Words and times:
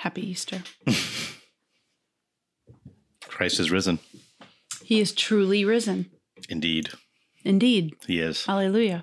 Happy 0.00 0.26
Easter. 0.30 0.62
Christ 3.28 3.60
is 3.60 3.70
risen. 3.70 3.98
He 4.82 4.98
is 4.98 5.12
truly 5.12 5.62
risen. 5.62 6.10
Indeed, 6.48 6.88
Indeed. 7.44 7.92
he 8.06 8.18
is. 8.18 8.46
Alleluia. 8.48 9.02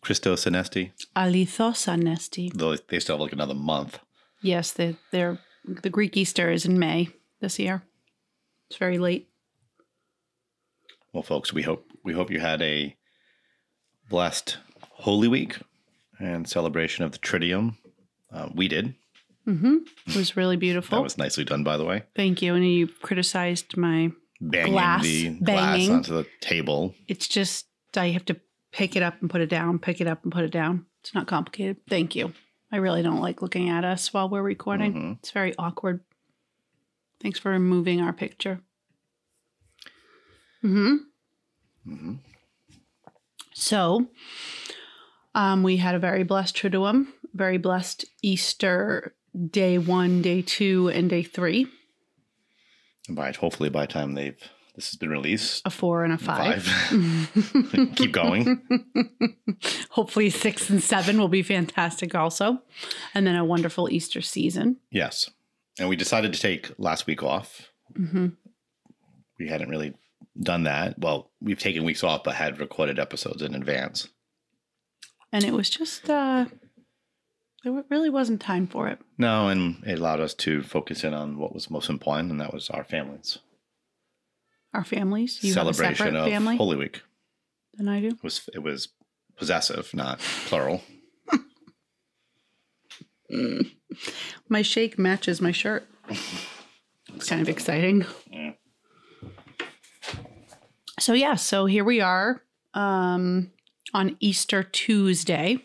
Christos 0.00 0.46
Anesti. 0.46 0.90
Alithos 1.14 1.86
anesti. 1.86 2.52
Though 2.52 2.74
they 2.74 2.98
still 2.98 3.14
have 3.16 3.20
like 3.20 3.32
another 3.32 3.54
month. 3.54 4.00
Yes, 4.42 4.72
they, 4.72 4.96
they're, 5.12 5.38
the 5.64 5.88
Greek 5.90 6.16
Easter 6.16 6.50
is 6.50 6.64
in 6.64 6.76
May 6.76 7.08
this 7.40 7.60
year. 7.60 7.84
It's 8.68 8.78
very 8.78 8.98
late. 8.98 9.28
Well, 11.12 11.22
folks, 11.22 11.52
we 11.52 11.62
hope 11.62 11.86
we 12.02 12.14
hope 12.14 12.32
you 12.32 12.40
had 12.40 12.60
a 12.62 12.96
blessed 14.10 14.58
Holy 14.80 15.28
Week 15.28 15.56
and 16.18 16.48
celebration 16.48 17.04
of 17.04 17.12
the 17.12 17.18
Triduum. 17.18 17.76
Uh, 18.36 18.48
we 18.54 18.68
did. 18.68 18.94
hmm 19.46 19.78
It 20.06 20.14
was 20.16 20.36
really 20.36 20.56
beautiful. 20.56 20.98
That 20.98 21.02
was 21.02 21.16
nicely 21.16 21.44
done, 21.44 21.64
by 21.64 21.76
the 21.78 21.84
way. 21.84 22.02
Thank 22.14 22.42
you. 22.42 22.54
And 22.54 22.66
you 22.68 22.86
criticized 22.88 23.76
my. 23.76 24.12
Banging 24.38 24.72
Glass, 24.72 25.02
the 25.02 25.28
banging. 25.40 25.86
glass 25.88 25.88
onto 25.88 26.12
the 26.12 26.26
table. 26.42 26.94
It's 27.08 27.26
just 27.26 27.66
I 27.96 28.08
have 28.10 28.26
to 28.26 28.36
pick 28.70 28.94
it 28.94 29.02
up 29.02 29.14
and 29.22 29.30
put 29.30 29.40
it 29.40 29.48
down, 29.48 29.78
pick 29.78 30.02
it 30.02 30.06
up 30.06 30.22
and 30.24 30.30
put 30.32 30.44
it 30.44 30.50
down. 30.50 30.84
It's 31.00 31.14
not 31.14 31.26
complicated. 31.26 31.78
Thank 31.88 32.14
you. 32.14 32.34
I 32.70 32.76
really 32.76 33.02
don't 33.02 33.22
like 33.22 33.40
looking 33.40 33.70
at 33.70 33.82
us 33.84 34.12
while 34.12 34.28
we're 34.28 34.42
recording. 34.42 34.92
Mhm. 34.92 35.18
It's 35.20 35.30
very 35.30 35.54
awkward. 35.58 36.04
Thanks 37.22 37.38
for 37.38 37.50
removing 37.50 38.02
our 38.02 38.12
picture. 38.12 38.60
Hmm. 40.60 40.96
Mhm. 41.88 42.18
So, 43.54 44.08
um, 45.34 45.62
we 45.62 45.78
had 45.78 45.94
a 45.94 45.98
very 45.98 46.24
blessed 46.24 46.54
Triduum, 46.56 47.06
very 47.36 47.58
blessed 47.58 48.04
Easter 48.22 49.14
day 49.50 49.78
one, 49.78 50.22
day 50.22 50.42
two, 50.42 50.88
and 50.88 51.08
day 51.10 51.22
three. 51.22 51.66
And 53.06 53.16
by 53.16 53.32
hopefully 53.32 53.68
by 53.70 53.82
the 53.86 53.92
time 53.92 54.14
they've 54.14 54.38
this 54.74 54.90
has 54.90 54.96
been 54.96 55.08
released, 55.08 55.62
A 55.64 55.70
four 55.70 56.04
and 56.04 56.12
a 56.12 56.18
five. 56.18 56.62
five. 56.62 57.92
keep 57.96 58.12
going. 58.12 58.60
Hopefully, 59.90 60.28
six 60.28 60.68
and 60.68 60.82
seven 60.82 61.18
will 61.18 61.28
be 61.28 61.42
fantastic 61.42 62.14
also. 62.14 62.58
And 63.14 63.26
then 63.26 63.36
a 63.36 63.44
wonderful 63.44 63.88
Easter 63.90 64.20
season. 64.20 64.76
Yes, 64.90 65.30
and 65.78 65.88
we 65.88 65.96
decided 65.96 66.34
to 66.34 66.38
take 66.40 66.72
last 66.78 67.06
week 67.06 67.22
off. 67.22 67.70
hmm 67.94 68.28
We 69.38 69.48
hadn't 69.48 69.70
really 69.70 69.94
done 70.38 70.64
that. 70.64 70.98
Well, 70.98 71.30
we've 71.40 71.58
taken 71.58 71.84
weeks 71.84 72.04
off, 72.04 72.22
but 72.24 72.34
had 72.34 72.60
recorded 72.60 72.98
episodes 72.98 73.40
in 73.40 73.54
advance. 73.54 74.08
And 75.32 75.42
it 75.42 75.54
was 75.54 75.70
just, 75.70 76.08
uh, 76.10 76.46
there 77.66 77.84
really 77.90 78.10
wasn't 78.10 78.40
time 78.40 78.68
for 78.68 78.86
it. 78.86 79.00
No, 79.18 79.48
and 79.48 79.82
it 79.84 79.98
allowed 79.98 80.20
us 80.20 80.34
to 80.34 80.62
focus 80.62 81.02
in 81.02 81.12
on 81.12 81.36
what 81.36 81.52
was 81.52 81.68
most 81.68 81.90
important, 81.90 82.30
and 82.30 82.40
that 82.40 82.54
was 82.54 82.70
our 82.70 82.84
families. 82.84 83.38
Our 84.72 84.84
families, 84.84 85.42
you 85.42 85.52
Celebration 85.52 86.14
of 86.14 86.28
family 86.28 86.56
Holy 86.56 86.76
Week. 86.76 87.02
than 87.74 87.88
I 87.88 88.00
do. 88.00 88.08
It 88.08 88.22
was 88.22 88.48
it 88.54 88.60
was 88.60 88.90
possessive, 89.36 89.92
not 89.94 90.20
plural. 90.46 90.82
My 94.48 94.62
shake 94.62 94.96
matches 94.96 95.40
my 95.40 95.50
shirt. 95.50 95.88
It's 96.08 97.28
kind 97.28 97.42
of 97.42 97.48
exciting. 97.48 98.06
Yeah. 98.30 98.52
So 101.00 101.14
yeah, 101.14 101.34
so 101.34 101.66
here 101.66 101.82
we 101.82 102.00
are 102.00 102.42
um, 102.74 103.50
on 103.92 104.16
Easter 104.20 104.62
Tuesday, 104.62 105.58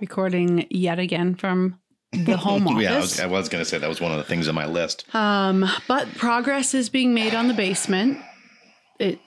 recording 0.00 0.66
yet 0.70 0.98
again 0.98 1.34
from 1.34 1.78
the 2.12 2.36
home 2.46 2.66
office. 2.68 2.82
Yeah, 2.82 2.94
I 2.94 2.98
was, 3.00 3.20
I 3.20 3.26
was 3.26 3.48
going 3.48 3.62
to 3.62 3.68
say 3.68 3.78
that 3.78 3.88
was 3.88 4.00
one 4.00 4.12
of 4.12 4.18
the 4.18 4.24
things 4.24 4.48
on 4.48 4.54
my 4.54 4.66
list. 4.66 5.04
Um, 5.14 5.64
but 5.88 6.08
progress 6.16 6.74
is 6.74 6.88
being 6.88 7.14
made 7.14 7.34
on 7.34 7.48
the 7.48 7.54
basement. 7.54 8.18
It 8.98 9.18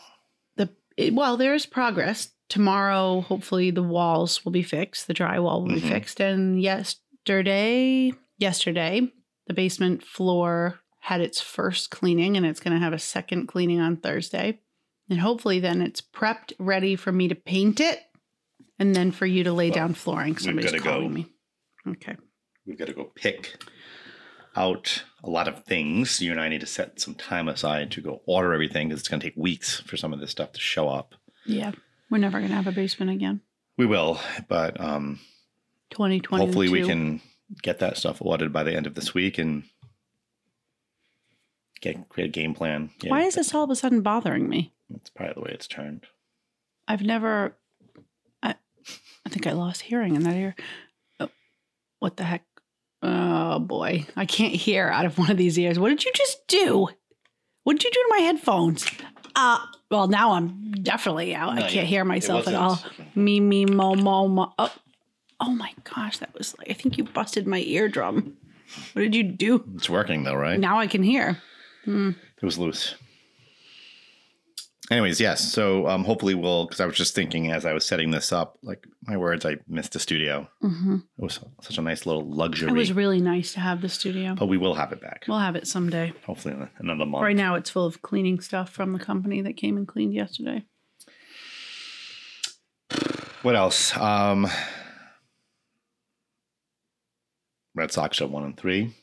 the 0.56 0.70
it, 0.98 1.14
well, 1.14 1.38
there 1.38 1.54
is 1.54 1.66
progress. 1.66 2.30
Tomorrow, 2.50 3.22
hopefully, 3.22 3.70
the 3.70 3.84
walls 3.84 4.44
will 4.44 4.52
be 4.52 4.64
fixed. 4.64 5.06
The 5.08 5.14
drywall 5.14 5.62
will 5.62 5.76
be 5.76 5.82
Mhm. 5.82 5.88
fixed. 5.90 6.20
And 6.20 6.60
yesterday, 6.60 8.12
yesterday, 8.40 9.08
the 9.48 9.54
basement 9.54 10.04
floor 10.04 10.80
had 11.02 11.22
its 11.22 11.40
first 11.40 11.92
cleaning, 11.92 12.36
and 12.38 12.46
it's 12.46 12.60
going 12.60 12.74
to 12.74 12.84
have 12.84 12.94
a 12.94 12.98
second 13.00 13.48
cleaning 13.48 13.80
on 13.80 13.98
Thursday. 13.98 14.60
And 15.10 15.20
hopefully, 15.20 15.60
then 15.60 15.82
it's 15.82 16.02
prepped, 16.02 16.54
ready 16.60 16.96
for 16.96 17.12
me 17.12 17.28
to 17.28 17.36
paint 17.36 17.80
it, 17.80 18.00
and 18.80 18.96
then 18.96 19.12
for 19.12 19.26
you 19.26 19.44
to 19.44 19.54
lay 19.54 19.70
Well, 19.70 19.76
down 19.76 19.94
flooring. 19.94 20.38
Somebody's 20.38 20.72
gotta 20.72 20.84
go. 20.84 20.90
calling 20.92 21.14
me. 21.14 21.28
Okay. 21.88 22.16
We've 22.66 22.78
got 22.78 22.88
to 22.88 22.94
go 22.94 23.06
pick 23.06 23.64
out 24.56 25.04
a 25.24 25.30
lot 25.30 25.48
of 25.48 25.64
things. 25.66 26.22
You 26.22 26.32
and 26.32 26.40
I 26.42 26.50
need 26.50 26.62
to 26.62 26.68
set 26.68 27.00
some 27.00 27.16
time 27.16 27.48
aside 27.48 27.92
to 27.92 28.02
go 28.02 28.22
order 28.26 28.54
everything 28.54 28.90
because 28.90 29.00
it's 29.00 29.10
going 29.10 29.20
to 29.22 29.28
take 29.28 29.38
weeks 29.38 29.80
for 29.82 29.98
some 29.98 30.14
of 30.14 30.20
this 30.20 30.32
stuff 30.32 30.52
to 30.54 30.60
show 30.60 30.88
up. 30.90 31.16
Yeah, 31.46 31.72
we're 32.12 32.18
never 32.20 32.38
going 32.40 32.50
to 32.50 32.56
have 32.56 32.68
a 32.68 32.72
basement 32.72 33.12
again. 33.12 33.42
We 33.78 33.86
will, 33.86 34.20
but 34.48 34.80
um, 34.80 35.20
2022. 35.92 36.46
hopefully 36.46 36.70
we 36.70 36.86
can 36.86 37.22
get 37.64 37.80
that 37.80 37.98
stuff 37.98 38.18
ordered 38.22 38.54
by 38.54 38.64
the 38.64 38.76
end 38.76 38.86
of 38.86 38.94
this 38.94 39.14
week 39.14 39.38
and 39.40 39.64
get 41.82 42.10
create 42.10 42.28
a 42.28 42.32
game 42.32 42.54
plan. 42.54 42.92
Yeah, 43.02 43.12
Why 43.12 43.24
is 43.24 43.36
this 43.36 43.54
all 43.56 43.64
of 43.64 43.70
a 43.70 43.76
sudden 43.76 44.02
bothering 44.02 44.48
me? 44.50 44.74
That's 44.90 45.10
probably 45.10 45.34
the 45.36 45.42
way 45.42 45.52
it's 45.54 45.68
turned. 45.68 46.06
I've 46.88 47.02
never. 47.04 47.56
I, 49.26 49.30
think 49.30 49.48
I 49.48 49.52
lost 49.52 49.82
hearing 49.82 50.16
in 50.16 50.24
that 50.24 50.36
ear. 50.36 50.56
Oh, 51.20 51.30
what 52.00 52.18
the 52.18 52.24
heck? 52.24 52.44
Oh 53.02 53.60
boy, 53.60 54.06
I 54.16 54.26
can't 54.26 54.54
hear 54.54 54.90
out 54.90 55.06
of 55.06 55.18
one 55.18 55.32
of 55.32 55.38
these 55.38 55.58
ears. 55.58 55.80
What 55.80 55.90
did 55.90 56.04
you 56.04 56.12
just 56.14 56.46
do? 56.48 56.90
What 57.64 57.74
did 57.78 57.84
you 57.84 57.92
do 57.92 58.00
to 58.00 58.08
my 58.10 58.20
headphones? 58.26 58.86
Uh, 59.36 59.60
well, 59.90 60.08
now 60.08 60.32
I'm 60.32 60.72
definitely 60.72 61.34
out. 61.34 61.56
No, 61.56 61.62
I 61.64 61.70
can't 61.70 61.88
hear 61.88 62.04
myself 62.04 62.48
at 62.48 62.56
all. 62.56 62.80
Me, 63.16 63.40
me, 63.40 63.66
mo, 63.66 63.96
mo, 63.96 64.28
mo. 64.28 64.54
Oh, 64.58 64.74
oh 65.40 65.52
my 65.52 65.74
gosh, 65.84 66.18
that 66.18 66.34
was 66.34 66.58
like 66.58 66.70
I 66.70 66.74
think 66.74 66.98
you 66.98 67.04
busted 67.06 67.48
my 67.48 67.60
eardrum. 67.62 68.36
What 68.94 69.02
did 69.02 69.16
you 69.16 69.24
do? 69.24 69.64
It's 69.76 69.90
working 69.90 70.24
though, 70.24 70.36
right? 70.36 70.60
Now 70.60 70.80
I 70.80 70.88
can 70.88 71.04
hear. 71.04 71.42
Hmm. 71.86 72.12
It 72.42 72.46
was 72.46 72.58
loose. 72.58 72.96
Anyways, 74.92 75.22
yes. 75.22 75.52
So 75.54 75.88
um, 75.88 76.04
hopefully 76.04 76.34
we'll, 76.34 76.66
because 76.66 76.80
I 76.80 76.88
was 76.88 76.98
just 76.98 77.14
thinking 77.14 77.52
as 77.52 77.64
I 77.64 77.74
was 77.74 77.86
setting 77.86 78.10
this 78.10 78.34
up, 78.34 78.58
like 78.64 78.88
my 79.04 79.18
words, 79.18 79.46
I 79.46 79.58
missed 79.68 79.94
the 79.94 80.00
studio. 80.00 80.50
hmm 80.62 80.96
It 81.18 81.24
was 81.24 81.40
such 81.62 81.78
a 81.78 81.82
nice 81.84 82.08
little 82.08 82.28
luxury. 82.28 82.70
It 82.70 82.74
was 82.74 82.92
really 82.92 83.22
nice 83.22 83.54
to 83.54 83.60
have 83.60 83.82
the 83.82 83.90
studio. 83.90 84.34
but 84.34 84.48
we 84.48 84.58
will 84.58 84.74
have 84.74 84.92
it 84.92 85.00
back. 85.00 85.26
We'll 85.28 85.38
have 85.38 85.56
it 85.56 85.68
someday. 85.68 86.12
Hopefully 86.26 86.56
in 86.56 86.68
another 86.80 87.06
month. 87.06 87.22
Right 87.22 87.36
now, 87.36 87.54
it's 87.54 87.70
full 87.70 87.86
of 87.86 88.02
cleaning 88.02 88.40
stuff 88.40 88.72
from 88.72 88.94
the 88.94 89.00
company 89.00 89.42
that 89.44 89.58
came 89.58 89.78
and 89.78 89.88
cleaned 89.88 90.14
yesterday. 90.16 90.64
What 93.44 93.56
else? 93.56 93.96
Um, 93.96 94.48
Red 97.76 97.92
Sox 97.92 98.22
are 98.22 98.28
one 98.28 98.44
and 98.44 98.58
three. 98.58 98.96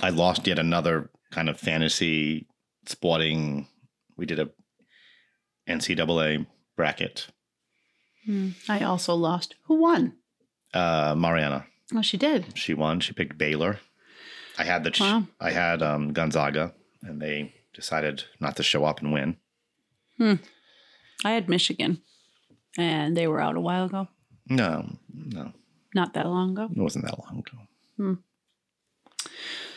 I 0.00 0.10
lost 0.10 0.46
yet 0.46 0.58
another 0.58 1.10
kind 1.32 1.48
of 1.48 1.58
fantasy 1.58 2.46
sporting. 2.86 3.66
We 4.16 4.24
did 4.26 4.38
a 4.38 4.50
NCAA 5.68 6.46
bracket. 6.76 7.28
Hmm. 8.24 8.50
I 8.68 8.80
also 8.84 9.14
lost. 9.14 9.54
Who 9.64 9.74
won? 9.80 10.14
Uh, 10.74 11.14
Mariana, 11.16 11.66
Oh, 11.94 12.02
she 12.02 12.16
did. 12.16 12.56
she 12.56 12.74
won. 12.74 13.00
She 13.00 13.12
picked 13.12 13.38
Baylor. 13.38 13.80
I 14.58 14.64
had 14.64 14.84
the 14.84 14.92
Wow. 15.00 15.24
I 15.40 15.50
had 15.50 15.82
um, 15.82 16.12
Gonzaga, 16.12 16.74
and 17.02 17.20
they 17.22 17.54
decided 17.74 18.24
not 18.40 18.56
to 18.56 18.62
show 18.62 18.84
up 18.84 19.00
and 19.00 19.12
win. 19.12 19.36
Hmm. 20.18 20.34
I 21.24 21.30
had 21.32 21.48
Michigan, 21.48 22.02
and 22.76 23.16
they 23.16 23.26
were 23.28 23.40
out 23.40 23.56
a 23.56 23.60
while 23.60 23.84
ago. 23.86 24.08
No, 24.50 24.96
no, 25.12 25.52
Not 25.94 26.14
that 26.14 26.26
long 26.26 26.52
ago. 26.52 26.68
it 26.74 26.80
wasn't 26.80 27.04
that 27.06 27.18
long 27.18 27.38
ago. 27.46 27.58
Hmm. 27.96 28.14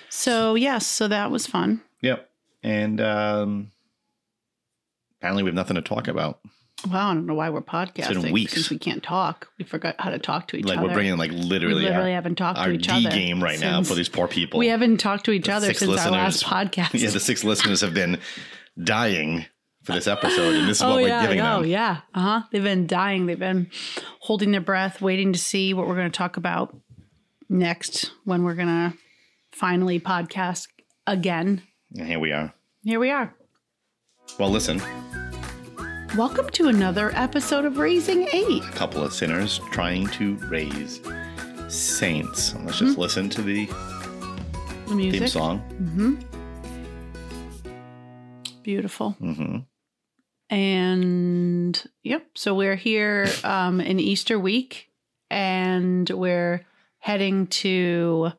So 0.10 0.56
yes, 0.56 0.86
so 0.88 1.08
that 1.08 1.32
was 1.32 1.48
fun. 1.48 1.82
Yep. 2.02 2.30
And 2.64 3.00
um, 3.02 3.72
apparently, 5.22 5.44
we 5.44 5.50
have 5.50 5.56
nothing 5.56 5.76
to 5.76 5.82
talk 5.84 6.08
about. 6.08 6.40
Wow, 6.90 7.12
I 7.12 7.14
don't 7.14 7.28
know 7.28 7.36
why 7.36 7.52
we're 7.52 7.62
podcasting 7.62 8.32
weeks. 8.32 8.54
since 8.54 8.72
we 8.72 8.80
can't 8.80 9.04
talk. 9.04 9.50
We 9.60 9.66
forgot 9.66 9.96
how 10.00 10.10
to 10.10 10.18
talk 10.18 10.48
to 10.48 10.58
each 10.58 10.66
like 10.66 10.80
other. 10.80 10.88
Like 10.88 10.92
we're 10.92 10.96
bringing 10.96 11.18
like 11.18 11.32
literally, 11.32 11.76
we 11.76 11.82
literally, 11.82 12.10
our, 12.10 12.16
haven't 12.16 12.36
talked 12.36 12.60
to 12.60 12.72
each 12.72 12.88
D 12.88 12.92
other 12.92 13.16
game 13.16 13.44
right 13.44 13.60
now 13.60 13.84
for 13.84 13.94
these 13.94 14.10
poor 14.10 14.28
people. 14.28 14.60
We 14.60 14.68
haven't 14.68 14.98
talked 14.98 15.26
to 15.26 15.32
each 15.32 15.46
The 15.46 15.54
other 15.54 15.74
since 15.76 16.02
our 16.02 16.12
last 16.12 16.44
podcast. 16.46 17.00
yeah, 17.00 17.12
the 17.12 17.20
six 17.20 17.44
listeners 17.44 17.82
have 17.82 17.94
been 17.94 18.18
dying 18.84 19.46
for 19.84 19.92
this 19.92 20.08
episode, 20.08 20.56
and 20.56 20.68
this 20.68 20.78
is 20.78 20.84
oh 20.84 20.96
what 20.96 21.04
we're 21.04 21.22
giving 21.22 21.40
oh 21.40 21.62
them. 21.62 21.70
yeah, 21.70 22.02
uh 22.16 22.20
huh. 22.20 22.42
They've 22.52 22.64
been 22.64 22.88
dying. 22.88 23.28
They've 23.28 23.38
been 23.38 23.70
holding 24.20 24.52
their 24.52 24.62
breath, 24.62 25.02
waiting 25.02 25.34
to 25.34 25.40
see 25.40 25.76
what 25.76 25.88
we're 25.88 25.96
going 25.96 26.12
to 26.12 26.18
talk 26.18 26.38
about 26.38 26.76
next 27.48 28.12
when 28.24 28.44
we're 28.44 28.56
going 28.56 28.92
to 28.92 28.98
finally 29.52 30.00
podcast 30.00 30.68
again. 31.06 31.62
And 31.96 32.08
here 32.08 32.20
we 32.20 32.32
are. 32.32 32.54
Here 32.84 33.00
we 33.00 33.12
are. 33.12 33.36
Well, 34.40 34.50
listen, 34.50 34.82
Welcome 36.18 36.50
to 36.52 36.68
another 36.68 37.12
episode 37.16 37.64
of 37.64 37.78
Raising 37.78 38.28
Eight. 38.34 38.64
a 38.66 38.72
couple 38.72 39.02
of 39.04 39.14
sinners 39.14 39.62
trying 39.72 40.08
to 40.08 40.36
raise 40.50 41.00
Saints. 41.70 42.54
Let's 42.56 42.80
just 42.80 42.98
listen 42.98 43.30
to 43.30 43.42
the 43.42 43.66
The 44.88 44.96
music. 44.96 45.20
theme 45.22 45.28
song. 45.30 45.60
hmm 45.60 46.16
Beautiful. 48.64 49.12
hmm 49.12 49.58
And 50.50 51.82
yep, 52.04 52.28
so 52.36 52.56
we're 52.56 52.76
here 52.76 53.28
um, 53.46 53.80
in 53.80 54.00
Easter 54.00 54.38
week 54.38 54.90
and 55.30 56.10
we're 56.10 56.66
heading 57.00 57.48
to 57.48 58.32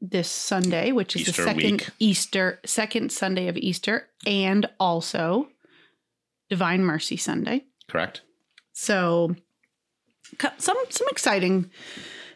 this 0.00 0.28
Sunday, 0.30 0.92
which 0.92 1.14
is 1.16 1.22
Easter 1.28 1.42
the 1.42 1.48
second 1.48 1.72
week. 1.72 1.88
Easter, 1.98 2.60
second 2.64 3.12
Sunday 3.12 3.48
of 3.48 3.56
Easter, 3.56 4.08
and 4.26 4.66
also 4.80 5.48
Divine 6.48 6.82
Mercy 6.84 7.16
Sunday. 7.16 7.64
Correct. 7.88 8.22
So 8.72 9.34
some 10.58 10.76
some 10.90 11.06
exciting 11.10 11.70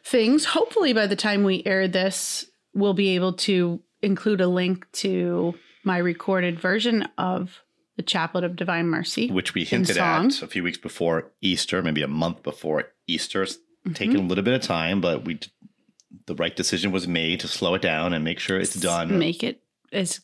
things. 0.05 0.45
Hopefully 0.47 0.93
by 0.93 1.07
the 1.07 1.17
time 1.17 1.45
we 1.45 1.63
air 1.67 1.87
this, 1.89 2.47
we'll 2.75 2.95
be 2.95 3.15
able 3.15 3.33
to 3.35 3.81
include 4.03 4.41
a 4.41 4.47
link 4.49 4.91
to 4.93 5.55
my 5.85 5.99
recorded 5.99 6.59
version 6.61 7.07
of 7.19 7.61
the 7.97 8.03
Chaplet 8.03 8.45
of 8.45 8.57
Divine 8.57 8.87
Mercy. 8.87 9.31
Which 9.31 9.55
we 9.55 9.65
hinted 9.65 9.99
at 9.99 10.43
a 10.43 10.47
few 10.47 10.63
weeks 10.63 10.79
before 10.79 11.31
Easter, 11.43 11.83
maybe 11.83 12.03
a 12.03 12.09
month 12.09 12.43
before 12.43 12.85
Easter. 13.07 13.43
It's 13.43 13.59
Mhm. 13.87 13.95
taken 13.95 14.17
a 14.17 14.23
little 14.27 14.45
bit 14.45 14.55
of 14.55 14.63
time, 14.63 15.01
but 15.01 15.25
we 15.25 15.39
the 16.27 16.35
right 16.35 16.55
decision 16.57 16.91
was 16.93 17.07
made 17.07 17.41
to 17.41 17.49
slow 17.49 17.75
it 17.75 17.83
down 17.83 18.13
and 18.13 18.25
make 18.25 18.39
sure 18.41 18.59
it's 18.59 18.75
done. 18.75 19.19
Make 19.19 19.43
it 19.45 19.63
as 19.93 20.21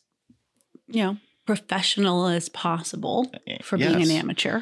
you 0.87 1.03
know 1.03 1.17
professional 1.47 2.27
as 2.27 2.49
possible 2.49 3.31
for 3.63 3.77
being 3.77 4.01
an 4.01 4.11
amateur. 4.11 4.61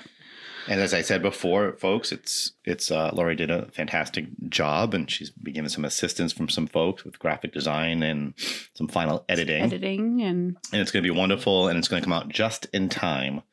And 0.67 0.79
as 0.79 0.95
I 0.95 1.01
said 1.01 1.21
before, 1.21 1.73
folks, 1.73 2.11
it's 2.11 2.53
it's 2.63 2.89
uh, 2.89 3.11
Laurie 3.13 3.35
did 3.35 3.51
a 3.51 3.67
fantastic 3.71 4.25
job, 4.49 4.95
and 4.95 5.09
she's 5.11 5.29
been 5.29 5.53
given 5.53 5.69
some 5.69 5.85
assistance 5.85 6.33
from 6.33 6.49
some 6.49 6.65
folks 6.65 7.03
with 7.03 7.19
graphic 7.19 7.53
design 7.53 8.01
and 8.01 8.33
some 8.73 8.87
final 8.87 9.25
editing, 9.29 9.61
Editing 9.63 10.21
and 10.23 10.57
and 10.71 10.81
it's 10.81 10.91
going 10.91 11.03
to 11.03 11.13
be 11.13 11.15
wonderful, 11.15 11.67
and 11.67 11.77
it's 11.77 11.87
going 11.87 12.01
to 12.01 12.05
come 12.05 12.13
out 12.13 12.29
just 12.29 12.65
in 12.73 12.89
time. 12.89 13.43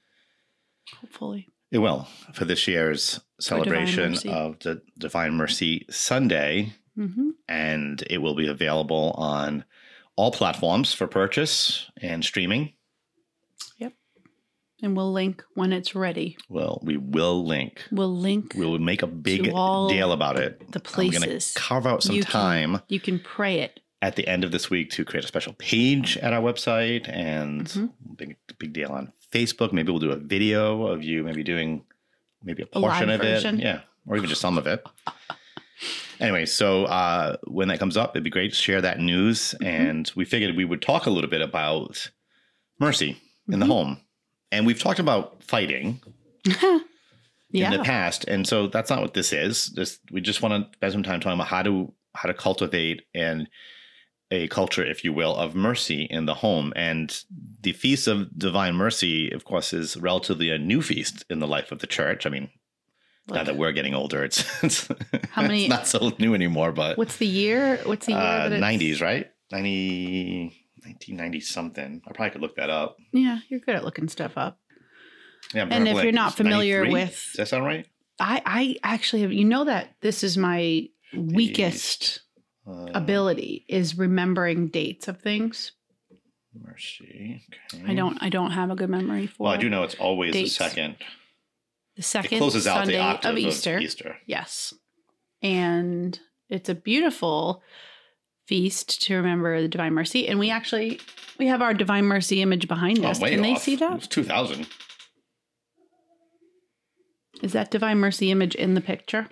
hopefully 1.01 1.49
It 1.71 1.79
will 1.79 2.07
for 2.33 2.47
this 2.47 2.67
year's 2.67 3.21
celebration 3.41 4.17
of 4.29 4.59
the 4.61 4.81
Divine 4.97 5.35
Mercy 5.35 5.85
Sunday, 5.91 6.73
hmm 6.95 7.31
and 7.49 8.03
it 8.09 8.19
will 8.19 8.35
be 8.35 8.47
available 8.47 9.15
on 9.19 9.65
all 10.17 10.31
platforms 10.33 10.95
for 10.95 11.07
purchase 11.07 11.91
and 12.01 12.25
streaming. 12.25 12.73
And 14.83 14.97
we'll 14.97 15.13
link 15.13 15.43
when 15.55 15.73
it's 15.73 15.95
ready. 15.95 16.37
Well, 16.49 16.81
we 16.83 16.97
will 16.97 17.45
link. 17.47 17.85
We'll 17.93 18.15
link 18.15 18.55
We 18.57 18.67
will 18.67 18.79
make 18.79 19.03
a 19.03 19.07
big 19.07 19.45
deal 19.45 20.13
about 20.13 20.39
it. 20.39 20.59
the 20.73 20.81
I'm 20.85 20.93
going 21.09 21.13
places. 21.13 21.55
to 21.55 21.61
carve 21.61 21.87
out 21.87 22.03
some 22.03 22.17
You 22.17 22.23
can- 22.25 22.33
time. 22.33 22.83
You 22.89 23.01
can 23.01 23.19
pray 23.21 23.61
it. 23.61 23.79
at 24.03 24.17
the 24.17 24.27
end 24.27 24.43
of 24.43 24.51
this 24.51 24.69
week 24.69 24.91
to 24.91 25.05
create 25.05 25.23
a 25.25 25.29
special 25.29 25.53
page 25.55 26.17
at 26.17 26.33
our 26.33 26.43
website 26.43 27.09
and 27.09 27.67
Mhm. 27.69 27.91
big 28.17 28.37
big 28.59 28.73
deal 28.73 28.91
on 28.91 29.13
Facebook. 29.31 29.73
Maybe 29.73 29.93
we'll 29.93 30.01
do 30.01 30.11
a 30.11 30.17
video 30.17 30.87
of 30.89 31.05
you 31.05 31.23
maybe 31.23 31.45
doing 31.45 31.85
maybe 32.43 32.63
a 32.65 32.67
A 32.67 32.81
portion 32.81 33.09
live 33.09 33.21
of 33.21 33.27
version. 33.27 33.61
it. 33.61 33.63
Yeah. 33.63 33.81
Or 34.07 34.17
even 34.17 34.29
just 34.29 34.41
some 34.41 34.59
of 34.59 34.67
it. 34.67 34.85
anyway, 36.19 36.47
so 36.47 36.85
uh, 36.87 37.37
when 37.45 37.69
that 37.69 37.79
comes 37.79 37.97
up, 37.97 38.11
it'd 38.17 38.25
be 38.25 38.31
great 38.31 38.51
to 38.51 38.57
share 38.57 38.81
that 38.81 38.99
news. 38.99 39.55
Mhm. 39.61 39.67
And 39.67 40.13
we 40.17 40.25
figured 40.25 40.57
we 40.57 40.65
would 40.65 40.83
talk 40.83 41.07
a 41.07 41.11
little 41.11 41.31
bit 41.31 41.41
about 41.41 42.11
mercy 42.81 43.17
in 43.49 43.61
the 43.61 43.67
Mhm. 43.67 43.69
home. 43.69 44.01
And 44.53 44.67
we've 44.67 44.81
talked 44.81 45.01
about 45.01 45.43
fighting 45.43 46.01
yeah. 46.45 46.81
in 47.53 47.71
the 47.73 47.83
past, 47.83 48.25
and 48.29 48.47
so 48.47 48.69
that's 48.69 48.91
not 48.91 49.01
what 49.01 49.15
this 49.15 49.33
is. 49.33 49.69
This 49.69 49.99
we 50.11 50.21
just 50.21 50.43
want 50.43 50.53
to 50.73 50.77
spend 50.77 50.93
some 50.93 51.03
time 51.03 51.21
talking 51.21 51.39
about 51.39 51.49
how 51.49 51.63
to 51.63 51.93
how 52.15 52.29
to 52.29 52.35
cultivate 52.35 53.03
and 53.15 53.49
a 54.31 54.49
culture, 54.49 54.85
if 54.85 55.05
you 55.05 55.13
will, 55.13 55.37
of 55.37 55.55
mercy 55.55 56.05
in 56.05 56.25
the 56.27 56.35
home. 56.35 56.73
And 56.75 57.23
the 57.61 57.73
feast 57.73 58.07
of 58.09 58.37
divine 58.39 58.75
mercy, 58.75 59.31
of 59.31 59.45
course, 59.45 59.73
is 59.75 59.97
relatively 59.97 60.51
a 60.51 60.59
new 60.59 60.81
feast 60.81 61.25
in 61.29 61.39
the 61.39 61.47
life 61.47 61.71
of 61.71 61.81
the 61.81 61.87
church. 61.87 62.25
I 62.25 62.31
mean, 62.31 62.49
now 63.29 63.45
that 63.45 63.57
we're 63.57 63.73
getting 63.73 63.95
older, 63.95 64.25
it's, 64.25 64.43
it's 64.65 64.89
How 65.31 65.43
many- 65.43 65.65
it's 65.65 65.71
not 65.71 65.87
so 65.87 66.13
new 66.19 66.35
anymore, 66.35 66.73
but 66.73 66.97
what's 66.97 67.19
the 67.19 67.27
year? 67.27 67.79
What's 67.85 68.07
the 68.07 68.13
year? 68.13 68.21
uh, 68.21 68.49
90s, 68.49 69.03
right? 69.03 69.31
90, 69.51 70.62
1990 70.85 71.41
something. 71.41 72.03
I 72.07 72.13
probably 72.13 72.31
could 72.31 72.41
look 72.43 72.57
that 72.57 72.71
up. 72.71 72.97
Yeah, 73.13 73.39
you're 73.49 73.61
good 73.61 73.75
at 73.77 73.85
looking 73.85 74.09
stuff 74.09 74.33
up. 74.37 74.59
Yeah, 75.55 75.63
And 75.71 75.87
if 75.89 75.95
Berkeley, 75.95 76.03
you're 76.05 76.13
not 76.13 76.35
familiar 76.35 76.79
93? 76.85 76.93
with- 76.93 77.11
Does 77.33 77.37
that 77.37 77.49
sound 77.49 77.65
right? 77.65 77.87
I, 78.21 78.43
I 78.47 78.77
actually 78.83 79.23
have, 79.23 79.33
you 79.33 79.45
know 79.45 79.65
that 79.65 79.95
this 80.01 80.23
is 80.23 80.37
my 80.39 80.89
weakest 81.17 82.21
Uh, 82.67 82.87
ability 82.95 83.65
is 83.69 83.99
remembering 83.99 84.69
dates 84.69 85.09
of 85.09 85.21
things. 85.21 85.73
Mercy. 86.55 87.43
Okay. 87.75 87.83
I 87.91 87.95
don't 87.95 88.19
I 88.23 88.29
don't 88.29 88.51
have 88.53 88.71
a 88.71 88.77
good 88.77 88.91
memory 88.91 89.27
for 89.27 89.45
Well, 89.45 89.53
I 89.53 89.57
do 89.57 89.69
know 89.71 89.83
it's 89.85 89.95
always 89.97 90.33
dates. 90.35 90.57
the 90.59 90.65
second. 90.65 90.97
the 91.97 92.03
second 92.03 92.35
it 92.35 92.39
closes 92.39 92.67
out 92.67 92.87
the 92.87 92.99
octave 92.99 93.33
of 93.33 93.39
Easter. 93.39 93.79
Easter. 93.79 94.17
Yes. 94.27 94.75
And 95.43 96.19
it's 96.49 96.69
a 96.69 96.75
beautiful 96.75 97.63
feast 98.47 99.03
to 99.03 99.15
remember 99.17 99.61
the 99.63 99.69
Divine 99.69 99.95
Mercy. 99.95 100.27
And 100.29 100.39
we 100.39 100.51
actually 100.51 101.01
we 101.39 101.47
have 101.47 101.63
our 101.63 101.75
Divine 101.75 102.05
Mercy 102.05 102.43
image 102.43 102.69
behind 102.69 103.05
us. 103.05 103.19
Oh, 103.19 103.23
way 103.23 103.31
Can 103.31 103.43
they 103.43 103.55
off. 103.55 103.63
see 103.63 103.75
It 103.75 103.81
that? 103.81 103.95
was 103.95 104.07
2000. 104.09 104.67
Is 107.43 107.53
that 107.53 107.71
Divine 107.71 107.99
Mercy 107.99 108.31
image 108.31 108.55
in 108.55 108.75
the 108.75 108.81
picture? 108.81 109.29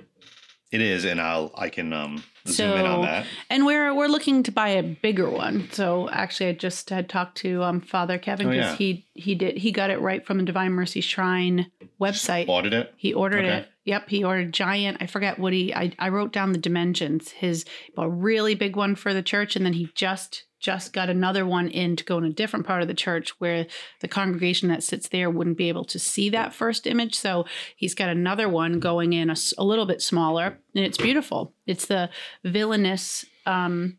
It 0.72 0.80
is, 0.80 1.04
and 1.04 1.20
I'll 1.20 1.52
I 1.56 1.68
can 1.68 1.92
um 1.92 2.22
So-. 2.46 3.22
And 3.48 3.66
we're 3.66 3.94
we're 3.94 4.08
looking 4.08 4.42
to 4.44 4.52
buy 4.52 4.69
a 4.70 4.82
bigger 4.82 5.28
one. 5.28 5.69
So 5.72 6.08
actually, 6.10 6.50
I 6.50 6.52
just 6.52 6.90
had 6.90 7.08
talked 7.08 7.37
to 7.38 7.62
um, 7.62 7.81
Father 7.81 8.19
Kevin 8.19 8.46
Oh, 8.46 8.50
because 8.50 8.70
yeah. 8.72 8.76
he 8.76 9.06
he 9.14 9.34
did 9.34 9.58
he 9.58 9.72
got 9.72 9.90
it 9.90 10.00
right 10.00 10.25
from 10.26 10.38
the 10.38 10.44
Divine 10.44 10.72
Mercy 10.72 11.00
Shrine 11.00 11.70
website. 12.00 12.48
Ordered 12.48 12.72
it. 12.72 12.94
He 12.96 13.12
ordered 13.12 13.44
Okay. 13.44 13.56
it. 13.58 13.69
Yep, 13.87 14.08
he 14.10 14.22
ordered 14.25 14.52
giant. 14.52 14.98
I 15.00 15.06
forget 15.06 15.38
what 15.38 15.52
he. 15.52 15.75
I, 15.75 15.92
I 15.98 16.10
wrote 16.10 16.32
down 16.32 16.52
the 16.52 16.58
dimensions. 16.58 17.31
His 17.31 17.64
a 17.96 18.08
really 18.08 18.54
big 18.54 18.76
one 18.76 18.94
for 18.94 19.14
the 19.14 19.22
church, 19.22 19.56
and 19.56 19.64
then 19.64 19.72
he 19.72 19.88
just 19.94 20.44
just 20.60 20.92
got 20.92 21.08
another 21.08 21.46
one 21.46 21.68
in 21.68 21.96
to 21.96 22.04
go 22.04 22.18
in 22.18 22.24
a 22.24 22.30
different 22.30 22.66
part 22.66 22.82
of 22.82 22.88
the 22.88 22.94
church 22.94 23.30
where 23.40 23.66
the 24.00 24.08
congregation 24.08 24.68
that 24.68 24.82
sits 24.82 25.08
there 25.08 25.30
wouldn't 25.30 25.56
be 25.56 25.68
able 25.68 25.84
to 25.86 25.98
see 25.98 26.28
that 26.30 26.54
first 26.54 26.86
image. 26.86 27.16
So 27.16 27.46
he's 27.74 27.94
got 27.94 28.10
another 28.10 28.48
one 28.48 28.78
going 28.78 29.14
in 29.14 29.30
a 29.30 29.64
little 29.64 29.86
bit 29.86 30.02
smaller, 30.02 30.58
and 30.74 30.84
it's 30.84 30.98
beautiful. 30.98 31.54
It's 31.66 31.86
the 31.86 32.10
Vilnius. 32.44 33.24
Um, 33.46 33.99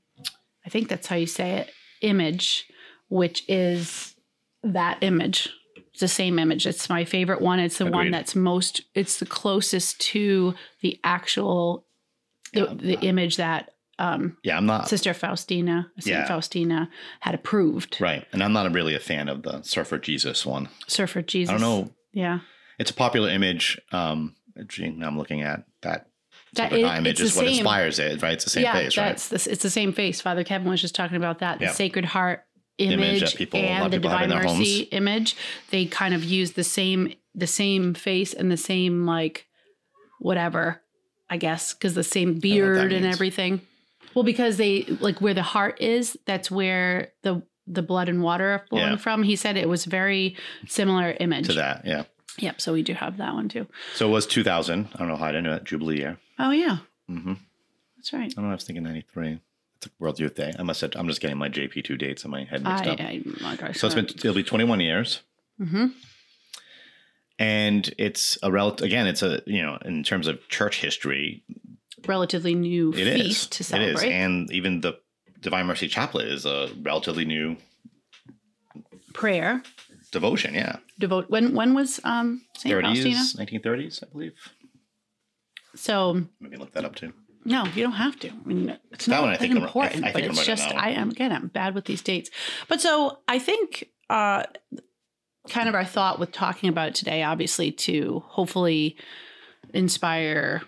I 0.66 0.70
think 0.70 0.88
that's 0.88 1.08
how 1.08 1.16
you 1.16 1.28
say 1.28 1.54
it. 1.54 1.72
Image, 2.02 2.66
which 3.10 3.44
is 3.50 4.16
that 4.64 5.00
image. 5.02 5.50
It's 5.76 6.00
the 6.00 6.08
same 6.08 6.40
image. 6.40 6.68
It's 6.68 6.90
my 6.90 7.06
favorite 7.06 7.42
one. 7.42 7.60
It's 7.60 7.80
the 7.80 7.92
one 7.92 8.12
that's 8.12 8.36
most. 8.36 8.82
It's 8.94 9.20
the 9.20 9.26
closest 9.26 10.00
to 10.02 10.54
the 10.82 11.00
actual 11.04 11.86
the, 12.54 12.78
the, 12.80 13.00
image 13.00 13.38
that 13.38 13.72
um, 14.00 14.38
Yeah, 14.44 14.58
I'm 14.58 14.66
not 14.66 14.88
Sister 14.88 15.14
Faustina, 15.14 15.92
Saint 16.00 16.18
Yeah. 16.18 16.28
Faustina, 16.28 16.90
had 17.20 17.36
approved. 17.36 17.98
right, 18.02 18.26
and 18.34 18.44
I'm 18.44 18.54
not 18.54 18.72
really 18.74 18.96
a 18.96 19.00
fan 19.00 19.30
of 19.30 19.44
the 19.44 19.62
Surfer 19.64 19.98
Jesus 20.00 20.46
one. 20.46 20.70
Surfer 20.88 21.22
Jesus. 21.22 21.50
I 21.50 21.58
don't 21.58 21.62
know. 21.62 21.92
Yeah, 22.14 22.40
It's 22.80 22.92
a 22.92 22.94
popular 22.96 23.30
image. 23.30 23.80
Um, 23.92 24.36
I'm 25.04 25.18
looking 25.18 25.42
at 25.44 25.64
that. 25.82 26.08
that 26.54 26.74
it- 26.74 26.80
image 26.84 27.22
is 27.22 27.36
what 27.36 27.46
same. 27.46 27.54
inspires 27.60 28.00
it, 28.00 28.22
right? 28.22 28.34
It's 28.34 28.44
the 28.44 28.50
same 28.50 28.64
yeah, 28.64 28.74
face, 28.74 28.98
right? 28.98 29.18
this. 29.18 29.48
It's 29.48 29.64
the 29.64 29.70
same 29.70 29.94
face. 29.94 30.20
Father 30.20 30.44
Kevin 30.44 30.70
was 30.70 30.82
just 30.82 30.94
talking 30.96 31.16
about 31.18 31.40
that. 31.40 31.60
The 31.60 31.66
Yeah. 31.66 31.72
Sacred 31.72 32.06
Heart 32.06 32.44
Image 32.78 33.22
image, 33.22 33.36
people- 33.36 33.60
and 33.60 33.94
the 33.94 34.00
Divine 34.00 34.30
Mercy 34.30 34.48
homes. 34.80 34.88
image. 34.92 35.36
They 35.70 35.86
kind 35.86 36.14
of 36.16 36.24
use 36.24 36.54
the 36.54 36.64
same 36.64 37.14
the 37.36 37.48
same 37.48 37.94
face 37.94 38.34
and 38.34 38.52
the 38.52 38.58
same 38.58 39.06
like 39.06 39.48
whatever, 40.20 40.82
I 41.30 41.38
guess, 41.38 41.74
because 41.74 41.94
the 41.94 42.04
same 42.04 42.30
know 42.30 42.34
what 42.34 42.42
that 42.42 42.42
beard 42.42 42.94
and 42.94 43.06
everything. 43.06 43.62
Well, 44.16 44.24
because 44.24 44.58
they 44.58 44.84
like 45.00 45.22
where 45.22 45.34
the 45.34 45.44
heart 45.44 45.80
is, 45.82 46.18
that's 46.26 46.50
where 46.52 47.12
the 47.24 47.42
the 47.68 47.82
blood 47.84 48.10
and 48.10 48.22
water 48.22 48.50
are 48.52 48.66
flowing 48.70 48.92
Yeah. 48.92 48.98
from. 48.98 49.24
He 49.24 49.36
said 49.36 49.56
it 49.56 49.70
was 49.70 49.86
very 49.86 50.36
similar 50.68 51.16
image 51.20 51.48
To 51.48 51.54
that, 51.54 51.86
yeah. 51.86 52.04
Yep. 52.40 52.60
So 52.60 52.74
we 52.74 52.82
do 52.84 52.94
have 52.94 53.18
that 53.18 53.34
one 53.34 53.48
too. 53.50 53.68
So 53.96 54.08
it 54.08 54.12
was 54.12 54.26
2000. 54.26 54.90
I 54.94 54.98
don't 54.98 55.08
know 55.08 55.16
how 55.16 55.26
I 55.26 55.32
didn't 55.32 55.44
know 55.46 55.52
that 55.54 55.64
Jubilee 55.64 55.98
year. 56.00 56.18
Oh 56.40 56.52
yeah, 56.52 56.78
Mm-hmm. 57.10 57.34
that's 57.98 58.14
right. 58.14 58.24
I 58.24 58.28
don't 58.30 58.46
know. 58.46 58.52
I 58.52 58.54
was 58.56 58.64
thinking 58.64 58.84
93. 58.84 59.40
It's 59.78 59.88
a 59.88 59.90
World 60.00 60.20
Youth 60.20 60.36
Day. 60.36 60.54
I 60.60 60.64
must 60.64 60.82
have, 60.82 60.92
I'm 60.96 61.08
just 61.08 61.22
getting 61.22 61.38
my 61.38 61.50
JP2 61.50 61.98
dates 61.98 62.24
in 62.26 62.32
my 62.32 62.44
head 62.46 62.64
mixed 62.64 62.86
I, 62.86 62.90
up. 62.92 63.00
I, 63.00 63.68
I, 63.68 63.72
so 63.74 63.88
it's 63.88 63.96
been, 63.96 64.06
it'll 64.06 64.34
be 64.34 64.44
21 64.44 64.80
years. 64.80 65.22
Mm-hmm. 65.60 65.88
And 67.40 67.94
it's 67.98 68.38
a 68.44 68.52
rel 68.52 68.74
again, 68.82 69.08
it's 69.08 69.24
a, 69.24 69.42
you 69.48 69.62
know, 69.64 69.78
in 69.84 70.04
terms 70.04 70.28
of 70.28 70.48
church 70.50 70.80
history, 70.82 71.44
relatively 72.08 72.56
new 72.56 72.92
it 72.94 73.08
is. 73.08 73.22
feast 73.22 73.52
to 73.54 73.64
celebrate. 73.64 74.04
It 74.04 74.08
is. 74.10 74.14
And 74.14 74.52
even 74.52 74.82
the 74.82 75.00
Divine 75.40 75.66
Mercy 75.66 75.88
Chaplet 75.90 76.28
is 76.28 76.46
a 76.46 76.70
relatively 76.82 77.26
new 77.26 77.58
Prayer, 79.14 79.62
devotion. 80.12 80.54
Yeah. 80.54 80.78
devote. 81.00 81.30
When 81.30 81.54
when 81.54 81.74
was 81.74 82.00
um 82.04 82.42
Saint 82.58 82.74
30s, 82.76 83.04
Faustina? 83.14 83.46
1930s, 83.46 84.04
I 84.04 84.08
believe. 84.12 84.34
So 85.76 86.22
Maybe 86.40 86.58
look 86.58 86.72
that 86.74 86.86
up 86.86 86.96
too. 86.96 87.14
No, 87.44 87.66
you 87.76 87.82
don't 87.84 87.94
have 87.94 88.20
to. 88.20 88.30
I 88.30 88.34
mean, 88.46 88.78
it's 88.92 89.06
That 89.08 89.16
not 89.16 89.22
one 89.24 89.34
I 89.34 89.38
think 89.38 89.54
I'm- 89.56 89.64
I- 89.64 89.66
important, 89.66 90.04
I 90.06 90.08
but 90.10 90.14
think 90.14 90.26
I'm 90.26 90.30
it's 90.32 90.40
right 90.40 90.48
just. 90.48 90.72
I 90.76 90.90
am 90.92 91.10
again 91.10 91.32
I'm 91.32 91.48
bad 91.48 91.76
with 91.76 91.86
these 91.86 92.02
dates. 92.02 92.30
But 92.68 92.80
so 92.82 93.20
I 93.28 93.40
think 93.40 93.90
uh, 94.10 94.44
kind 95.50 95.68
of 95.68 95.76
our 95.76 95.86
thought 95.86 96.20
with 96.20 96.32
talking 96.32 96.70
about 96.70 96.90
it 96.90 96.96
today, 96.96 97.24
obviously, 97.24 97.72
to 97.72 98.24
hopefully 98.28 98.96
inspire 99.74 100.62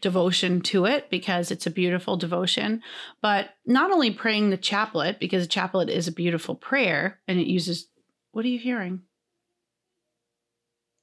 devotion 0.00 0.60
to 0.62 0.86
it 0.86 1.10
because 1.10 1.50
it's 1.50 1.66
a 1.66 1.70
beautiful 1.70 2.16
devotion. 2.16 2.82
But 3.22 3.50
not 3.66 3.90
only 3.90 4.10
praying 4.10 4.50
the 4.50 4.56
chaplet 4.56 5.18
because 5.20 5.42
the 5.42 5.48
chaplet 5.48 5.88
is 5.88 6.08
a 6.08 6.12
beautiful 6.12 6.54
prayer 6.54 7.20
and 7.28 7.38
it 7.38 7.46
uses. 7.46 7.88
What 8.32 8.44
are 8.44 8.48
you 8.48 8.58
hearing? 8.58 9.02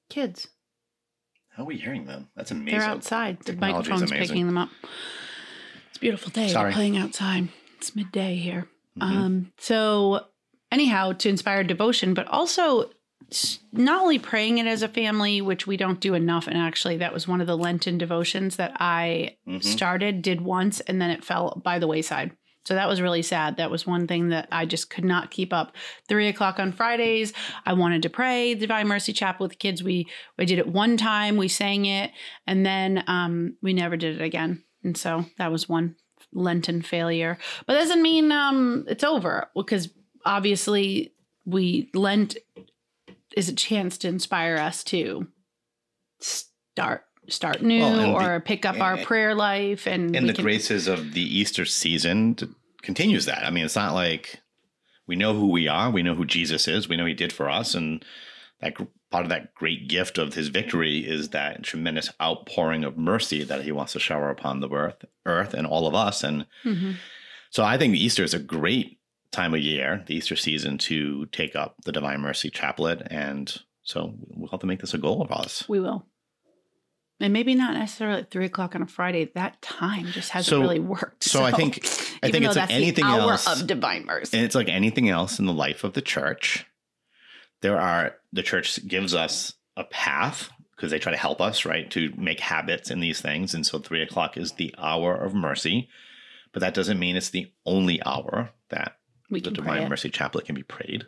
Kids. 0.10 0.48
How 1.56 1.64
are 1.64 1.66
we 1.66 1.78
hearing 1.78 2.06
them? 2.06 2.30
That's 2.36 2.52
amazing. 2.52 2.80
They're 2.80 2.88
outside. 2.90 3.40
The 3.42 3.54
microphone's 3.54 4.04
amazing. 4.04 4.28
picking 4.28 4.46
them 4.46 4.58
up. 4.58 4.70
It's 5.90 5.98
a 5.98 6.02
beautiful 6.02 6.32
day. 6.32 6.48
Sorry. 6.50 6.72
They're 6.72 6.76
playing 6.76 6.98
outside. 6.98 7.50
It's 7.78 7.96
midday 7.96 8.36
here. 8.36 8.68
Mhm. 8.98 9.04
Um, 9.04 9.54
so 9.58 10.28
anyhow, 10.72 11.14
to 11.14 11.30
inspire 11.30 11.64
devotion, 11.64 12.14
but 12.14 12.28
also 12.28 12.90
not 13.72 14.02
only 14.02 14.20
praying 14.20 14.58
it 14.58 14.68
as 14.68 14.82
a 14.84 14.88
family, 14.88 15.42
which 15.42 15.66
we 15.66 15.78
don't 15.78 16.00
do 16.00 16.14
enough. 16.14 16.48
And 16.48 16.58
actually, 16.58 16.98
that 16.98 17.14
was 17.14 17.28
one 17.28 17.42
of 17.42 17.48
the 17.48 17.58
Lenten 17.58 17.98
devotions 17.98 18.58
that 18.58 18.74
I 18.80 19.38
Mhm. 19.48 19.64
started, 19.64 20.22
did 20.22 20.42
once, 20.42 20.80
and 20.82 21.02
then 21.02 21.10
it 21.12 21.24
fell 21.24 21.62
by 21.64 21.80
the 21.80 21.88
wayside. 21.88 22.32
So 22.66 22.76
that 22.76 22.88
was 22.88 23.02
really 23.02 23.24
sad. 23.24 23.58
That 23.58 23.72
was 23.72 23.88
one 23.88 24.06
thing 24.06 24.30
that 24.30 24.48
I 24.52 24.66
just 24.66 24.90
could 24.92 25.04
not 25.06 25.32
keep 25.32 25.52
up. 25.52 25.76
Three 26.08 26.28
o'clock 26.28 26.60
on 26.60 26.72
Fridays, 26.72 27.34
I 27.66 27.74
wanted 27.74 28.04
to 28.04 28.10
pray 28.10 28.54
the 28.54 28.62
Divine 28.68 28.88
Mercy 28.88 29.14
Chaplet 29.14 29.40
with 29.40 29.52
the 29.52 29.56
kids. 29.58 29.82
We 29.82 30.08
we 30.38 30.46
did 30.46 30.60
it 30.60 30.68
one 30.68 30.96
time, 30.96 31.38
we 31.38 31.48
sang 31.48 31.86
it, 31.86 32.12
and 32.46 32.64
then 32.66 33.04
um, 33.08 33.56
we 33.64 33.74
never 33.74 33.98
did 33.98 34.20
it 34.20 34.24
again. 34.24 34.64
And 34.84 34.96
so 34.96 35.26
that 35.38 35.52
was 35.52 35.68
one 35.68 35.96
Lenten 36.34 36.82
failure. 36.84 37.38
But 37.66 37.74
that 37.74 37.80
doesn't 37.80 38.02
mean 38.04 38.32
um, 38.32 38.86
it's 38.88 39.04
over 39.04 39.50
because 39.56 39.90
obviously 40.24 41.14
we 41.46 41.90
Lent 41.96 42.38
is 43.36 43.50
a 43.50 43.54
chance 43.56 43.98
to 44.00 44.08
inspire 44.08 44.58
us 44.58 44.84
to 44.86 45.28
start 46.20 47.06
start 47.28 47.62
new 47.62 47.80
Well, 47.82 48.00
and 48.00 48.14
the- 48.16 48.36
or 48.36 48.40
pick 48.42 48.66
up 48.66 48.80
our 48.82 48.98
prayer 48.98 49.36
life 49.36 49.86
and 49.88 50.16
and 50.16 50.28
the 50.28 50.34
can- 50.34 50.44
graces 50.44 50.88
of 50.88 51.14
the 51.14 51.22
Easter 51.22 51.66
season 51.66 52.36
continues 52.82 53.26
that. 53.26 53.46
I 53.46 53.52
mean, 53.52 53.64
it's 53.64 53.76
not 53.76 53.94
like 53.94 54.42
we 55.08 55.16
know 55.16 55.34
who 55.34 55.48
we 55.50 55.68
are, 55.68 55.90
we 55.92 56.04
know 56.04 56.16
who 56.16 56.26
Jesus 56.26 56.68
is, 56.68 56.90
we 56.90 56.98
know 56.98 57.06
He 57.06 57.14
did 57.14 57.32
for 57.32 57.50
us, 57.50 57.76
and 57.76 58.04
that 58.60 58.76
part 59.12 59.24
of 59.26 59.30
that 59.30 59.54
great 59.54 59.88
gift 59.88 60.18
of 60.18 60.34
His 60.34 60.48
victory 60.48 61.00
is 61.00 61.30
that 61.30 61.64
tremendous 61.64 62.10
outpouring 62.22 62.84
of 62.84 62.98
mercy 62.98 63.44
that 63.44 63.64
He 63.64 63.72
wants 63.72 63.94
to 63.94 64.00
shower 64.00 64.30
upon 64.30 64.60
the 64.60 64.70
earth, 64.70 65.06
earth, 65.26 65.54
and 65.54 65.68
all 65.68 65.88
of 65.88 65.94
us. 65.96 66.24
And 66.24 66.46
Mhm. 66.66 66.96
so, 67.50 67.64
I 67.64 67.78
think 67.78 67.96
Easter 67.96 68.24
is 68.24 68.34
a 68.34 68.40
great 68.40 68.98
time 69.32 69.54
of 69.54 69.62
year, 69.62 70.04
the 70.08 70.16
Easter 70.16 70.36
season, 70.36 70.78
to 70.80 71.26
take 71.28 71.56
up 71.56 71.76
the 71.86 71.92
Divine 71.92 72.22
Mercy 72.22 72.50
Chaplet, 72.50 73.08
and 73.10 73.56
so 73.84 74.14
we'll 74.30 74.50
have 74.50 74.60
to 74.62 74.68
make 74.68 74.80
this 74.82 74.94
a 74.94 74.98
goal 74.98 75.22
of 75.22 75.32
ours. 75.32 75.64
We 75.68 75.80
will. 75.80 76.06
And 77.20 77.34
maybe 77.34 77.54
not 77.54 77.76
necessarily 77.76 78.22
at 78.22 78.32
three 78.32 78.46
o'clock 78.46 78.74
on 78.76 78.82
a 78.82 78.88
Friday. 78.88 79.32
That 79.36 79.62
time 79.62 80.08
just 80.08 80.32
hasn't 80.32 80.50
So- 80.50 80.62
really 80.62 80.80
worked. 80.80 81.24
so 81.24 81.44
I 81.44 81.52
think- 81.52 81.78
I 82.24 82.30
think 82.32 82.46
it's 82.46 82.56
like 82.56 82.68
that's 82.68 82.72
anything 82.72 83.06
else- 83.06 83.48
of 83.62 83.68
divine 83.68 84.06
mercy. 84.06 84.38
And 84.38 84.46
it's 84.46 84.56
like 84.56 84.70
anything 84.70 85.08
else 85.08 85.38
in 85.38 85.46
the 85.46 85.54
life 85.54 85.84
of 85.84 85.94
the 85.94 86.02
church. 86.02 86.66
There 87.62 87.80
are, 87.80 88.16
the 88.34 88.42
church 88.42 88.86
gives 88.88 89.14
us 89.14 89.54
a 89.78 89.84
path 89.84 90.50
because 90.76 90.90
they 90.90 90.98
try 90.98 91.12
to 91.12 91.18
help 91.18 91.40
us, 91.42 91.64
right, 91.64 91.90
to 91.92 92.12
make 92.18 92.40
habits 92.40 92.90
in 92.90 93.00
these 93.02 93.22
things. 93.22 93.54
And 93.54 93.68
so 93.68 93.78
three 93.78 94.02
o'clock 94.02 94.36
is 94.36 94.54
the 94.54 94.74
hour 94.80 95.16
of 95.16 95.36
mercy. 95.36 95.90
But 96.54 96.62
that 96.62 96.74
doesn't 96.74 96.98
mean 97.00 97.16
it's 97.16 97.30
the 97.30 97.52
only 97.68 98.02
hour 98.04 98.50
that 98.70 98.98
we 99.32 99.42
the 99.42 99.52
Divine. 99.52 99.90
Mercy 99.90 100.10
Chaplet 100.10 100.46
can 100.46 100.56
be 100.56 100.64
prayed. 100.64 101.06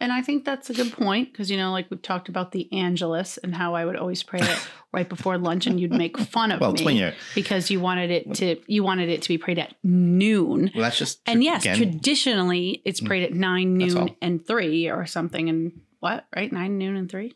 And 0.00 0.12
I 0.12 0.22
think 0.22 0.44
that's 0.44 0.70
a 0.70 0.74
good 0.74 0.92
point 0.92 1.32
because 1.32 1.50
you 1.50 1.56
know, 1.56 1.70
like 1.72 1.90
we've 1.90 2.02
talked 2.02 2.28
about 2.28 2.52
the 2.52 2.68
Angelus 2.72 3.38
and 3.38 3.54
how 3.54 3.74
I 3.74 3.84
would 3.84 3.96
always 3.96 4.22
pray 4.22 4.40
it 4.40 4.68
right 4.92 5.08
before 5.08 5.38
lunch, 5.38 5.66
and 5.66 5.78
you'd 5.78 5.92
make 5.92 6.18
fun 6.18 6.50
of 6.52 6.60
Well, 6.60 6.72
me 6.72 7.12
because 7.34 7.70
you 7.70 7.80
wanted 7.80 8.10
it 8.10 8.34
to 8.34 8.56
you 8.66 8.82
wanted 8.82 9.08
it 9.08 9.22
to 9.22 9.28
be 9.28 9.38
prayed 9.38 9.58
at 9.58 9.74
noon. 9.82 10.70
well, 10.74 10.82
that's 10.82 10.98
just, 10.98 11.20
And 11.26 11.42
yes, 11.42 11.62
again, 11.62 11.76
traditionally 11.76 12.82
it's 12.84 13.00
mm. 13.00 13.06
prayed 13.06 13.22
at 13.24 13.32
nine, 13.32 13.76
noon, 13.76 14.16
and 14.20 14.44
three 14.44 14.88
or 14.88 15.06
something. 15.06 15.48
And 15.48 15.80
what? 16.00 16.26
Right? 16.34 16.52
Nine, 16.52 16.76
noon, 16.78 16.96
and 16.96 17.10
three. 17.10 17.34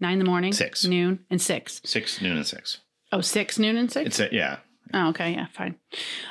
Nine 0.00 0.14
in 0.14 0.18
the 0.18 0.24
morning, 0.24 0.52
Six. 0.52 0.84
noon, 0.84 1.20
and 1.30 1.40
six. 1.40 1.80
six, 1.84 2.20
noon, 2.20 2.36
and 2.36 2.46
six. 2.46 2.78
Oh, 3.12 3.20
six, 3.20 3.58
noon, 3.58 3.76
and 3.76 3.90
six. 3.90 4.06
It's 4.06 4.20
a, 4.20 4.34
yeah. 4.34 4.56
Oh, 4.96 5.08
okay, 5.08 5.32
yeah, 5.32 5.46
fine. 5.52 5.74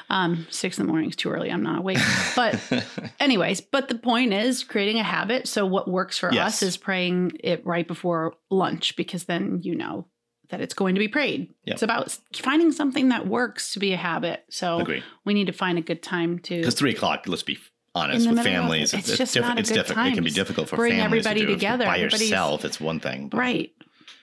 Um, 0.09 0.47
six 0.49 0.79
in 0.79 0.85
the 0.85 0.91
morning 0.91 1.09
is 1.09 1.15
too 1.17 1.29
early. 1.29 1.51
I'm 1.51 1.63
not 1.63 1.79
awake. 1.79 1.97
But 2.35 2.57
anyways, 3.19 3.59
but 3.59 3.89
the 3.89 3.95
point 3.95 4.31
is 4.33 4.63
creating 4.63 4.99
a 4.99 5.03
habit. 5.03 5.47
So 5.49 5.65
what 5.65 5.87
works 5.89 6.17
for 6.17 6.31
Yes. 6.31 6.47
us 6.47 6.63
is 6.63 6.77
praying 6.77 7.33
it 7.43 7.65
right 7.65 7.87
before 7.87 8.35
lunch 8.49 8.95
because 8.95 9.25
then 9.25 9.59
you 9.63 9.75
know 9.75 10.07
that 10.49 10.61
it's 10.61 10.73
going 10.73 10.95
to 10.95 10.99
be 10.99 11.07
prayed. 11.09 11.49
Yep. 11.65 11.73
It's 11.73 11.83
about 11.83 12.17
finding 12.35 12.71
something 12.71 13.09
that 13.09 13.27
works 13.27 13.73
to 13.73 13.79
be 13.79 13.91
a 13.91 13.97
habit. 13.97 14.45
So 14.49 14.79
agree. 14.79 15.03
we 15.25 15.33
need 15.33 15.47
to 15.47 15.53
find 15.53 15.77
a 15.77 15.81
good 15.81 16.01
time 16.01 16.39
to 16.39 16.57
Because 16.57 16.75
three 16.75 16.91
o'clock, 16.93 17.25
let's 17.27 17.43
be 17.43 17.57
honest, 17.95 18.29
with 18.29 18.41
families, 18.43 18.93
it, 18.93 18.99
it's, 18.99 19.09
it's 19.09 19.17
just 19.17 19.33
diff- 19.33 19.57
it's 19.57 19.71
difficult. 19.71 20.07
It 20.07 20.13
can 20.13 20.23
be 20.23 20.29
difficult 20.31 20.69
for 20.69 20.77
bring 20.77 20.93
families 20.93 21.25
everybody 21.25 21.41
to 21.41 21.47
do. 21.47 21.53
Together. 21.53 21.85
By 21.85 21.97
Everybody's- 21.97 22.29
yourself, 22.29 22.63
it's 22.63 22.79
one 22.79 22.99
thing. 23.01 23.27
but- 23.27 23.37
right, 23.39 23.71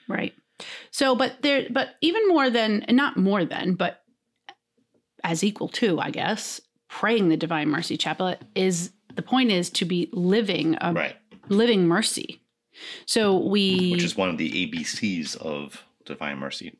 right. 0.09 0.33
So, 0.91 1.15
but 1.17 1.41
there, 1.41 1.67
but 1.71 1.89
even 2.03 2.29
more 2.29 2.51
than, 2.51 2.83
and 2.83 2.95
not 2.97 3.17
more 3.17 3.47
than, 3.47 3.75
but 3.77 4.00
as 5.25 5.43
equal 5.45 5.69
to, 5.69 6.01
I 6.01 6.11
guess, 6.11 6.61
praying 6.89 7.29
the 7.29 7.37
Divine 7.37 7.69
Mercy 7.69 7.97
Chaplet 7.97 8.39
is 8.55 8.93
the 9.15 9.23
point 9.23 9.51
is 9.51 9.71
to 9.71 9.85
be 9.85 10.09
living 10.13 10.77
a 10.81 10.93
Right. 10.93 11.17
living 11.49 11.87
mercy. 11.87 12.41
So 13.07 13.37
we, 13.37 13.91
which 13.91 14.03
is 14.05 14.17
one 14.17 14.29
of 14.29 14.39
the 14.39 14.67
ABCs 14.67 15.37
of 15.37 15.85
divine 16.07 16.39
mercy. 16.39 16.77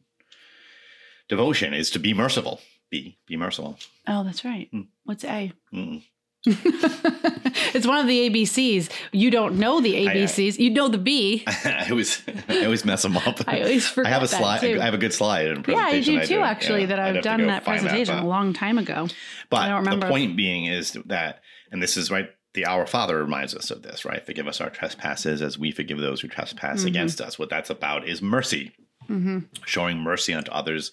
Devotion 1.29 1.75
is 1.75 1.91
to 1.91 1.99
be 1.99 2.15
merciful. 2.15 2.61
Be 2.91 3.19
be 3.27 3.37
merciful. 3.37 3.79
oh, 4.09 4.25
that's 4.25 4.45
right. 4.45 4.69
Hmm. 4.73 4.83
What's 5.05 5.25
A? 5.25 5.53
Mm-mm. 5.73 6.03
it's 6.47 7.87
one 7.87 7.99
of 7.99 8.07
the 8.07 8.31
ABCs. 8.31 8.91
You 9.13 9.31
don't 9.31 9.59
know 9.59 9.81
the 9.81 10.09
I- 10.09 10.15
ABCs. 10.15 10.59
you 10.59 10.71
know 10.71 10.89
the 10.89 10.99
B. 10.99 11.45
I 11.47 11.87
always 11.91 12.23
I 12.49 12.65
always 12.65 12.85
mess 12.85 13.03
them 13.03 13.17
up. 13.17 13.41
I 13.47 13.61
always 13.61 13.87
forget. 13.87 14.11
I 14.11 14.15
have 14.15 14.23
a 14.23 14.27
that 14.27 14.39
slide. 14.39 14.61
too. 14.61 14.79
I 14.81 14.85
have 14.85 14.95
a 14.95 14.99
good 14.99 15.13
slide 15.13 15.47
in 15.49 15.59
a 15.59 15.65
yeah, 15.71 15.77
I 15.79 16.01
do 16.01 16.25
too. 16.25 16.41
actually, 16.41 16.81
Yeah, 16.83 16.87
that 16.87 16.99
I've 17.01 17.23
done 17.23 17.47
that 17.47 17.65
presentation 17.65 18.17
but- 18.17 18.25
a 18.25 18.27
long 18.27 18.53
time 18.53 18.79
ago. 18.79 19.09
But 19.51 19.63
I 19.63 19.69
don't 19.69 19.81
remember. 19.85 20.07
the 20.07 20.11
point 20.13 20.37
being 20.37 20.67
is 20.67 20.93
that, 21.07 21.41
and 21.71 21.83
this 21.83 21.97
is 21.97 22.11
right. 22.11 22.29
The 22.55 22.67
Our 22.67 22.85
Father 22.87 23.17
reminds 23.23 23.55
us 23.55 23.71
of 23.71 23.83
this, 23.83 24.05
right? 24.05 24.25
Forgive 24.27 24.49
us 24.49 24.61
our 24.61 24.71
trespasses 24.71 25.41
as 25.41 25.57
we 25.57 25.71
forgive 25.71 25.99
those 25.99 26.21
who 26.21 26.27
trespass 26.27 26.83
Mhm. 26.83 26.89
against 26.89 27.21
us. 27.21 27.39
What 27.39 27.49
that's 27.49 27.71
about 27.71 28.09
is 28.09 28.21
mercy, 28.21 28.73
hmm 29.07 29.41
showing 29.67 29.99
mercy 29.99 30.35
unto 30.35 30.51
others, 30.51 30.91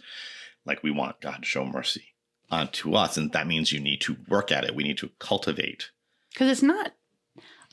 like 0.66 0.84
we 0.84 0.92
want 0.92 1.20
God 1.20 1.38
to 1.42 1.46
show 1.48 1.66
mercy 1.66 2.04
unto 2.52 2.94
us, 2.94 3.18
and 3.18 3.32
that 3.34 3.48
means 3.48 3.72
you 3.72 3.80
need 3.80 4.02
to 4.02 4.18
work 4.28 4.52
at 4.52 4.64
it. 4.64 4.76
We 4.76 4.84
need 4.84 4.98
to 5.00 5.10
cultivate 5.20 5.92
Because 6.34 6.50
it's 6.50 6.64
not. 6.64 6.94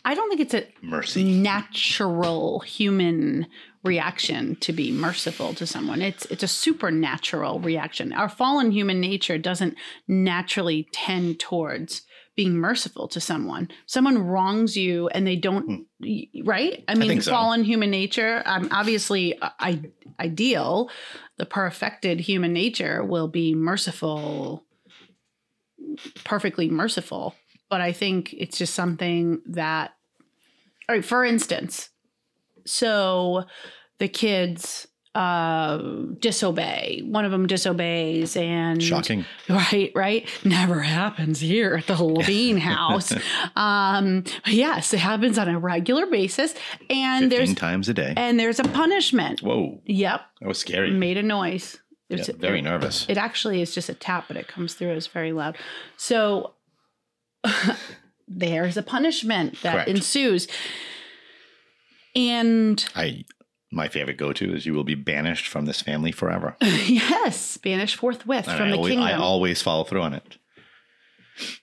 I 0.07 0.15
don't 0.15 0.29
think 0.29 0.41
it's 0.43 0.55
a 0.55 0.67
mercy. 0.83 1.25
natural 1.25 2.61
human 2.61 3.47
reaction 3.83 4.57
to 4.57 4.73
be 4.73 4.93
merciful 4.93 5.55
to 5.55 5.67
someone. 5.67 6.03
It's 6.03 6.27
it's 6.27 6.43
a 6.43 6.49
supernatural 6.49 7.61
reaction. 7.61 8.13
Our 8.13 8.29
fallen 8.29 8.71
human 8.71 9.01
nature 9.01 9.39
doesn't 9.39 9.77
naturally 10.09 10.89
tend 10.93 11.41
towards 11.41 12.03
being 12.37 12.55
merciful 12.57 13.07
to 13.09 13.21
someone. 13.21 13.69
Someone 13.87 14.19
wrongs 14.19 14.77
you 14.77 15.09
and 15.09 15.27
they 15.27 15.37
don't 15.37 15.87
y- 16.01 16.27
right? 16.43 16.85
I 16.89 16.95
mean 16.95 17.03
Hmm. 17.05 17.09
think 17.09 17.23
so. 17.23 17.31
fallen 17.31 17.65
human 17.65 17.91
nature 17.91 18.43
um, 18.45 18.69
obviously 18.73 19.39
uh, 19.39 19.51
I, 19.59 19.81
ideal 20.21 20.91
the 21.39 21.47
perfected 21.47 22.21
human 22.21 22.53
nature 22.53 23.05
will 23.05 23.29
be 23.29 23.55
merciful 23.55 24.64
perfectly 26.25 26.69
merciful 26.69 27.35
but 27.71 27.81
I 27.81 27.93
think 27.93 28.33
it's 28.35 28.59
just 28.59 28.75
something 28.75 29.41
that 29.47 29.93
all 30.89 30.95
right, 30.95 31.05
for 31.05 31.25
instance, 31.25 31.89
so 32.67 33.45
the 33.99 34.09
kids 34.09 34.87
uh 35.15 35.79
disobey. 36.19 37.01
One 37.05 37.25
of 37.25 37.31
them 37.31 37.47
disobeys 37.47 38.37
and 38.37 38.83
Shocking. 38.83 39.25
Right, 39.49 39.93
right. 39.95 40.29
Never 40.45 40.81
happens 40.81 41.39
here 41.39 41.77
at 41.77 41.87
the 41.87 41.95
Levine 42.03 42.57
house. 42.59 43.13
um 43.55 44.25
yes, 44.47 44.93
it 44.93 44.99
happens 44.99 45.39
on 45.39 45.49
a 45.49 45.59
regular 45.59 46.07
basis 46.07 46.55
and 46.91 47.25
15 47.25 47.29
there's 47.31 47.55
times 47.55 47.89
a 47.89 47.95
day. 47.95 48.13
and 48.17 48.41
there's 48.41 48.59
a 48.59 48.65
punishment. 48.65 49.41
Whoa, 49.41 49.81
Yep, 49.87 50.21
that 50.41 50.49
was 50.49 50.59
scary. 50.59 50.91
made 50.91 51.17
a 51.17 51.23
noise. 51.23 51.79
It 52.11 52.29
Yeah, 52.29 52.35
very 52.37 52.61
nervous. 52.61 53.07
it 53.09 53.17
actually 53.17 53.63
is 53.63 53.75
just 53.75 53.89
a 53.89 53.95
tap, 53.95 54.27
but 54.29 54.37
it 54.37 54.47
comes 54.49 54.75
through 54.75 54.93
as 54.93 55.07
very 55.07 55.33
loud. 55.33 55.57
So 55.97 56.53
there's 58.29 58.77
a 58.77 58.83
punishment 58.83 59.61
that 59.63 59.73
Correct. 59.73 59.89
ensues. 59.89 60.49
And 62.17 62.85
I 62.95 63.25
my 63.73 63.89
favorite 63.89 64.19
go 64.19 64.33
to 64.33 64.55
is 64.55 64.67
you 64.67 64.73
will 64.75 64.85
be 64.85 64.95
banished 64.95 65.49
from 65.49 65.65
this 65.67 65.81
family 65.81 66.13
forever. 66.13 66.57
yes, 66.63 67.57
banished 67.57 67.97
forthwith 67.97 68.47
And 68.47 68.57
from 68.57 68.67
I, 68.69 68.71
the 68.71 68.77
always, 68.77 68.91
kingdom. 68.93 69.09
I 69.09 69.15
always 69.15 69.63
follow 69.63 69.83
through 69.85 70.03
on 70.03 70.15
it. 70.15 70.39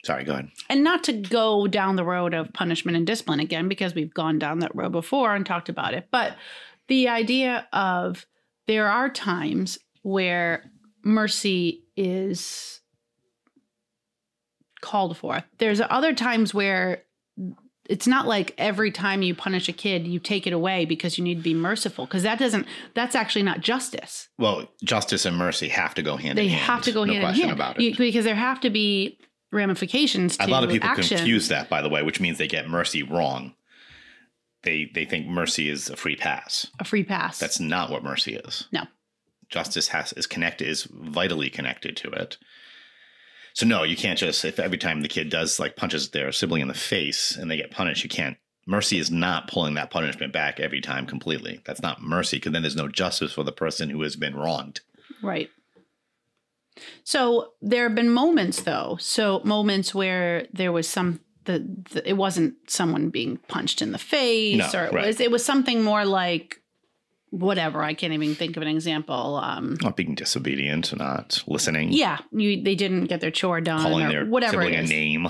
Sorry, 0.03 0.25
go 0.25 0.33
ahead. 0.33 0.49
and 0.69 0.83
not 0.83 1.05
to 1.05 1.13
go 1.13 1.65
down 1.67 1.95
the 1.95 2.03
road 2.03 2.33
of 2.33 2.51
punishment 2.51 2.97
and 2.97 3.07
discipline 3.07 3.39
again, 3.39 3.69
because 3.69 3.95
we've 3.95 4.13
gone 4.13 4.37
down 4.37 4.59
that 4.59 4.75
road 4.75 4.91
before 4.91 5.33
and 5.33 5.45
talked 5.45 5.69
about 5.69 5.93
it. 5.93 6.09
But 6.11 6.35
the 6.89 7.07
idea 7.07 7.65
of 7.71 8.25
there 8.67 8.89
are 8.89 9.09
times 9.09 9.79
where 10.01 10.69
mercy 11.03 11.83
is 11.95 12.81
called 14.81 15.17
for. 15.17 15.43
There's 15.57 15.81
other 15.89 16.13
times 16.13 16.53
where 16.53 17.03
it's 17.89 18.07
not 18.07 18.25
like 18.27 18.53
every 18.57 18.91
time 18.91 19.21
you 19.21 19.35
punish 19.35 19.67
a 19.67 19.73
kid, 19.73 20.07
you 20.07 20.19
take 20.19 20.47
it 20.47 20.53
away 20.53 20.85
because 20.85 21.17
you 21.17 21.23
need 21.23 21.35
to 21.35 21.41
be 21.43 21.53
merciful, 21.53 22.05
because 22.05 22.23
that 22.23 22.39
doesn't, 22.39 22.65
that's 22.93 23.15
actually 23.15 23.43
not 23.43 23.59
justice. 23.61 24.29
Well, 24.37 24.67
justice 24.83 25.25
and 25.25 25.35
mercy 25.37 25.67
have 25.69 25.93
to 25.95 26.01
go 26.01 26.15
hand 26.17 26.37
They 26.37 26.45
in 26.45 26.49
hand. 26.49 26.61
They 26.61 26.65
have 26.65 26.81
to 26.83 26.91
go 26.91 27.03
no 27.03 27.13
hand 27.13 27.23
in 27.23 27.27
question 27.27 27.47
hand 27.49 27.55
about 27.59 27.77
it. 27.79 27.83
You- 27.83 27.95
because 27.97 28.25
there 28.25 28.35
have 28.35 28.61
to 28.61 28.69
be 28.69 29.19
ramifications 29.51 30.37
to 30.37 30.45
a 30.45 30.47
lot 30.47 30.63
of 30.63 30.69
people 30.69 30.87
action. 30.89 31.17
confuse 31.17 31.49
that, 31.49 31.69
by 31.69 31.81
the 31.81 31.89
way, 31.89 32.01
which 32.03 32.21
means 32.21 32.37
they 32.37 32.47
get 32.47 32.69
mercy 32.69 33.03
wrong. 33.03 33.53
They 34.63 34.89
they 34.93 35.05
think 35.05 35.27
mercy 35.27 35.69
is 35.69 35.89
a 35.89 35.95
free 35.97 36.15
pass. 36.15 36.67
a 36.79 36.83
free 36.85 37.03
pass. 37.03 37.39
That's 37.39 37.59
not 37.59 37.89
what 37.89 38.03
mercy 38.03 38.35
is. 38.35 38.67
No. 38.71 38.83
Justice 39.51 39.89
has 39.89 40.13
is 40.13 40.25
connected 40.25 40.67
is 40.67 40.87
vitally 40.89 41.49
connected 41.49 41.95
to 41.97 42.09
it. 42.09 42.37
So 43.53 43.65
no, 43.65 43.83
you 43.83 43.97
can't 43.97 44.17
just 44.17 44.45
if 44.45 44.59
every 44.59 44.77
time 44.77 45.01
the 45.01 45.09
kid 45.09 45.29
does 45.29 45.59
like 45.59 45.75
punches 45.75 46.09
their 46.09 46.31
sibling 46.31 46.61
in 46.61 46.67
the 46.69 46.73
face 46.73 47.35
and 47.35 47.51
they 47.51 47.57
get 47.57 47.71
punished, 47.71 48.03
you 48.03 48.09
can't. 48.09 48.37
Mercy 48.65 48.99
is 48.99 49.11
not 49.11 49.49
pulling 49.49 49.73
that 49.73 49.89
punishment 49.91 50.31
back 50.31 50.59
every 50.59 50.81
time 50.81 51.05
completely. 51.05 51.61
That's 51.65 51.81
not 51.81 52.01
mercy 52.01 52.37
because 52.37 52.53
then 52.53 52.61
there's 52.61 52.75
no 52.75 52.87
justice 52.87 53.33
for 53.33 53.43
the 53.43 53.51
person 53.51 53.89
who 53.89 54.01
has 54.03 54.15
been 54.15 54.35
wronged. 54.35 54.81
Right. 55.21 55.49
So 57.03 57.53
there 57.61 57.83
have 57.83 57.95
been 57.95 58.09
moments 58.09 58.61
though. 58.61 58.97
So 58.99 59.41
moments 59.43 59.93
where 59.93 60.47
there 60.53 60.71
was 60.71 60.87
some 60.87 61.19
the, 61.45 61.59
the 61.91 62.07
it 62.07 62.13
wasn't 62.13 62.53
someone 62.67 63.09
being 63.09 63.37
punched 63.47 63.81
in 63.81 63.91
the 63.91 63.97
face 63.97 64.57
No, 64.73 64.79
or 64.79 64.85
it 64.85 64.93
right. 64.93 65.07
was 65.07 65.19
it 65.19 65.31
was 65.31 65.43
something 65.43 65.83
more 65.83 66.05
like 66.05 66.60
whatever. 67.31 67.81
I 67.81 67.93
can't 67.95 68.13
even 68.13 68.35
think 68.35 68.55
of 68.55 68.61
an 68.61 68.69
example. 68.69 69.37
Um 69.43 69.77
Not 69.81 69.97
being 69.97 70.13
disobedient, 70.15 70.95
not 70.97 71.43
listening, 71.47 71.91
yeah, 71.91 72.19
you 72.31 72.61
they 72.63 72.75
didn't 72.75 73.05
get 73.05 73.19
their 73.21 73.31
chore 73.31 73.59
done 73.61 73.81
calling 73.81 74.05
or 74.05 74.09
their 74.11 74.25
whatever 74.25 74.61
sibling 74.61 74.75
a 74.75 74.83
name. 74.83 75.27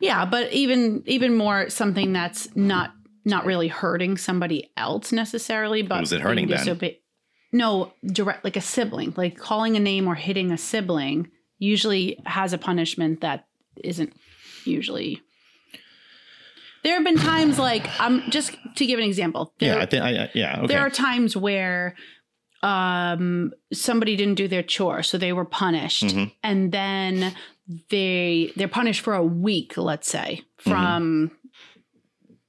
Yeah, 0.00 0.24
but 0.24 0.52
even 0.52 1.02
even 1.06 1.34
more 1.34 1.68
something 1.70 2.12
that's 2.12 2.54
not 2.56 2.92
not 3.24 3.44
really 3.44 3.68
hurting 3.68 4.16
somebody 4.16 4.70
else 4.76 5.12
necessarily, 5.12 5.82
but 5.82 6.00
was 6.00 6.12
it 6.12 6.20
hurting 6.22 6.48
then? 6.48 6.58
disobe- 6.66 6.96
No, 7.52 7.92
direct 8.06 8.44
like 8.44 8.56
a 8.56 8.60
sibling, 8.62 9.12
like 9.16 9.36
calling 9.36 9.76
a 9.76 9.80
name 9.80 10.08
or 10.08 10.14
hitting 10.14 10.50
a 10.52 10.56
sibling 10.58 11.28
usually 11.58 12.18
has 12.24 12.52
a 12.54 12.58
punishment 12.58 13.20
that 13.20 13.44
isn't 13.84 14.12
usually. 14.64 15.20
There 16.82 16.94
have 16.94 17.04
been 17.04 17.18
times 17.18 17.58
like 17.58 17.86
I'm 18.00 18.30
just 18.30 18.56
to 18.76 18.86
give 18.86 18.98
an 18.98 19.04
example. 19.04 19.52
There, 19.58 19.76
yeah, 19.76 19.82
I 19.82 19.86
think. 19.86 20.02
I, 20.02 20.30
yeah, 20.34 20.58
okay. 20.58 20.66
there 20.66 20.80
are 20.80 20.90
times 20.90 21.36
where 21.36 21.94
um 22.62 23.52
somebody 23.72 24.16
didn't 24.16 24.34
do 24.34 24.46
their 24.46 24.62
chore 24.62 25.02
so 25.02 25.16
they 25.16 25.32
were 25.32 25.46
punished 25.46 26.02
Mhm. 26.04 26.30
and 26.42 26.70
then 26.72 27.34
they 27.88 28.52
they're 28.54 28.68
punished 28.68 29.00
for 29.00 29.14
a 29.14 29.24
week 29.24 29.78
let's 29.78 30.06
say 30.10 30.42
from 30.58 31.30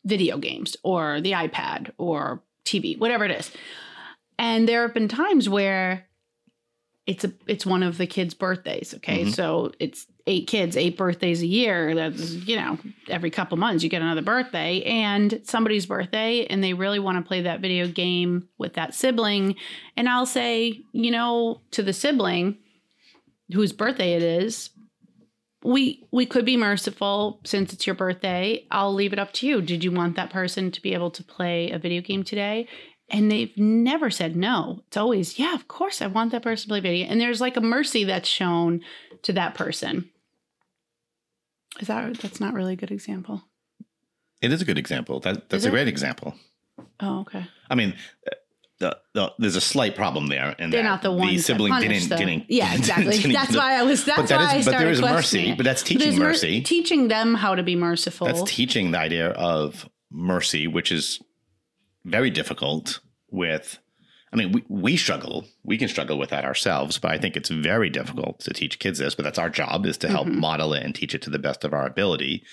video 0.03 0.37
games 0.37 0.75
or 0.83 1.21
the 1.21 1.31
iPad 1.31 1.91
or 1.97 2.43
TV 2.65 2.97
whatever 2.99 3.23
it 3.23 3.31
is 3.31 3.51
and 4.37 4.67
there 4.67 4.81
have 4.81 4.93
been 4.93 5.07
times 5.07 5.47
where 5.47 6.07
it's 7.11 7.23
a 7.25 7.33
it's 7.45 7.65
one 7.65 7.83
of 7.83 7.97
the 7.97 8.07
kids 8.07 8.33
birthdays 8.33 8.93
okay? 8.95 9.25
Mhm. 9.25 9.33
so 9.33 9.71
it's 9.79 10.07
eight 10.27 10.47
kids 10.47 10.77
eight 10.77 10.97
birthdays 10.97 11.41
a 11.41 11.47
year. 11.47 11.93
That's 11.93 12.31
you 12.33 12.55
know 12.55 12.77
every 13.09 13.29
couple 13.29 13.57
months 13.57 13.83
you 13.83 13.89
get 13.89 14.01
another 14.01 14.21
birthday 14.21 14.81
and 14.83 15.41
somebody's 15.43 15.85
birthday 15.85 16.45
and 16.45 16.63
they 16.63 16.73
really 16.73 16.99
want 16.99 17.17
to 17.17 17.27
play 17.27 17.41
that 17.41 17.59
video 17.59 17.87
game 17.87 18.47
with 18.57 18.73
that 18.75 18.95
sibling. 18.95 19.55
And 19.97 20.07
i'll 20.07 20.25
say 20.25 20.79
you 20.93 21.11
know 21.11 21.61
to 21.71 21.83
the 21.83 21.93
sibling 21.93 22.57
whose 23.53 23.73
birthday 23.73 24.13
it 24.13 24.23
is 24.23 24.69
we 25.63 26.03
we 26.11 26.25
could 26.25 26.45
be 26.45 26.57
merciful 26.57 27.39
since 27.43 27.71
it's 27.73 27.85
your 27.85 27.95
birthday. 27.95 28.65
I'll 28.71 28.93
leave 28.93 29.13
it 29.13 29.19
up 29.19 29.31
to 29.33 29.47
you. 29.47 29.61
Did 29.61 29.83
you 29.83 29.91
want 29.91 30.15
that 30.15 30.31
person 30.31 30.71
to 30.71 30.81
be 30.81 30.93
able 30.95 31.11
to 31.11 31.23
play 31.23 31.69
a 31.69 31.77
video 31.77 32.01
game 32.01 32.23
today 32.23 32.67
and 33.11 33.29
they've 33.29 33.55
never 33.57 34.09
said 34.09 34.35
no 34.35 34.81
it's 34.87 34.97
always 34.97 35.37
yeah 35.37 35.53
of 35.53 35.67
course 35.67 36.01
i 36.01 36.07
want 36.07 36.31
that 36.31 36.41
person 36.41 36.63
to 36.63 36.69
play 36.69 36.79
video 36.79 37.05
and 37.07 37.19
there's 37.21 37.41
like 37.41 37.57
a 37.57 37.61
mercy 37.61 38.03
that's 38.05 38.27
shown 38.29 38.81
to 39.21 39.33
that 39.33 39.53
person 39.53 40.09
is 41.79 41.87
that 41.87 42.17
that's 42.19 42.39
not 42.39 42.53
really 42.53 42.73
a 42.73 42.77
good 42.77 42.91
example 42.91 43.43
it 44.41 44.51
is 44.51 44.59
a 44.59 44.65
good 44.65 44.79
example. 44.79 45.19
That 45.19 45.49
that's 45.49 45.61
Is 45.61 45.65
a 45.65 45.67
it? 45.67 45.71
great 45.71 45.87
example. 45.87 46.33
oh 46.99 47.19
okay 47.21 47.45
I 47.69 47.75
mean, 47.75 47.93
uh, 48.25 48.31
the, 48.79 48.97
the, 49.13 49.31
there's 49.37 49.55
a 49.55 49.61
slight 49.61 49.95
problem 49.95 50.25
there, 50.27 50.55
and 50.57 50.73
they're 50.73 50.81
that 50.81 50.89
not 50.89 51.01
the 51.03 51.11
ones 51.11 51.33
the 51.33 51.37
sibling 51.43 51.71
didn't 51.79 52.09
them. 52.09 52.17
didn't. 52.17 52.45
yeah 52.49 52.73
exactly 52.75 53.17
didn't- 53.17 53.33
that's 53.33 53.55
why 53.55 53.75
i 53.79 53.83
was 53.83 54.03
that's 54.03 54.19
but 54.19 54.29
that 54.29 54.37
why 54.37 54.55
is, 54.55 54.67
I 54.67 54.71
but 54.71 54.79
there 54.79 54.79
started 54.79 54.91
is 54.93 55.01
mercy. 55.01 55.49
it. 55.51 55.57
But 55.57 55.63
that's 55.65 55.83
teaching 55.83 55.99
there's 56.07 56.17
mer- 56.19 56.25
mercy. 56.29 56.61
teaching 56.61 57.07
them 57.07 57.35
how 57.35 57.53
to 57.53 57.61
be 57.61 57.75
merciful 57.75 58.25
That's 58.25 58.41
teaching 58.51 58.89
the 58.89 58.97
idea 58.97 59.29
of 59.29 59.87
mercy, 60.11 60.65
which 60.67 60.91
is 60.91 61.21
very 62.05 62.29
difficult. 62.29 62.99
With, 63.29 63.79
I 64.33 64.35
mean, 64.35 64.51
we 64.51 64.63
we 64.67 64.97
struggle. 64.97 65.45
We 65.63 65.77
can 65.77 65.87
struggle 65.87 66.17
with 66.17 66.29
that 66.31 66.43
ourselves, 66.45 66.97
but 66.97 67.11
I 67.11 67.17
think 67.17 67.37
it's 67.37 67.49
very 67.49 67.89
difficult 67.89 68.39
to 68.41 68.53
teach 68.53 68.77
kids 68.79 68.99
this. 68.99 69.15
But 69.15 69.23
that's 69.23 69.39
our 69.39 69.49
job 69.49 69.85
is 69.85 69.97
to 69.99 70.09
help 70.09 70.27
Mhm. 70.27 70.35
model 70.35 70.73
it 70.73 70.83
and 70.83 70.93
teach 70.93 71.15
it 71.15 71.21
to 71.23 71.29
the 71.29 71.39
best 71.39 71.63
of 71.63 71.73
our 71.73 71.85
ability. 71.87 72.43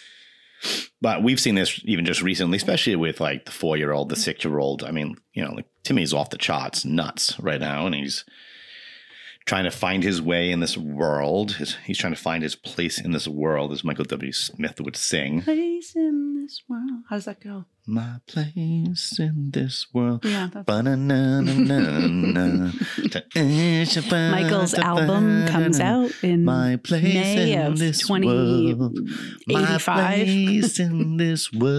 But 1.01 1.23
we've 1.23 1.41
seen 1.41 1.55
this 1.55 1.81
even 1.85 2.05
just 2.05 2.23
recently, 2.23 2.57
especially 2.57 2.97
with 2.97 3.21
like 3.21 3.45
the 3.45 3.53
four 3.53 3.77
year 3.77 3.93
old, 3.93 4.09
the 4.09 4.17
six 4.17 4.45
year 4.45 4.59
old. 4.59 4.83
I 4.85 4.91
mean, 4.91 5.17
you 5.33 5.45
know, 5.45 5.53
like 5.53 5.67
Timmy's 5.85 6.13
off 6.13 6.31
the 6.31 6.39
charts, 6.39 6.85
nuts 6.85 7.39
right 7.41 7.61
now, 7.61 7.87
and 7.87 7.95
he's 7.95 8.25
trying 9.49 9.65
to 9.65 9.71
find 9.71 10.05
his 10.05 10.21
way 10.21 10.51
in 10.51 10.61
this 10.61 10.77
world. 10.77 11.53
His, 11.53 11.75
he's 11.87 11.97
trying 11.97 12.13
to 12.13 12.21
find 12.21 12.43
his 12.43 12.55
place 12.55 13.01
in 13.01 13.13
this 13.13 13.27
world, 13.27 13.73
as 13.73 13.83
Michael 13.83 14.05
W. 14.05 14.31
Smith 14.31 14.79
would 14.79 14.95
sing. 14.95 15.41
place 15.41 15.97
in 15.97 16.43
this 16.43 16.63
world 16.69 17.03
how 17.09 17.17
does 17.17 17.25
that 17.25 17.41
go 17.41 17.65
My 17.87 18.17
place 18.27 19.19
in 19.19 19.51
this 19.53 19.87
world. 19.95 20.23
yeah 20.25 20.49
Michael's 24.31 24.75
album 24.75 25.47
comes 25.47 25.81
out 25.81 26.13
in 26.23 26.45
My 26.45 26.77
place 26.77 27.15
May 27.15 27.55
in 27.55 27.67
of 27.67 27.79
this 27.79 28.01
20 28.07 28.27
world. 28.27 28.99
My 29.47 29.75
85. 29.75 30.15
place 30.15 30.79
in 30.87 31.17
this 31.17 31.51
world. 31.53 31.79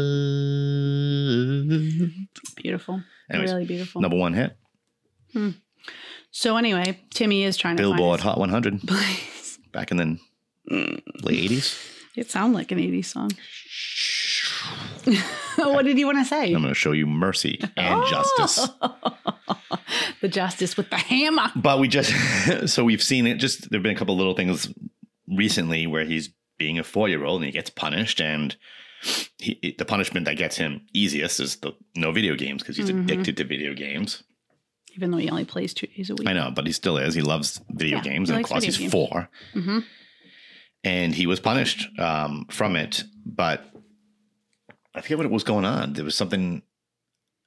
beautiful 2.56 3.04
Anyways, 3.32 3.54
really 3.54 3.66
beautiful 3.66 4.02
Number 4.02 4.18
one 4.18 4.34
hit. 4.34 4.58
Hmm. 5.34 5.52
So 6.32 6.58
anyway 6.58 7.00
timmy 7.12 7.44
is 7.44 7.58
trying 7.58 7.76
to 7.78 7.84
Billboard 7.84 8.20
Hot 8.22 8.38
100 8.38 8.74
his 8.74 8.84
place. 8.86 9.60
back 9.72 9.92
in 9.92 9.98
the 9.98 10.20
late 11.24 11.50
80s. 11.50 11.78
it 12.16 12.30
sounds 12.30 12.54
like 12.56 12.72
an 12.72 12.78
80s 12.80 13.06
song 13.06 13.32
what 15.58 15.86
did 15.86 15.98
you 15.98 16.06
want 16.06 16.18
to 16.20 16.26
say 16.26 16.46
I'm 16.54 16.62
going 16.62 16.68
to 16.68 16.74
show 16.74 16.92
you 16.92 17.08
mercy 17.08 17.60
and 17.78 18.06
justice. 18.08 18.70
the 20.22 20.28
justice 20.28 20.78
with 20.78 20.90
the 20.90 20.98
hammer 20.98 21.50
But 21.56 21.80
we 21.80 21.88
just, 21.88 22.14
so 22.68 22.84
we've 22.84 23.02
seen 23.02 23.26
it. 23.26 23.36
Just 23.36 23.70
there 23.70 23.78
have 23.80 23.84
been 23.84 23.96
a 23.96 23.98
couple 23.98 24.16
little 24.18 24.36
things 24.36 24.72
recently 25.28 25.88
where 25.88 26.04
he's 26.06 26.30
being 26.58 26.78
a 26.78 26.84
four 26.84 27.08
year 27.10 27.24
old 27.24 27.42
and 27.42 27.46
he 27.46 27.52
gets 27.52 27.70
punished. 27.70 28.20
And 28.22 28.56
he, 29.38 29.76
the 29.78 29.86
punishment 29.86 30.26
that 30.26 30.36
gets 30.38 30.58
him 30.58 30.82
easiest 30.94 31.40
is 31.40 31.56
the 31.58 31.74
no 31.96 32.12
video 32.12 32.36
games 32.36 32.62
because 32.62 32.78
he's 32.78 32.92
Mhm. 32.92 33.04
addicted 33.04 33.38
to 33.38 33.44
video 33.46 33.74
games. 33.74 34.24
Even 34.96 35.12
though 35.12 35.18
he 35.18 35.30
only 35.30 35.46
plays 35.46 35.74
two 35.74 35.88
days 35.88 36.10
a 36.10 36.16
week 36.16 36.28
I 36.28 36.34
know, 36.34 36.52
but 36.54 36.66
he 36.68 36.74
still 36.74 36.98
is. 36.98 37.14
He 37.14 37.22
loves 37.22 37.62
video 37.70 37.98
Yeah, 37.98 38.04
games. 38.04 38.30
And 38.30 38.40
of 38.40 38.46
course, 38.50 38.64
he's 38.64 38.78
games. 38.78 38.92
four. 38.92 39.30
hmm 39.54 39.80
And 40.84 41.14
he 41.14 41.26
was 41.28 41.40
punished 41.40 41.88
um, 42.00 42.46
from 42.50 42.76
it. 42.76 43.04
But 43.26 43.64
I 44.96 45.02
forget 45.02 45.18
what 45.18 45.26
it 45.26 45.32
was 45.32 45.44
going 45.44 45.66
on. 45.66 45.94
There 45.94 46.06
was 46.06 46.16
something. 46.16 46.62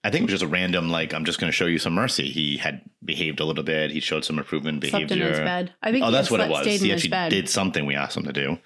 I 0.04 0.10
think 0.10 0.22
it 0.22 0.24
was 0.32 0.40
just 0.40 0.42
a 0.42 0.48
random, 0.48 0.90
like, 0.90 1.14
I'm 1.14 1.24
just 1.24 1.38
going 1.38 1.48
to 1.48 1.56
show 1.56 1.66
you 1.66 1.78
some 1.78 1.92
mercy. 1.94 2.28
He 2.28 2.56
had 2.56 2.82
behaved 3.04 3.38
a 3.38 3.44
little 3.44 3.62
bit. 3.62 3.92
He 3.92 4.00
showed 4.00 4.24
some 4.24 4.36
improvement 4.36 4.82
in 4.82 4.90
slept 4.90 5.08
behavior. 5.08 5.26
in 5.26 5.30
his 5.32 5.38
bed 5.40 5.74
i 5.80 5.92
think 5.92 6.04
Oh, 6.04 6.10
that's 6.10 6.28
what 6.28 6.40
it 6.40 6.50
was. 6.50 6.66
He 6.66 6.92
actually 6.92 7.10
bed 7.10 7.28
did 7.30 7.48
something 7.48 7.86
we 7.86 7.94
asked 7.94 8.16
him 8.16 8.24
to 8.24 8.32
do. 8.32 8.58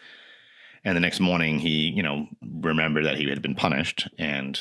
And 0.82 0.96
the 0.96 1.00
next 1.00 1.20
morning, 1.20 1.58
he, 1.58 1.90
you 1.90 2.02
know, 2.02 2.28
remembered 2.42 3.04
that 3.04 3.18
he 3.18 3.28
had 3.28 3.42
been 3.42 3.54
punished 3.54 4.08
and 4.18 4.58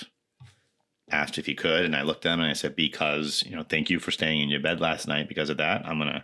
asked 1.12 1.38
if 1.38 1.46
he 1.46 1.54
could. 1.56 1.86
And 1.86 1.96
I 1.96 2.02
looked 2.02 2.26
at 2.26 2.34
him 2.34 2.40
and 2.42 2.50
I 2.50 2.54
said, 2.54 2.76
because, 2.76 3.44
you 3.46 3.56
know, 3.56 3.64
thank 3.64 3.90
you 3.90 4.00
for 4.00 4.12
staying 4.12 4.42
in 4.42 4.50
your 4.50 4.60
bed 4.62 4.80
last 4.82 5.08
night. 5.08 5.28
Because 5.30 5.50
of 5.50 5.58
that, 5.58 5.86
I'm 5.86 6.00
to, 6.00 6.24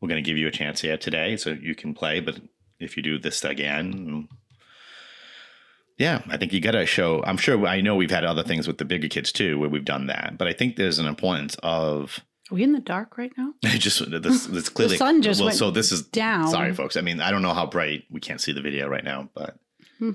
we're 0.00 0.08
to 0.22 0.28
give 0.28 0.36
you 0.38 0.48
a 0.48 0.52
chance 0.52 0.80
here 0.80 0.96
today 0.96 1.36
so 1.36 1.50
you 1.50 1.74
can 1.74 1.94
play. 1.94 2.20
But 2.20 2.40
if 2.80 2.96
you 2.96 3.02
do 3.02 3.18
this 3.18 3.44
again, 3.44 4.28
Yeah, 5.98 6.22
I 6.28 6.36
think 6.36 6.52
you 6.52 6.60
got 6.60 6.72
to 6.72 6.84
show. 6.86 7.22
I'm 7.24 7.36
sure. 7.36 7.64
I 7.66 7.80
know 7.80 7.94
we've 7.94 8.10
had 8.10 8.24
other 8.24 8.42
things 8.42 8.66
with 8.66 8.78
the 8.78 8.84
bigger 8.84 9.08
kids 9.08 9.30
too, 9.30 9.58
where 9.58 9.68
we've 9.68 9.84
done 9.84 10.06
that. 10.08 10.36
But 10.38 10.48
I 10.48 10.52
think 10.52 10.74
there's 10.76 10.98
an 10.98 11.06
importance 11.06 11.56
of 11.62 12.18
Are 12.50 12.54
we 12.56 12.64
in 12.64 12.72
the 12.72 12.80
dark 12.80 13.16
right 13.16 13.32
now? 13.38 13.52
just 13.62 14.10
this. 14.10 14.46
This 14.46 14.68
clearly 14.68 14.96
sun 14.96 15.22
just 15.22 15.38
well. 15.40 15.46
went 15.48 15.58
so 15.58 15.70
this 15.70 15.92
is 15.92 16.02
Down. 16.02 16.48
sorry, 16.48 16.74
folks. 16.74 16.96
I 16.96 17.02
mean, 17.02 17.20
I 17.20 17.30
don't 17.30 17.42
know 17.42 17.54
how 17.54 17.66
bright 17.66 18.04
we 18.10 18.18
can't 18.20 18.40
see 18.40 18.52
the 18.52 18.62
video 18.62 18.88
right 18.88 19.04
now, 19.04 19.28
but 19.34 19.56
Hmm. 19.98 20.12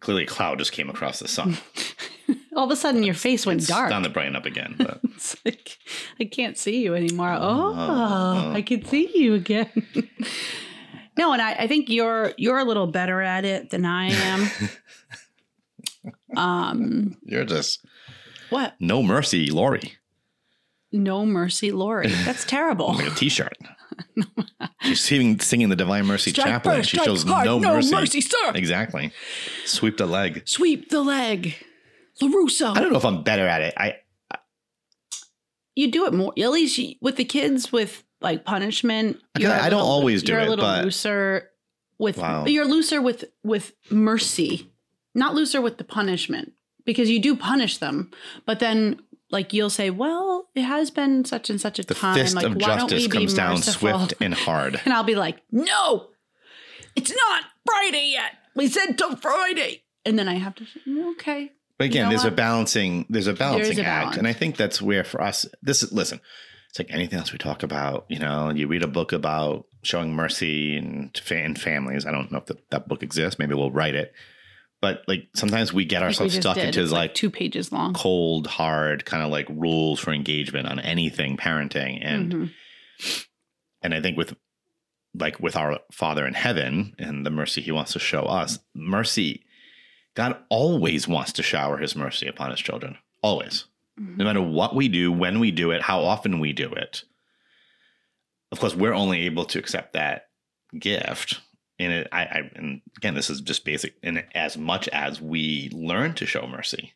clearly 0.00 0.24
a 0.24 0.26
cloud 0.26 0.58
just 0.58 0.72
came 0.72 0.90
across 0.90 1.18
the 1.20 1.28
sun. 1.28 1.56
All 2.56 2.64
of 2.64 2.70
a 2.70 2.76
sudden, 2.76 3.02
your 3.02 3.14
face 3.14 3.44
went 3.46 3.66
dark. 3.66 3.88
starting 3.88 4.04
to 4.04 4.10
brighten 4.10 4.36
up 4.36 4.46
again. 4.46 4.74
But 4.78 5.00
It's 5.14 5.36
like, 5.44 5.78
I 6.20 6.24
can't 6.24 6.56
see 6.58 6.82
you 6.82 6.94
anymore. 6.94 7.32
Oh, 7.32 7.74
Oh, 7.76 7.76
oh. 7.76 8.52
I 8.52 8.62
can 8.62 8.84
see 8.84 9.10
you 9.14 9.34
again. 9.34 9.68
no, 11.18 11.32
and 11.32 11.40
I, 11.42 11.52
I 11.54 11.66
think 11.66 11.88
you're 11.88 12.32
you're 12.36 12.58
a 12.58 12.64
little 12.64 12.86
better 12.86 13.20
at 13.20 13.44
it 13.44 13.70
than 13.70 13.84
I 13.84 14.10
am. 14.10 14.48
um, 16.36 17.16
you're 17.24 17.44
just 17.44 17.84
what? 18.50 18.74
no 18.80 19.02
mercy, 19.02 19.50
Lori. 19.50 19.92
No 20.92 21.26
mercy, 21.26 21.72
Lori. 21.72 22.08
That's 22.08 22.44
terrible. 22.44 22.94
Like 22.94 23.08
a 23.08 23.14
T-shirt. 23.14 23.56
She's 24.82 25.00
singing, 25.00 25.40
singing 25.40 25.68
the 25.68 25.76
Divine 25.76 26.06
Mercy 26.06 26.30
Strike 26.30 26.46
Chaplet. 26.46 26.66
and 26.74 26.82
first, 26.82 26.90
She 26.90 26.98
shows 26.98 27.22
hard, 27.24 27.46
no, 27.46 27.58
mercy. 27.58 28.20
sir. 28.20 28.52
Exactly. 28.54 29.10
Sweep 29.64 29.96
the 29.96 30.06
leg. 30.06 30.42
Sweep 30.46 30.90
the 30.90 31.00
leg, 31.02 31.54
Larusso. 32.22 32.76
I 32.76 32.80
don't 32.80 32.92
know 32.92 32.98
if 32.98 33.04
I'm 33.04 33.22
better 33.22 33.46
at 33.46 33.60
it. 33.62 33.74
I 33.76 33.96
you 35.74 35.90
do 35.90 36.06
it 36.06 36.14
more 36.14 36.32
at 36.38 36.50
least 36.50 36.78
you- 36.78 36.94
with 37.00 37.16
the 37.16 37.24
kids 37.24 37.72
with 37.72 38.04
like 38.20 38.44
punishment 38.44 39.20
I 39.34 39.40
you're 39.40 39.50
I 39.52 39.68
don't 39.68 39.80
little- 39.80 39.86
always 39.92 40.22
do 40.22 40.32
you're 40.32 40.40
it, 40.40 40.46
a 40.46 40.50
little 40.50 40.64
but- 40.64 40.84
looser 40.84 41.50
with 41.98 42.16
Wow. 42.18 42.46
you're 42.46 42.64
looser 42.66 43.00
with 43.02 43.24
with 43.42 43.72
mercy 43.90 44.70
not 45.14 45.34
looser 45.34 45.60
with 45.60 45.78
the 45.78 45.84
punishment 45.84 46.52
because 46.84 47.10
you 47.10 47.20
do 47.20 47.34
punish 47.36 47.78
them 47.78 48.10
but 48.46 48.60
then 48.60 49.00
like 49.30 49.52
you'll 49.52 49.70
say 49.70 49.90
well 49.90 50.48
it 50.54 50.62
has 50.62 50.90
been 50.90 51.24
such 51.24 51.50
and 51.50 51.60
such 51.60 51.78
a 51.78 51.82
the 51.82 51.94
time 51.94 52.14
fist 52.16 52.36
like 52.36 52.46
of 52.46 52.54
why 52.54 52.76
don't 52.76 52.90
we 52.92 53.06
justice 53.08 53.32
be 53.32 53.36
down 53.36 53.56
merciful? 53.56 53.98
swift 53.98 54.14
and 54.20 54.34
hard. 54.34 54.80
and 54.84 54.94
i'll 54.94 55.02
be 55.04 55.14
like 55.16 55.38
no 55.50 56.08
it's 56.96 57.10
not 57.10 57.42
friday 57.66 58.10
yet 58.12 58.32
we 58.54 58.68
said 58.68 58.96
till 58.96 59.16
friday 59.16 59.82
and 60.06 60.16
then 60.18 60.28
i 60.28 60.34
have 60.34 60.54
to 60.54 60.64
say, 60.64 60.80
okay 61.12 61.50
But 61.78 61.86
again, 61.86 62.04
know 62.04 62.10
there's 62.10 62.24
a 62.24 62.30
balancing. 62.30 63.06
There's 63.08 63.26
a 63.26 63.32
balancing 63.34 63.78
a 63.80 63.82
act, 63.82 64.02
balance. 64.02 64.16
and 64.18 64.26
I 64.28 64.32
think 64.32 64.56
that's 64.56 64.80
where 64.80 65.02
for 65.04 65.20
us, 65.20 65.46
this 65.62 65.82
is 65.82 65.92
listen. 65.92 66.20
It's 66.70 66.78
like 66.78 66.90
anything 66.90 67.18
else 67.18 67.32
we 67.32 67.38
talk 67.38 67.62
about. 67.62 68.06
You 68.08 68.18
know, 68.18 68.50
you 68.50 68.66
read 68.68 68.82
a 68.82 68.88
book 68.88 69.12
about 69.12 69.66
showing 69.82 70.12
mercy 70.14 70.76
and 70.76 71.12
families. 71.58 72.06
I 72.06 72.10
don't 72.10 72.30
know 72.32 72.38
if 72.38 72.46
the, 72.46 72.58
that 72.70 72.88
book 72.88 73.02
exists. 73.02 73.38
Maybe 73.38 73.54
we'll 73.54 73.70
write 73.70 73.94
it. 73.94 74.12
But 74.80 75.02
like 75.08 75.28
sometimes 75.34 75.72
we 75.72 75.84
get 75.84 75.96
Like 75.96 76.02
we 76.02 76.06
ourselves 76.08 76.34
stuck 76.36 76.56
did. 76.56 76.66
into 76.66 76.82
It's 76.82 76.92
like 76.92 77.14
two 77.14 77.30
pages 77.30 77.72
long 77.72 77.94
cold, 77.94 78.46
hard 78.46 79.04
kind 79.04 79.22
of 79.22 79.30
like 79.30 79.48
rules 79.48 79.98
for 80.00 80.12
engagement 80.12 80.66
on 80.68 80.78
anything 80.78 81.36
parenting, 81.36 81.98
and 82.02 82.32
Mhm. 82.32 82.50
and 83.82 83.94
I 83.94 84.00
think 84.00 84.16
with 84.16 84.34
like 85.14 85.38
with 85.40 85.56
our 85.56 85.78
Father 85.92 86.26
in 86.26 86.34
heaven 86.34 86.94
and 86.98 87.24
the 87.24 87.30
mercy 87.30 87.62
He 87.62 87.70
wants 87.72 87.92
to 87.92 87.98
show 87.98 88.22
us, 88.22 88.58
mercy. 88.74 89.44
God 90.14 90.36
always 90.48 91.08
wants 91.08 91.32
to 91.32 91.42
shower 91.42 91.78
His 91.78 91.96
mercy 91.96 92.26
upon 92.26 92.50
His 92.50 92.60
children. 92.60 92.98
Always 93.22 93.64
Mhm. 93.98 94.16
no 94.16 94.24
matter 94.24 94.42
what 94.42 94.74
we 94.74 94.88
do, 94.88 95.12
when 95.12 95.38
we 95.38 95.50
do 95.52 95.70
it, 95.70 95.82
how 95.82 96.00
often 96.00 96.40
we 96.40 96.52
do 96.52 96.72
it. 96.72 97.04
Of 98.50 98.58
course, 98.60 98.74
we're 98.74 98.92
only 98.92 99.22
able 99.22 99.44
to 99.46 99.58
accept 99.58 99.92
that 99.92 100.26
gift. 100.78 101.40
And 101.78 101.92
it, 101.92 102.08
I, 102.12 102.22
I, 102.22 102.50
and 102.54 102.80
again, 102.96 103.14
this 103.14 103.30
is 103.30 103.40
just 103.40 103.64
basic. 103.64 103.94
And 104.02 104.24
as 104.34 104.56
much 104.56 104.88
as 104.88 105.20
we 105.20 105.70
learn 105.72 106.14
to 106.14 106.26
show 106.26 106.46
mercy, 106.46 106.92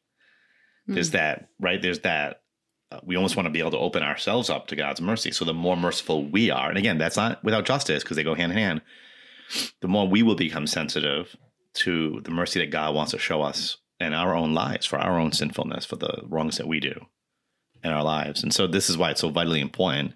there's 0.87 1.11
that 1.11 1.49
right. 1.61 1.81
There's 1.83 2.01
that. 2.01 2.43
Uh, 2.91 3.01
we 3.05 3.17
almost 3.17 3.37
want 3.37 3.45
to 3.47 3.51
be 3.51 3.59
able 3.59 3.73
to 3.73 3.79
open 3.79 4.03
ourselves 4.03 4.49
up 4.49 4.67
to 4.69 4.77
God's 4.77 5.01
mercy. 5.01 5.31
So 5.31 5.45
the 5.45 5.53
more 5.53 5.77
merciful 5.77 6.25
we 6.25 6.49
are, 6.51 6.69
and 6.71 6.79
again, 6.79 6.97
that's 6.97 7.17
not 7.19 7.45
without 7.45 7.67
justice 7.67 8.03
because 8.03 8.17
they 8.17 8.23
go 8.25 8.35
hand 8.35 8.51
in 8.51 8.57
hand. 8.59 8.81
The 9.83 9.89
more 9.89 10.09
we 10.09 10.23
will 10.23 10.37
become 10.37 10.67
sensitive 10.67 11.37
to 11.79 12.21
the 12.25 12.31
mercy 12.31 12.61
that 12.61 12.71
God 12.71 12.95
wants 12.95 13.13
to 13.13 13.19
show 13.19 13.43
us 13.43 13.79
in 14.01 14.13
our 14.13 14.35
own 14.35 14.55
lives 14.55 14.87
for 14.87 14.99
our 14.99 15.19
own 15.19 15.33
sinfulness, 15.33 15.85
for 15.85 15.97
the 15.97 16.23
wrongs 16.25 16.57
that 16.59 16.69
we 16.69 16.81
do 16.81 17.07
in 17.83 17.91
our 17.91 18.03
lives. 18.05 18.43
And 18.43 18.53
so 18.55 18.67
this 18.67 18.89
is 18.89 18.97
why 18.99 19.11
it's 19.11 19.21
so 19.21 19.31
vitally 19.31 19.61
important, 19.61 20.13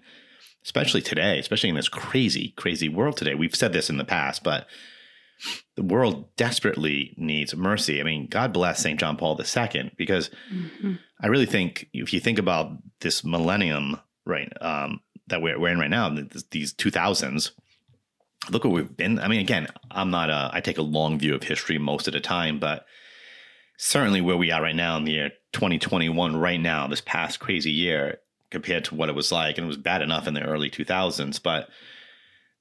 especially 0.63 1.01
today, 1.01 1.39
especially 1.39 1.69
in 1.69 1.75
this 1.75 1.89
crazy, 1.89 2.53
crazy 2.55 2.89
world 2.89 3.17
today. 3.17 3.35
We've 3.35 3.55
said 3.55 3.73
this 3.73 3.89
in 3.89 3.97
the 3.97 4.05
past, 4.05 4.43
but 4.43 4.67
the 5.75 5.83
world 5.83 6.33
desperately 6.37 7.13
needs 7.17 7.55
mercy. 7.55 7.99
I 7.99 8.03
mean, 8.03 8.27
God 8.27 8.53
bless 8.53 8.79
St. 8.79 8.99
John 8.99 9.17
Paul 9.17 9.37
II, 9.39 9.91
because 9.97 10.29
Mhm. 10.51 10.99
I 11.21 11.27
really 11.27 11.45
think 11.45 11.89
if 11.93 12.13
you 12.13 12.19
think 12.19 12.39
about 12.39 12.77
this 13.01 13.23
millennium, 13.23 13.99
right, 14.25 14.51
um, 14.61 15.01
that 15.27 15.41
we're, 15.41 15.59
we're 15.59 15.69
in 15.71 15.79
right 15.79 15.89
now, 15.89 16.09
these 16.51 16.73
2000s, 16.73 17.51
look 18.49 18.63
what 18.63 18.73
we've 18.73 18.95
been. 18.97 19.19
I 19.19 19.27
mean, 19.27 19.39
again, 19.39 19.67
I'm 19.91 20.11
not 20.11 20.29
a, 20.29 20.49
I 20.53 20.59
take 20.61 20.77
a 20.77 20.81
long 20.83 21.17
view 21.19 21.33
of 21.35 21.43
history 21.43 21.77
most 21.77 22.07
of 22.07 22.13
the 22.13 22.19
time, 22.19 22.59
but 22.59 22.85
certainly 23.77 24.21
where 24.21 24.37
we 24.37 24.51
are 24.51 24.61
right 24.61 24.75
now 24.75 24.97
in 24.97 25.05
the 25.05 25.13
year 25.13 25.31
2021, 25.53 26.35
right 26.35 26.59
now, 26.59 26.87
this 26.87 27.01
past 27.01 27.39
crazy 27.39 27.71
year, 27.71 28.19
compared 28.51 28.85
to 28.85 28.95
what 28.95 29.09
it 29.09 29.15
was 29.15 29.31
like, 29.31 29.57
and 29.57 29.65
it 29.65 29.67
was 29.67 29.77
bad 29.77 30.01
enough 30.01 30.27
in 30.27 30.33
the 30.33 30.43
early 30.43 30.69
2000s, 30.69 31.41
but 31.41 31.69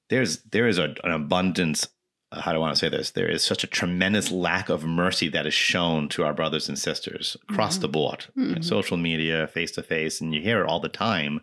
there's 0.08 0.38
there 0.44 0.66
is 0.68 0.78
a, 0.78 0.94
an 1.04 1.10
abundance. 1.12 1.86
uh, 2.32 2.40
How 2.40 2.52
do 2.52 2.56
I 2.58 2.60
want 2.60 2.74
to 2.74 2.78
say 2.80 2.88
this? 2.88 3.10
There 3.10 3.28
is 3.30 3.42
such 3.42 3.62
a 3.64 3.66
tremendous 3.66 4.30
lack 4.30 4.68
of 4.68 4.84
mercy 4.84 5.28
that 5.30 5.46
is 5.46 5.54
shown 5.54 6.08
to 6.10 6.24
our 6.24 6.32
brothers 6.34 6.68
and 6.68 6.78
sisters 6.78 7.36
across 7.48 7.78
Mhm. 7.78 7.80
the 7.82 7.88
board, 7.88 8.26
Mhm. 8.38 8.64
social 8.64 8.96
media, 8.96 9.46
face 9.48 9.72
to 9.72 9.82
face, 9.82 10.20
and 10.20 10.34
you 10.34 10.40
hear 10.40 10.62
it 10.62 10.66
all 10.66 10.80
the 10.80 10.88
time. 10.88 11.40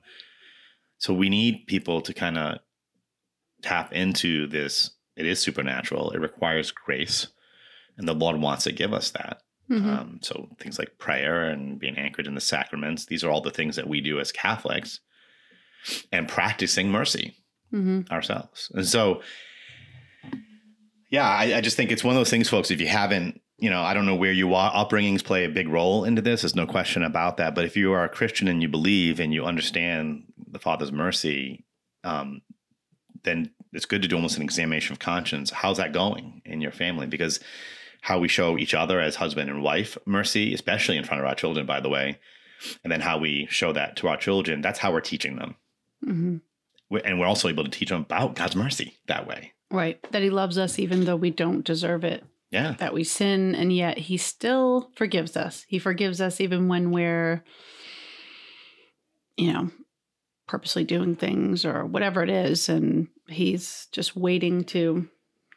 So 0.97 1.13
we 1.13 1.29
need 1.29 1.65
people 1.67 2.01
to 2.01 2.13
kind 2.13 2.37
of 2.37 2.59
tap 3.61 3.93
into 3.93 4.47
this. 4.47 4.91
It 5.15 5.25
is 5.25 5.39
supernatural. 5.39 6.11
It 6.11 6.19
requires 6.19 6.71
grace, 6.71 7.27
and 7.97 8.07
the 8.07 8.13
Lord 8.13 8.37
wants 8.41 8.63
to 8.65 8.71
give 8.71 8.93
us 8.93 9.11
that. 9.11 9.41
Mhm. 9.69 9.85
Um, 9.85 10.19
so 10.21 10.49
things 10.59 10.79
like 10.79 10.97
prayer 10.97 11.49
and 11.49 11.79
being 11.79 11.97
anchored 11.97 12.25
in 12.25 12.35
the 12.35 12.41
sacraments, 12.41 13.05
these 13.05 13.23
are 13.23 13.29
all 13.29 13.41
the 13.41 13.51
things 13.51 13.75
that 13.75 13.87
we 13.87 14.01
do 14.01 14.19
as 14.19 14.31
Catholics 14.31 14.99
and 16.11 16.27
practicing 16.27 16.89
mercy 16.89 17.35
Mhm. 17.71 18.09
ourselves. 18.09 18.71
And 18.73 18.87
so, 18.87 19.21
yeah, 21.09 21.27
I, 21.27 21.57
I 21.57 21.61
just 21.61 21.77
think 21.77 21.91
it's 21.91 22.03
one 22.03 22.15
of 22.15 22.19
those 22.19 22.29
things, 22.29 22.49
folks, 22.49 22.71
if 22.71 22.79
you 22.81 22.87
haven't, 22.87 23.41
you 23.57 23.69
know, 23.69 23.81
I 23.81 23.93
don't 23.93 24.05
know 24.05 24.15
where 24.15 24.31
you 24.31 24.53
are, 24.53 24.71
upbringings 24.71 25.23
play 25.23 25.43
a 25.43 25.49
big 25.49 25.67
role 25.67 26.03
into 26.05 26.21
this. 26.21 26.41
There's 26.41 26.55
no 26.55 26.65
question 26.67 27.03
about 27.03 27.37
that. 27.37 27.55
But 27.55 27.65
if 27.65 27.75
you 27.75 27.91
are 27.93 28.03
a 28.05 28.09
Christian 28.09 28.47
and 28.47 28.61
you 28.61 28.69
believe 28.69 29.19
and 29.19 29.33
you 29.33 29.45
understand 29.45 30.23
the 30.49 30.59
Father's 30.59 30.91
mercy, 30.91 31.65
um, 32.03 32.41
then 33.23 33.51
it's 33.73 33.85
good 33.85 34.01
to 34.01 34.07
do 34.07 34.15
almost 34.15 34.37
an 34.37 34.43
examination 34.43 34.93
of 34.93 34.99
conscience. 34.99 35.49
How's 35.51 35.77
that 35.77 35.93
going 35.93 36.41
in 36.45 36.61
your 36.61 36.71
family? 36.71 37.07
Because 37.07 37.39
how 38.01 38.19
we 38.19 38.27
show 38.27 38.57
each 38.57 38.73
other 38.73 38.99
as 38.99 39.15
husband 39.17 39.49
and 39.49 39.61
wife 39.61 39.97
mercy, 40.05 40.53
especially 40.53 40.97
in 40.97 41.03
front 41.03 41.21
of 41.21 41.27
our 41.27 41.35
children, 41.35 41.65
by 41.65 41.79
the 41.79 41.89
way, 41.89 42.17
and 42.83 42.91
then 42.91 43.01
how 43.01 43.17
we 43.17 43.47
show 43.49 43.73
that 43.73 43.95
to 43.97 44.07
our 44.07 44.17
children, 44.17 44.61
that's 44.61 44.79
how 44.79 44.91
we're 44.91 45.01
teaching 45.01 45.35
them. 45.35 45.55
Mhm. 46.05 46.41
We- 46.89 47.01
And 47.03 47.19
we're 47.19 47.25
also 47.27 47.49
able 47.49 47.63
to 47.63 47.69
teach 47.69 47.89
them 47.89 48.01
about 48.01 48.35
God's 48.35 48.55
mercy 48.55 48.97
that 49.07 49.27
way. 49.27 49.53
Right. 49.69 50.01
That 50.11 50.23
he 50.23 50.29
loves 50.29 50.57
us 50.57 50.79
even 50.79 51.05
though 51.05 51.15
we 51.15 51.29
don't 51.29 51.63
deserve 51.65 52.03
it. 52.03 52.23
Yeah. 52.51 52.75
That 52.79 52.93
we 52.93 53.03
sin 53.03 53.53
and 53.53 53.71
yet 53.71 53.97
he 53.99 54.17
still 54.17 54.91
forgives 54.95 55.37
us. 55.37 55.65
He 55.67 55.77
forgives 55.77 56.19
us 56.19 56.41
even 56.41 56.67
when 56.67 56.89
we're, 56.91 57.43
you 59.37 59.53
know, 59.53 59.69
purposely 60.49 60.83
doing 60.83 61.15
things 61.15 61.63
or 61.63 61.85
whatever 61.85 62.23
it 62.23 62.29
is. 62.29 62.69
And 62.69 63.07
he's 63.27 63.87
just 63.91 64.15
waiting 64.15 64.63
to 64.65 65.07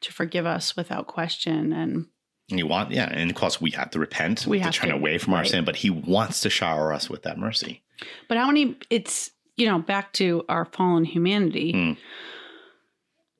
to 0.02 0.12
forgive 0.12 0.46
us 0.46 0.76
without 0.76 1.06
question. 1.06 1.72
And 1.72 2.06
And 2.50 2.58
you 2.58 2.66
want, 2.66 2.90
yeah. 2.90 3.08
And 3.10 3.30
of 3.30 3.36
course, 3.36 3.60
we 3.60 3.70
have 3.70 3.90
to 3.92 3.98
repent. 3.98 4.46
We 4.46 4.58
have 4.58 4.74
to 4.74 4.80
turn 4.80 4.90
to, 4.90 4.96
away 4.96 5.16
from 5.16 5.32
our 5.32 5.40
right. 5.40 5.48
sin, 5.48 5.64
but 5.64 5.76
He 5.76 5.90
wants 5.90 6.40
to 6.40 6.50
shower 6.50 6.92
us 6.92 7.08
with 7.08 7.22
that 7.22 7.38
mercy. 7.38 7.82
but 8.28 8.36
how 8.36 8.46
many 8.48 8.76
it's 8.90 9.30
you 9.56 9.66
know, 9.66 9.78
back 9.78 10.12
to 10.14 10.44
our 10.48 10.64
fallen 10.64 11.04
humanity. 11.04 11.72
Hmm. 11.72 11.92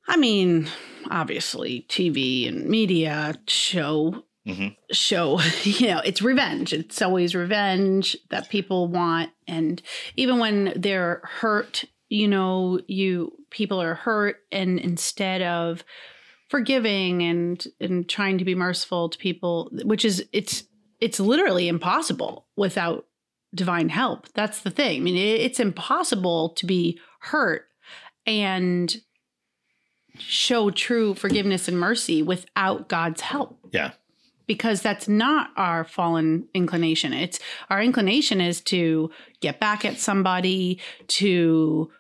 I 0.07 0.17
mean, 0.17 0.69
obviously 1.11 1.87
TV 1.89 2.49
and 2.49 2.69
media 2.69 3.35
show 3.47 4.25
hmm 4.47 4.69
show 4.91 5.41
you 5.63 5.89
know 5.89 6.01
it's 6.05 6.23
revenge. 6.23 6.73
It's 6.73 7.01
always 7.03 7.35
revenge 7.35 8.17
that 8.31 8.51
people 8.51 8.89
want. 8.89 9.31
And 9.47 9.81
even 10.17 10.39
when 10.39 10.73
they're 10.77 11.21
hurt 11.25 11.85
you 12.13 12.29
know 12.29 12.79
you 12.87 13.33
people 13.51 13.81
are 13.81 13.95
hurt 13.95 14.37
and 14.53 14.79
instead 14.79 15.41
of 15.43 15.83
forgiving 16.49 17.23
and 17.23 17.67
and 17.81 18.07
trying 18.09 18.37
to 18.37 18.45
be 18.45 18.55
merciful 18.55 19.09
to 19.09 19.19
people 19.19 19.71
which 19.85 20.05
is 20.05 20.25
it's 20.33 20.65
it's 21.01 21.19
literally 21.19 21.67
impossible 21.69 22.47
without 22.55 23.07
divine 23.55 23.89
help. 23.89 24.29
That's 24.35 24.61
the 24.61 24.71
thing. 24.71 24.99
I 24.99 25.03
mean 25.03 25.17
it, 25.17 25.41
it's 25.41 25.59
impossible 25.59 26.51
to 26.51 26.67
be 26.67 27.01
hurt 27.21 27.69
and 28.27 28.95
show 30.19 30.71
true 30.71 31.15
forgiveness 31.15 31.67
and 31.69 31.81
mercy 31.81 32.23
without 32.23 32.91
god's 32.91 33.23
help. 33.23 33.59
Yeah. 33.73 33.93
Because 34.47 34.83
that's 34.83 35.09
not 35.09 35.51
our 35.57 35.85
fallen 35.85 36.49
inclination. 36.55 37.13
It's 37.13 37.39
our 37.71 37.81
inclination 37.83 38.41
is 38.41 38.61
to 38.63 39.11
get 39.41 39.61
back 39.61 39.85
at 39.85 39.99
somebody, 39.99 40.79
to 41.09 41.91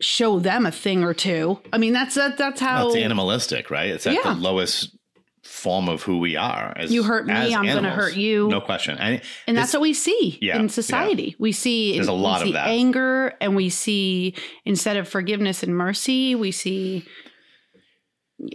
show 0.00 0.38
them 0.40 0.66
a 0.66 0.72
thing 0.72 1.04
or 1.04 1.14
two. 1.14 1.60
I 1.72 1.78
mean, 1.78 1.92
that's 1.92 2.14
that, 2.16 2.36
that's 2.36 2.60
how 2.60 2.84
That's 2.92 2.96
animalistic, 2.96 3.70
right? 3.70 3.88
It's 3.90 4.06
at 4.06 4.14
Yeah. 4.14 4.34
the 4.34 4.40
lowest 4.40 4.96
form 5.42 5.88
of 5.88 6.02
who 6.02 6.18
we 6.18 6.36
are. 6.36 6.72
As, 6.76 6.90
You 6.92 7.02
hurt 7.02 7.26
me, 7.26 7.54
I'm 7.54 7.66
gonna 7.66 7.90
hurt 7.90 8.16
you. 8.16 8.48
No 8.48 8.60
question. 8.60 8.96
And 8.98 9.20
and 9.46 9.56
that's 9.56 9.72
what 9.74 9.82
we 9.82 9.92
see 9.94 10.38
Yeah, 10.40 10.54
yeah. 10.56 10.60
in 10.60 10.68
society. 10.68 11.36
We 11.38 11.52
see 11.52 11.94
There's 11.94 12.08
a 12.08 12.12
lot 12.12 12.42
of 12.46 12.52
that. 12.54 12.66
anger, 12.68 13.34
and 13.40 13.54
we 13.54 13.68
see 13.68 14.34
instead 14.64 14.96
of 14.96 15.06
forgiveness 15.08 15.62
and 15.62 15.76
mercy, 15.76 16.34
we 16.34 16.50
see 16.50 17.04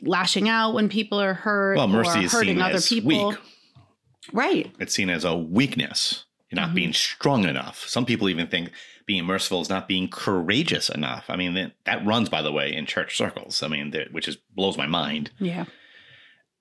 lashing 0.04 0.50
out 0.50 0.74
when 0.74 0.90
people 0.90 1.20
are 1.20 1.34
hurt 1.34 1.78
well, 1.78 1.88
mercy 1.88 2.20
or 2.20 2.24
is 2.24 2.32
hurting 2.32 2.56
seen 2.56 2.62
other 2.62 2.76
as 2.76 2.88
people. 2.88 3.30
weak. 3.30 3.38
Right. 4.34 4.72
It's 4.80 4.94
seen 4.94 5.10
as 5.10 5.24
a 5.24 5.36
weakness. 5.36 6.26
You're 6.52 6.60
not 6.62 6.72
Mhm. 6.72 6.76
being 6.76 6.94
strong 6.94 7.46
enough. 7.46 7.88
Some 7.88 8.06
people 8.06 8.28
even 8.30 8.48
think 8.48 8.72
being 9.06 9.26
merciful 9.26 9.62
is 9.62 9.70
not 9.70 9.88
being 9.88 10.08
courageous 10.10 10.90
enough. 10.90 11.26
I 11.30 11.36
mean, 11.36 11.54
that, 11.56 11.74
that 11.86 12.06
runs, 12.06 12.30
by 12.30 12.42
the 12.42 12.52
way, 12.52 12.74
in 12.74 12.86
church 12.86 13.16
circles. 13.18 13.64
I 13.64 13.68
mean, 13.68 13.92
that, 13.92 14.12
which 14.12 14.28
is 14.28 14.36
blows 14.56 14.78
my 14.78 14.86
mind. 14.88 15.32
Yeah. 15.40 15.66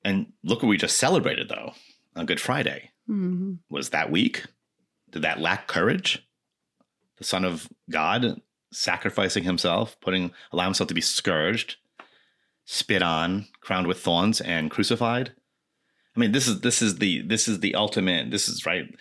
And 0.04 0.32
look 0.44 0.62
what 0.62 0.68
we 0.68 0.76
just 0.76 0.96
celebrated, 0.96 1.48
though, 1.48 1.74
on 2.16 2.26
Good 2.26 2.40
Friday. 2.40 2.90
hmm 3.06 3.54
Was 3.68 3.90
that 3.90 4.10
weak? 4.10 4.44
Did 5.10 5.22
that 5.22 5.40
lack 5.40 5.66
courage? 5.66 6.22
The 7.16 7.24
Son 7.24 7.44
of 7.44 7.68
God 7.90 8.40
sacrificing 8.70 9.44
himself, 9.44 9.98
putting 10.00 10.32
allowing 10.52 10.68
himself 10.68 10.88
to 10.88 10.94
be 10.94 11.00
scourged, 11.00 11.76
spit 12.70 13.02
on, 13.02 13.46
crowned 13.62 13.86
with 13.86 13.98
thorns, 14.00 14.42
and 14.42 14.70
crucified. 14.70 15.32
I 16.14 16.20
mean, 16.20 16.32
this 16.32 16.46
is 16.46 16.60
this 16.60 16.82
is 16.82 16.98
the 16.98 17.22
this 17.22 17.48
is 17.48 17.60
the 17.60 17.74
ultimate. 17.74 18.30
This 18.30 18.46
is 18.48 18.66
right. 18.66 18.94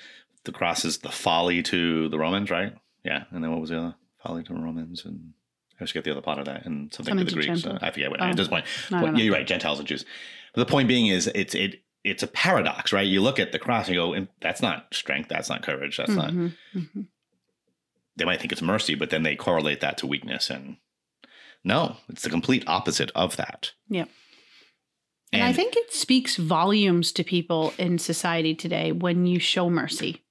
The 0.45 0.51
cross 0.53 0.85
is 0.85 0.99
the 0.99 1.09
folly 1.11 1.61
to 1.63 2.07
the 2.07 2.17
Romans, 2.17 2.49
right? 2.49 2.73
Yeah. 3.03 3.23
And 3.31 3.43
then 3.43 3.51
what 3.51 3.59
was 3.59 3.69
the 3.69 3.77
other 3.79 3.95
folly 4.23 4.43
to 4.43 4.53
the 4.53 4.59
Romans? 4.59 5.03
And 5.03 5.33
I 5.79 5.83
just 5.83 5.93
get 5.93 6.05
the 6.05 6.11
other 6.11 6.21
part 6.21 6.39
of 6.39 6.45
that 6.45 6.65
and 6.65 6.93
something, 6.93 7.11
Something 7.11 7.25
to 7.27 7.35
the 7.35 7.41
Greeks. 7.41 7.61
Gentiles. 7.61 7.79
I 7.81 7.91
forget 7.91 8.09
what 8.09 8.21
Oh. 8.21 8.25
at 8.25 8.37
this 8.37 8.47
point. 8.47 8.65
Don't 8.89 8.99
Point- 9.01 9.13
know. 9.13 9.19
yeah, 9.19 9.25
you're 9.25 9.33
right. 9.33 9.45
Gentiles 9.47 9.79
and 9.79 9.87
Jews. 9.87 10.05
But 10.53 10.65
the 10.65 10.71
point 10.71 10.87
being 10.87 11.07
is, 11.07 11.27
it's 11.35 11.53
it 11.53 11.83
it's 12.03 12.23
a 12.23 12.27
paradox, 12.27 12.93
right? 12.93 13.05
You 13.05 13.21
look 13.21 13.37
at 13.39 13.51
the 13.51 13.59
cross 13.59 13.87
and 13.87 13.95
you 13.95 14.01
go, 14.01 14.13
"And 14.13 14.29
that's 14.39 14.61
not 14.61 14.87
strength. 14.93 15.27
That's 15.27 15.49
not 15.49 15.61
courage. 15.63 15.97
That's 15.97 16.11
not. 16.11 16.31
Mhm, 16.31 16.53
mhm. 16.73 17.07
They 18.15 18.23
might 18.25 18.39
think 18.39 18.51
it's 18.53 18.61
mercy, 18.61 18.95
but 18.95 19.09
then 19.09 19.23
they 19.23 19.35
correlate 19.35 19.81
that 19.81 19.97
to 19.99 20.07
weakness. 20.07 20.49
And 20.49 20.77
no, 21.63 21.97
it's 22.09 22.23
the 22.23 22.29
complete 22.29 22.63
opposite 22.67 23.11
of 23.15 23.35
that. 23.37 23.71
Yep. 23.89 24.09
And, 25.33 25.43
I 25.43 25.51
think 25.51 25.75
it 25.75 25.93
speaks 25.93 26.37
volumes 26.37 27.11
to 27.13 27.23
people 27.23 27.73
in 27.77 27.99
society 27.99 28.55
today 28.55 28.93
when 28.93 29.25
you 29.25 29.39
show 29.39 29.69
mercy. 29.69 30.23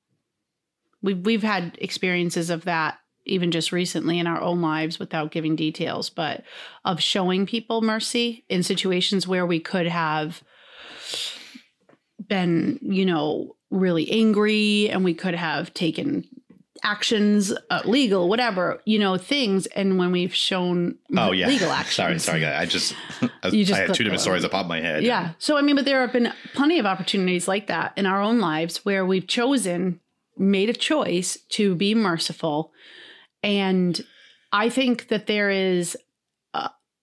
We've 1.02 1.18
we've 1.18 1.42
had 1.42 1.76
experiences 1.80 2.48
of 2.48 2.64
that 2.64 2.98
even 3.26 3.50
just 3.50 3.72
recently 3.72 4.18
in 4.18 4.26
our 4.26 4.40
own 4.40 4.62
lives 4.62 4.98
without 4.98 5.32
giving 5.32 5.56
details, 5.56 6.08
but 6.08 6.44
of 6.84 7.02
showing 7.02 7.44
people 7.44 7.82
mercy 7.82 8.44
in 8.48 8.62
situations 8.62 9.26
where 9.26 9.44
we 9.44 9.60
could 9.60 9.86
have 9.86 10.42
been, 12.28 12.78
you 12.80 13.04
know, 13.04 13.56
really 13.70 14.10
angry 14.10 14.88
and 14.88 15.04
we 15.04 15.12
could 15.12 15.34
have 15.34 15.74
taken 15.74 16.24
actions, 16.82 17.52
uh, 17.70 17.82
legal, 17.84 18.28
whatever, 18.28 18.80
you 18.84 18.98
know, 18.98 19.16
things. 19.16 19.66
And 19.66 19.98
when 19.98 20.12
we've 20.12 20.34
shown 20.34 20.96
oh 21.16 21.32
yeah, 21.32 21.48
legal 21.48 21.70
actions, 21.72 21.94
sorry, 21.94 22.18
sorry. 22.18 22.46
I 22.46 22.66
just, 22.66 22.94
I, 23.42 23.48
You 23.48 23.64
just 23.64 23.78
I 23.80 23.86
had 23.86 23.94
two 23.94 24.04
different 24.04 24.22
stories 24.22 24.42
that 24.42 24.50
popped 24.50 24.68
my 24.68 24.80
head. 24.80 25.02
Yeah. 25.02 25.32
So, 25.38 25.56
I 25.56 25.62
mean, 25.62 25.76
but 25.76 25.84
there 25.84 26.00
have 26.00 26.12
been 26.12 26.32
plenty 26.54 26.78
of 26.78 26.86
opportunities 26.86 27.48
like 27.48 27.66
that 27.68 27.92
in 27.96 28.06
our 28.06 28.20
own 28.20 28.38
lives 28.38 28.84
where 28.84 29.04
we've 29.04 29.26
chosen, 29.26 30.00
made 30.36 30.68
a 30.68 30.74
choice 30.74 31.38
to 31.50 31.74
be 31.74 31.94
merciful. 31.94 32.72
And 33.42 34.00
I 34.52 34.68
think 34.68 35.08
that 35.08 35.26
there 35.26 35.50
is, 35.50 35.96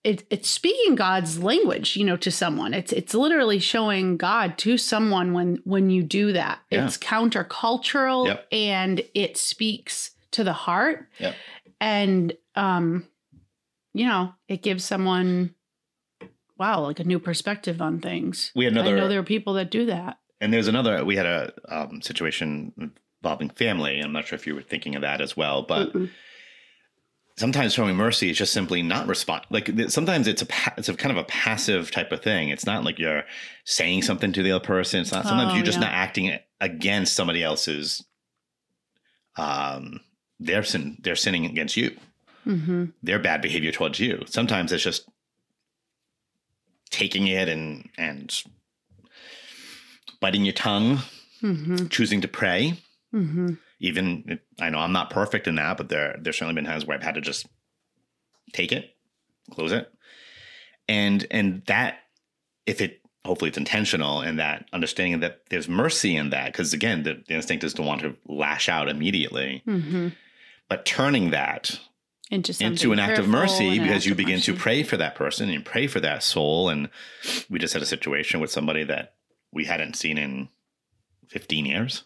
it, 0.04 0.24
it's 0.30 0.50
speaking 0.50 0.94
God's 0.94 1.42
language, 1.42 1.96
you 1.96 2.04
know, 2.04 2.16
to 2.18 2.30
someone. 2.30 2.74
It's 2.74 2.92
it's 2.92 3.14
literally 3.14 3.58
showing 3.58 4.16
God 4.18 4.58
to 4.58 4.76
someone 4.78 5.32
when 5.32 5.60
when 5.64 5.90
you 5.90 6.02
do 6.02 6.32
that. 6.34 6.60
Yeah. 6.70 6.86
It's 6.86 6.98
countercultural 6.98 8.26
Yep. 8.26 8.46
and 8.52 9.02
it 9.14 9.36
speaks 9.36 10.10
to 10.32 10.44
the 10.44 10.52
heart. 10.52 11.08
Yep. 11.18 11.34
And 11.80 12.36
um, 12.54 13.06
you 13.94 14.06
know, 14.06 14.34
it 14.48 14.62
gives 14.62 14.84
someone 14.84 15.54
wow, 16.58 16.80
like 16.82 17.00
a 17.00 17.04
new 17.04 17.18
perspective 17.18 17.82
on 17.82 17.98
things. 18.00 18.52
We 18.54 18.64
had 18.64 18.74
another 18.74 18.96
I 18.96 19.00
know 19.00 19.08
there 19.08 19.18
are 19.20 19.24
people 19.24 19.54
that 19.54 19.70
do 19.70 19.86
that. 19.86 20.18
and 20.40 20.52
there's 20.52 20.68
another. 20.68 21.04
We 21.04 21.16
had 21.16 21.26
a 21.26 21.52
um, 21.68 22.00
situation 22.02 22.92
involving 23.22 23.50
family. 23.50 24.00
I'm 24.00 24.12
not 24.12 24.26
sure 24.26 24.36
if 24.36 24.46
you 24.46 24.54
were 24.54 24.62
thinking 24.62 24.94
of 24.94 25.02
that 25.02 25.20
as 25.20 25.36
well, 25.36 25.62
but 25.62 25.92
Mm-mm. 25.92 26.10
Sometimes 27.36 27.72
showing 27.74 27.96
mercy 27.96 28.30
is 28.30 28.38
just 28.38 28.52
simply 28.52 28.82
not 28.82 29.06
respond. 29.06 29.44
Like 29.50 29.68
sometimes 29.88 30.26
it's 30.28 30.42
a 30.42 30.46
pa- 30.46 30.74
it's 30.76 30.88
a 30.88 30.94
kind 30.94 31.10
of 31.16 31.22
a 31.22 31.26
passive 31.26 31.90
type 31.90 32.12
of 32.12 32.22
thing. 32.22 32.48
It's 32.48 32.66
not 32.66 32.84
like 32.84 32.98
you're 32.98 33.24
saying 33.64 34.02
something 34.02 34.32
to 34.32 34.42
the 34.42 34.52
other 34.52 34.64
person. 34.64 35.00
It's 35.00 35.12
not. 35.12 35.26
Sometimes 35.26 35.52
Oh, 35.52 35.56
you're 35.56 35.64
just 35.64 35.78
yeah. 35.78 35.84
not 35.86 35.92
acting 35.92 36.38
against 36.60 37.14
somebody 37.16 37.42
else's. 37.42 38.04
Um, 39.36 40.00
their 40.38 40.62
sin. 40.62 40.96
They're 41.02 41.16
sinning 41.16 41.44
against 41.46 41.76
you. 41.76 41.96
Mhm. 42.46 42.92
Their 43.02 43.18
bad 43.18 43.42
behavior 43.42 43.72
towards 43.72 43.98
you. 43.98 44.22
Sometimes 44.26 44.70
it's 44.72 44.84
just 44.84 45.08
taking 46.90 47.26
it 47.26 47.48
and 47.48 47.88
and 47.96 48.32
biting 50.20 50.44
your 50.44 50.52
tongue, 50.54 50.98
Mhm. 51.42 51.90
choosing 51.90 52.20
to 52.20 52.28
pray 52.28 52.74
Mhm. 53.12 53.58
Even 53.84 54.40
I 54.60 54.70
know 54.70 54.78
I'm 54.78 54.92
not 54.92 55.10
perfect 55.10 55.46
in 55.46 55.56
that, 55.56 55.76
but 55.76 55.88
there 55.88 56.16
there's 56.20 56.36
certainly 56.38 56.54
been 56.54 56.64
times 56.70 56.84
where 56.86 56.96
I've 56.96 57.02
had 57.04 57.14
to 57.16 57.20
just 57.20 57.46
take 58.52 58.72
it, 58.72 58.94
close 59.50 59.72
it, 59.72 59.92
and 60.88 61.26
and 61.30 61.62
that 61.66 61.98
if 62.66 62.80
it 62.80 63.00
hopefully 63.24 63.48
it's 63.48 63.58
intentional 63.58 64.20
and 64.20 64.38
that 64.38 64.68
understanding 64.72 65.20
that 65.20 65.40
there's 65.50 65.68
mercy 65.68 66.14
in 66.16 66.30
that 66.30 66.46
because 66.52 66.72
again 66.72 67.02
the, 67.02 67.22
the 67.26 67.34
instinct 67.34 67.64
is 67.64 67.74
to 67.74 67.82
want 67.82 68.00
to 68.02 68.16
lash 68.26 68.68
out 68.68 68.88
immediately, 68.88 69.62
Mhm. 69.66 70.14
but 70.68 70.84
turning 70.86 71.30
that 71.30 71.78
Into 72.30 72.52
into 72.64 72.92
an 72.92 72.98
act 72.98 73.18
of 73.18 73.28
mercy 73.28 73.78
because 73.78 74.06
you 74.06 74.14
begin 74.14 74.40
to 74.40 74.54
pray 74.54 74.82
for 74.82 74.96
that 74.96 75.14
person 75.14 75.50
and 75.50 75.64
pray 75.64 75.86
for 75.86 76.00
that 76.00 76.22
soul. 76.22 76.68
And 76.70 76.88
we 77.50 77.58
just 77.58 77.74
had 77.74 77.82
a 77.82 77.86
situation 77.86 78.40
with 78.40 78.50
somebody 78.50 78.82
that 78.84 79.14
we 79.52 79.66
hadn't 79.66 79.94
seen 79.96 80.16
in 80.18 80.48
15 81.28 81.66
years 81.66 82.04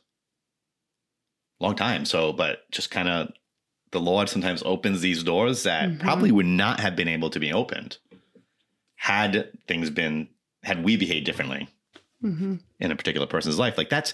long 1.60 1.74
time 1.76 2.04
so 2.04 2.32
but 2.32 2.70
just 2.70 2.90
kind 2.90 3.08
of 3.08 3.30
the 3.90 4.00
lord 4.00 4.28
sometimes 4.28 4.62
opens 4.64 5.00
these 5.00 5.22
doors 5.22 5.62
that 5.64 5.88
Mhm. 5.88 5.98
probably 6.00 6.30
would 6.30 6.46
not 6.46 6.80
have 6.80 6.94
been 6.96 7.08
able 7.08 7.30
to 7.30 7.40
be 7.40 7.52
opened 7.52 7.98
had 8.96 9.50
things 9.66 9.90
been 9.90 10.28
had 10.62 10.84
we 10.84 10.96
behaved 10.96 11.24
differently 11.26 11.68
Mhm. 12.22 12.60
in 12.80 12.90
a 12.90 12.96
particular 12.96 13.26
person's 13.28 13.58
life. 13.60 13.78
Like 13.78 13.88
that's 13.90 14.12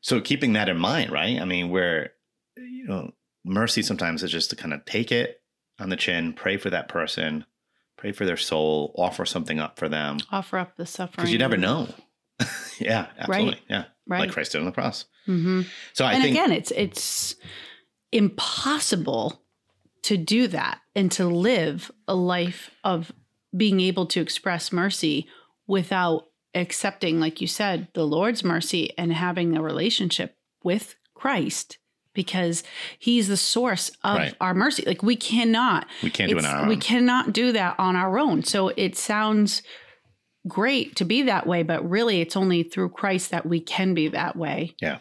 so 0.00 0.20
keeping 0.20 0.54
that 0.54 0.68
in 0.68 0.76
mind, 0.78 1.12
right? 1.12 1.40
I 1.40 1.44
mean, 1.44 1.70
where 1.70 2.12
you 2.56 2.84
know, 2.86 3.12
mercy 3.44 3.82
sometimes 3.82 4.22
is 4.22 4.32
just 4.32 4.50
to 4.50 4.56
kind 4.56 4.74
of 4.74 4.84
take 4.84 5.12
it 5.12 5.40
on 5.78 5.88
the 5.90 5.96
chin, 5.96 6.32
pray 6.32 6.56
for 6.56 6.70
that 6.70 6.88
person, 6.88 7.44
pray 7.96 8.10
for 8.12 8.26
their 8.26 8.36
soul, 8.36 8.92
offer 8.98 9.24
something 9.24 9.58
up 9.60 9.78
for 9.78 9.88
them. 9.88 10.18
Offer 10.32 10.58
up 10.58 10.76
the 10.76 10.86
suffering. 10.86 11.14
Because 11.16 11.32
you 11.32 11.38
never 11.38 11.56
know. 11.56 11.88
Yeah, 12.80 13.06
absolutely. 13.18 13.60
Yeah. 13.68 13.84
Right. 14.06 14.20
Like 14.20 14.32
Christ 14.32 14.52
did 14.52 14.58
on 14.60 14.64
the 14.66 14.72
cross. 14.72 15.04
Mhm. 15.28 15.66
So 15.92 16.04
I 16.04 16.14
and 16.14 16.22
think 16.22 16.34
again, 16.34 16.50
it's 16.52 16.70
it's 16.72 17.36
impossible 18.12 19.42
to 20.02 20.16
do 20.16 20.46
that 20.48 20.80
and 20.94 21.12
to 21.12 21.26
live 21.26 21.90
a 22.08 22.14
life 22.14 22.70
of 22.84 23.12
being 23.56 23.80
able 23.80 24.06
to 24.06 24.20
express 24.20 24.72
mercy 24.72 25.26
without 25.66 26.26
accepting, 26.54 27.20
like 27.20 27.40
you 27.40 27.46
said, 27.46 27.88
the 27.94 28.06
Lord's 28.06 28.42
mercy 28.42 28.92
and 28.98 29.12
having 29.12 29.56
a 29.56 29.62
relationship 29.62 30.36
with 30.64 30.96
Christ 31.14 31.78
because 32.14 32.64
he's 32.98 33.28
the 33.28 33.36
source 33.36 33.90
of 34.02 34.16
Right. 34.18 34.34
our 34.40 34.54
mercy. 34.54 34.82
Like 34.86 35.02
we 35.02 35.16
cannot 35.16 35.86
we 36.02 36.10
can't 36.10 36.30
do 36.30 36.38
it 36.38 36.44
on 36.44 36.50
our 36.54 36.62
own. 36.62 36.68
We 36.68 36.76
cannot 36.76 37.32
do 37.32 37.52
that 37.52 37.76
on 37.78 37.94
our 37.94 38.18
own. 38.18 38.42
So 38.42 38.68
it 38.76 38.96
sounds 38.96 39.62
great 40.48 40.96
to 40.96 41.04
be 41.04 41.22
that 41.22 41.46
way, 41.46 41.62
but 41.62 41.88
really 41.88 42.20
it's 42.20 42.36
only 42.36 42.62
through 42.62 42.90
Christ 42.90 43.30
that 43.30 43.46
we 43.46 43.60
can 43.60 43.94
be 43.94 44.08
that 44.08 44.36
way. 44.36 44.74
Yeah. 44.80 44.98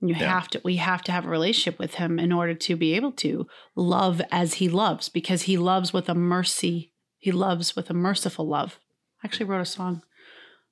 You 0.00 0.08
Yeah. 0.16 0.28
have 0.32 0.48
to 0.48 0.60
we 0.64 0.76
have 0.76 1.02
to 1.04 1.12
have 1.12 1.24
a 1.24 1.28
relationship 1.30 1.78
with 1.78 1.94
him 1.94 2.18
in 2.18 2.32
order 2.32 2.54
to 2.54 2.76
be 2.76 2.94
able 2.94 3.12
to 3.12 3.46
love 3.76 4.20
as 4.32 4.54
he 4.54 4.68
loves 4.68 5.08
because 5.08 5.42
he 5.42 5.56
loves 5.56 5.92
with 5.92 6.08
a 6.08 6.14
mercy. 6.14 6.92
He 7.18 7.30
loves 7.30 7.76
with 7.76 7.88
a 7.90 7.94
merciful 7.94 8.48
love. 8.48 8.80
I 9.22 9.26
actually 9.28 9.46
wrote 9.46 9.60
a 9.60 9.64
song 9.64 10.02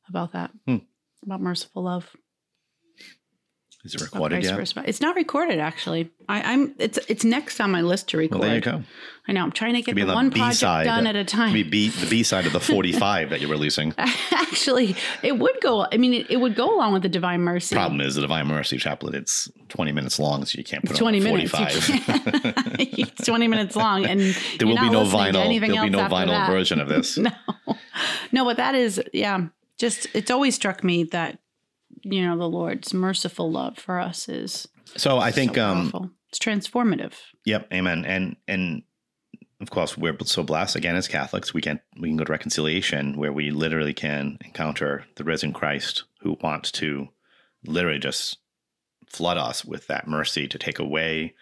about 0.08 0.32
that. 0.32 0.50
Hmm. 0.66 0.78
About 1.24 1.40
merciful 1.40 1.84
love. 1.84 2.16
Is 3.82 3.94
it 3.94 4.02
recorded 4.02 4.44
yet? 4.44 4.74
It's 4.86 5.00
not 5.00 5.16
recorded 5.16 5.58
actually. 5.58 6.10
I, 6.28 6.52
I'm 6.52 6.74
it's 6.78 6.98
it's 7.08 7.24
next 7.24 7.60
on 7.60 7.70
my 7.70 7.80
list 7.80 8.08
to 8.08 8.18
record. 8.18 8.40
Well, 8.40 8.48
there 8.48 8.56
you 8.56 8.60
go. 8.60 8.82
I 9.26 9.32
know. 9.32 9.42
I'm 9.42 9.52
trying 9.52 9.74
to 9.74 9.80
get 9.80 9.94
the 9.94 10.04
one 10.06 10.28
B 10.28 10.38
project 10.38 10.58
side. 10.58 10.84
done 10.84 11.06
at 11.06 11.16
a 11.16 11.24
time. 11.24 11.54
Be 11.54 11.62
B, 11.62 11.88
the 11.88 12.06
B 12.06 12.22
side 12.22 12.46
of 12.46 12.52
the 12.52 12.60
45 12.60 13.30
that 13.30 13.40
you're 13.40 13.50
releasing. 13.50 13.94
Actually, 13.98 14.96
it 15.22 15.38
would 15.38 15.56
go. 15.62 15.86
I 15.90 15.96
mean, 15.96 16.12
it, 16.12 16.30
it 16.30 16.36
would 16.36 16.54
go 16.54 16.74
along 16.74 16.92
with 16.92 17.02
the 17.02 17.08
Divine 17.08 17.40
Mercy. 17.40 17.74
Problem 17.74 18.02
is 18.02 18.16
the 18.16 18.20
Divine 18.20 18.46
Mercy 18.48 18.76
Chaplet. 18.76 19.14
It's 19.14 19.50
20 19.68 19.92
minutes 19.92 20.18
long, 20.18 20.44
so 20.44 20.58
you 20.58 20.64
can't 20.64 20.82
put 20.82 20.90
It's 20.90 21.00
it 21.00 21.04
on 21.04 21.12
20 21.12 21.20
minutes. 21.20 21.52
You 21.88 22.00
45. 22.00 22.54
it's 22.98 23.26
20 23.26 23.48
minutes 23.48 23.76
long, 23.76 24.04
and 24.04 24.20
there 24.58 24.68
will 24.68 24.76
be 24.76 24.90
no 24.90 25.04
vinyl. 25.04 25.60
There'll 25.60 25.84
be 25.84 25.90
no 25.90 26.00
vinyl 26.00 26.28
that. 26.28 26.50
version 26.50 26.80
of 26.80 26.88
this. 26.88 27.16
No, 27.16 27.30
no, 28.32 28.44
but 28.44 28.58
that 28.58 28.74
is, 28.74 29.02
yeah. 29.12 29.46
Just 29.78 30.06
it's 30.12 30.30
always 30.30 30.54
struck 30.54 30.84
me 30.84 31.04
that 31.04 31.38
you 32.02 32.24
know 32.24 32.36
the 32.36 32.48
Lord's 32.48 32.92
merciful 32.94 33.50
love 33.50 33.78
for 33.78 34.00
us 34.00 34.28
is. 34.28 34.68
So 34.96 35.18
I 35.18 35.30
think 35.30 35.54
so 35.56 35.64
um, 35.64 36.14
it's 36.28 36.38
transformative. 36.38 37.14
Yep, 37.44 37.68
amen. 37.72 38.04
And 38.04 38.36
and 38.46 38.82
of 39.60 39.70
course, 39.70 39.96
we're 39.98 40.16
so 40.24 40.42
blessed 40.42 40.76
again 40.76 40.96
as 40.96 41.08
Catholics. 41.08 41.52
We 41.52 41.60
can 41.60 41.80
we 41.98 42.08
can 42.08 42.16
go 42.16 42.24
to 42.24 42.32
reconciliation 42.32 43.16
where 43.16 43.32
we 43.32 43.50
literally 43.50 43.94
can 43.94 44.38
encounter 44.44 45.04
the 45.16 45.24
risen 45.24 45.52
Christ 45.52 46.04
who 46.20 46.38
wants 46.40 46.70
to 46.72 47.08
literally 47.64 47.98
just 47.98 48.38
flood 49.06 49.36
us 49.36 49.64
with 49.64 49.86
that 49.88 50.08
mercy 50.08 50.48
to 50.48 50.58
take 50.58 50.78
away 50.78 51.34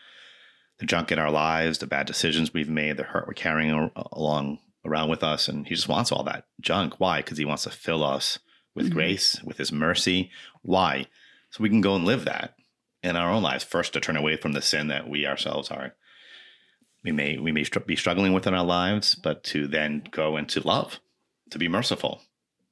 the 0.79 0.87
junk 0.87 1.13
in 1.13 1.19
our 1.19 1.31
lives, 1.31 1.79
the 1.79 1.87
bad 1.87 2.07
decisions 2.07 2.55
we've 2.55 2.69
made, 2.69 2.97
the 2.97 3.03
hurt 3.03 3.27
we're 3.27 3.35
carrying 3.35 3.91
along 4.13 4.59
around 4.85 5.11
with 5.11 5.23
us, 5.23 5.49
and 5.49 5.67
He 5.67 5.75
just 5.75 5.89
wants 5.89 6.11
all 6.11 6.25
that 6.25 6.47
junk. 6.61 6.99
Why? 6.99 7.19
Because 7.19 7.39
He 7.39 7.45
wants 7.45 7.65
to 7.65 7.71
fill 7.71 8.03
us 8.03 8.39
with 8.79 8.91
Mhm. 8.91 8.95
grace, 8.95 9.43
with 9.45 9.59
His 9.59 9.71
mercy. 9.73 10.31
Why? 10.63 11.07
So 11.51 11.63
we 11.63 11.69
can 11.69 11.81
go 11.81 11.95
and 11.97 12.05
live 12.05 12.25
that 12.25 12.55
in 13.03 13.17
our 13.17 13.31
own 13.31 13.43
lives. 13.43 13.65
First, 13.65 13.93
to 13.93 14.01
turn 14.01 14.17
away 14.17 14.37
from 14.37 14.53
the 14.53 14.63
sin 14.63 14.89
that 14.89 15.09
we 15.09 15.27
ourselves 15.27 15.71
are 15.71 15.95
we 17.05 17.13
may 17.13 17.39
we 17.39 17.53
may 17.53 17.65
be 17.87 17.97
struggling 17.97 18.33
with 18.33 18.47
in 18.47 18.55
our 18.55 18.65
lives, 18.65 19.15
but 19.15 19.45
to 19.45 19.67
then 19.69 20.03
go 20.11 20.37
into 20.37 20.61
love, 20.61 20.99
to 21.51 21.59
be 21.59 21.69
merciful. 21.69 22.23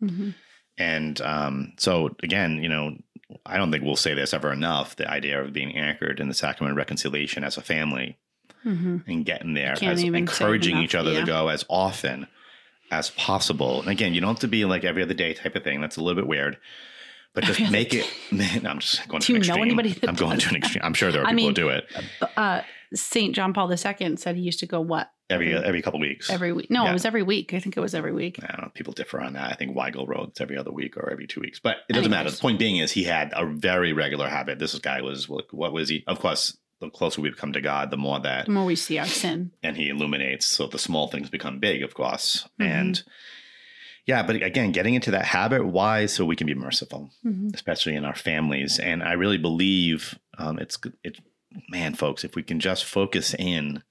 Mhm. 0.03 0.35
And 0.79 1.21
um, 1.21 1.73
so 1.79 2.17
again, 2.23 2.63
you 2.63 2.69
know, 2.69 2.99
I 3.47 3.57
don't 3.57 3.71
think 3.71 3.85
we'll 3.85 3.97
say 3.97 4.15
this 4.15 4.35
ever 4.35 4.53
enough. 4.53 4.97
The 4.97 5.09
idea 5.11 5.41
of 5.43 5.53
being 5.53 5.77
anchored 5.77 6.21
in 6.21 6.29
the 6.29 6.35
sacrament 6.35 6.73
of 6.73 6.77
reconciliation 6.77 7.45
as 7.45 7.57
a 7.57 7.63
family 7.63 8.19
Mhm. 8.65 9.05
and 9.07 9.25
getting 9.25 9.55
there, 9.55 9.73
as 9.73 9.83
even 9.83 9.97
say 10.01 10.07
it 10.09 10.15
encouraging 10.17 10.79
each 10.79 10.95
other 10.95 11.13
yeah. 11.13 11.21
to 11.21 11.27
go 11.27 11.49
as 11.49 11.65
often 11.71 12.27
as 12.91 13.11
possible. 13.11 13.81
And 13.81 13.89
again, 13.91 14.15
you 14.15 14.21
don't 14.21 14.31
have 14.31 14.39
to 14.41 14.49
be 14.49 14.65
like 14.65 14.85
every 14.85 15.03
other 15.03 15.15
day 15.15 15.35
type 15.35 15.57
of 15.57 15.65
thing. 15.65 15.81
That's 15.81 15.97
a 15.97 16.01
little 16.03 16.21
bit 16.21 16.29
weird. 16.29 16.59
But 17.35 17.45
just 17.45 17.61
Every 17.61 17.71
make 17.73 17.93
it. 17.93 18.11
No, 18.63 18.71
I'm 18.71 18.79
just 18.79 19.07
going 19.09 19.21
Do 19.21 19.27
to 19.27 19.35
an 19.35 19.43
you 19.43 19.49
know 19.49 19.55
extreme. 19.55 19.63
anybody 19.63 19.93
that 19.93 20.09
I'm 20.09 20.15
going 20.17 20.39
to 20.39 20.49
an 20.49 20.57
extreme. 20.57 20.81
I'm 20.83 20.95
sure 20.95 21.13
there 21.13 21.21
are 21.23 21.27
I 21.27 21.31
people 21.33 21.37
mean, 21.37 21.49
who 21.49 21.53
do 21.55 21.69
it 21.69 21.85
Uh, 22.37 22.63
Saint 22.95 23.35
John 23.35 23.53
Paul 23.53 23.71
II 23.71 24.17
said 24.17 24.37
he 24.37 24.43
used 24.43 24.61
to 24.61 24.67
go 24.67 24.81
what 24.81 25.11
every 25.29 25.53
every 25.55 25.83
couple 25.83 26.01
weeks. 26.01 26.31
every 26.31 26.53
week. 26.55 26.71
No, 26.71 26.85
Yeah. 26.85 26.91
it 26.91 26.93
was 26.95 27.05
every 27.05 27.23
week. 27.23 27.53
I 27.53 27.59
think 27.61 27.77
it 27.77 27.81
was 27.81 27.95
every 27.95 28.13
week. 28.13 28.39
I 28.43 28.47
don't 28.47 28.63
know. 28.63 28.71
People 28.73 28.95
differ 28.95 29.21
on 29.21 29.35
that. 29.35 29.51
I 29.51 29.55
think 29.55 29.77
Weigel 29.77 30.09
wrote 30.09 30.29
it's 30.31 30.41
every 30.41 30.57
other 30.57 30.71
week 30.73 30.97
or 30.97 31.11
every 31.11 31.27
two 31.27 31.41
weeks, 31.41 31.59
but 31.61 31.79
it 31.91 31.93
doesn't 31.93 32.11
Anyways. 32.11 32.25
matter. 32.25 32.31
The 32.35 32.41
point 32.41 32.59
being 32.59 32.77
is 32.79 32.93
he 32.93 33.05
had 33.05 33.33
a 33.37 33.45
very 33.45 33.93
regular 33.93 34.29
habit. 34.31 34.59
This 34.59 34.75
guy 34.79 35.03
was 35.03 35.29
what 35.29 35.73
was 35.75 35.91
he? 35.91 36.05
Of 36.07 36.21
course, 36.21 36.57
the 36.81 36.91
closer 36.91 37.21
we 37.21 37.31
become 37.31 37.53
to 37.55 37.61
God, 37.61 37.91
the 37.91 37.97
more 37.97 38.21
that 38.21 38.47
The 38.47 38.53
more 38.53 38.65
we 38.67 38.77
see 38.77 38.99
our 38.99 39.07
sin. 39.07 39.51
and 39.63 39.77
he 39.77 39.89
illuminates. 39.89 40.47
So 40.47 40.67
the 40.67 40.79
small 40.79 41.09
things 41.09 41.31
become 41.31 41.59
big, 41.59 41.83
of 41.83 41.95
course. 41.95 42.47
Mhm. 42.61 42.67
And 42.67 43.03
yeah, 44.05 44.23
but 44.23 44.37
again, 44.37 44.73
getting 44.73 44.95
into 44.95 45.11
that 45.13 45.25
habit, 45.25 45.65
why? 45.65 46.07
So 46.07 46.25
we 46.25 46.37
can 46.37 46.47
be 46.47 46.55
merciful, 46.55 47.11
Mhm. 47.25 47.55
especially 47.55 47.97
in 47.97 48.05
our 48.05 48.15
families. 48.15 48.79
And 48.79 49.03
I 49.03 49.13
really 49.13 49.39
believe 49.39 50.19
um, 50.39 50.59
it's 50.59 50.79
it, 51.03 51.19
man, 51.71 51.95
folks, 51.95 52.23
if 52.25 52.35
we 52.37 52.43
can 52.43 52.61
just 52.61 52.85
focus 52.85 53.35
in 53.39 53.83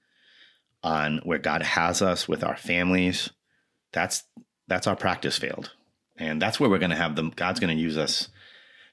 on 0.84 1.18
where 1.24 1.38
God 1.38 1.62
has 1.62 2.00
us 2.02 2.28
with 2.28 2.44
our 2.44 2.56
families, 2.56 3.30
that's 3.92 4.22
that's 4.68 4.86
our 4.86 4.94
practice 4.96 5.38
field, 5.38 5.72
and 6.16 6.40
that's 6.40 6.58
where 6.60 6.68
we're 6.70 6.78
going 6.78 6.90
to 6.90 6.96
have 6.96 7.16
them. 7.16 7.32
God's 7.34 7.58
going 7.60 7.76
to 7.76 7.80
use 7.82 7.96
us 7.96 8.28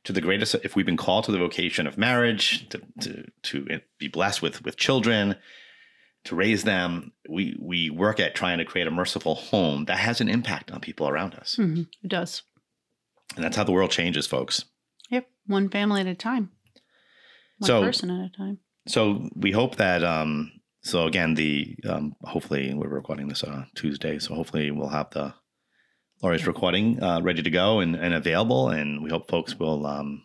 to 0.03 0.13
the 0.13 0.21
greatest. 0.21 0.55
If 0.63 0.75
we've 0.75 0.85
been 0.85 0.97
called 0.97 1.25
to 1.25 1.31
the 1.31 1.37
vocation 1.37 1.87
of 1.87 1.97
marriage, 1.97 2.67
to 2.69 2.81
to 3.01 3.25
to 3.43 3.79
be 3.99 4.07
blessed 4.07 4.41
with 4.41 4.63
with 4.63 4.77
children, 4.77 5.35
to 6.25 6.35
raise 6.35 6.63
them, 6.63 7.11
we 7.29 7.55
we 7.59 7.89
work 7.89 8.19
at 8.19 8.35
trying 8.35 8.57
to 8.59 8.65
create 8.65 8.87
a 8.87 8.91
merciful 8.91 9.35
home 9.35 9.85
that 9.85 9.97
has 9.99 10.21
an 10.21 10.29
impact 10.29 10.71
on 10.71 10.79
people 10.81 11.07
around 11.07 11.35
us, 11.35 11.55
Mhm. 11.59 11.87
It 12.03 12.07
does. 12.09 12.43
and 13.35 13.43
that's 13.43 13.55
how 13.57 13.63
the 13.63 13.71
world 13.71 13.91
changes, 13.91 14.27
folks. 14.27 14.65
Yep. 15.09 15.27
One 15.47 15.69
family 15.69 16.01
at 16.01 16.07
a 16.07 16.15
time. 16.15 16.51
One 17.59 17.67
So- 17.67 17.81
person 17.81 18.09
at 18.11 18.25
a 18.25 18.37
time. 18.37 18.59
so 18.87 19.29
we 19.35 19.51
hope 19.51 19.77
that 19.77 20.03
um 20.03 20.51
so 20.81 21.07
again 21.07 21.35
the 21.35 21.77
um 21.87 22.13
hopefully 22.23 22.73
we're 22.73 22.89
recording 22.89 23.29
this 23.29 23.41
on 23.43 23.67
tuesday 23.75 24.19
so 24.19 24.35
hopefully 24.35 24.69
we'll 24.71 24.89
have 24.89 25.09
the 25.11 25.33
Laurie's 26.23 26.47
recording 26.47 27.03
uh, 27.03 27.19
ready 27.21 27.43
to 27.43 27.49
go 27.49 27.79
and, 27.81 27.95
and 27.95 28.13
available 28.13 28.69
and 28.69 29.03
we 29.03 29.09
hope 29.09 29.29
folks 29.29 29.59
will 29.59 29.85
um 29.85 30.23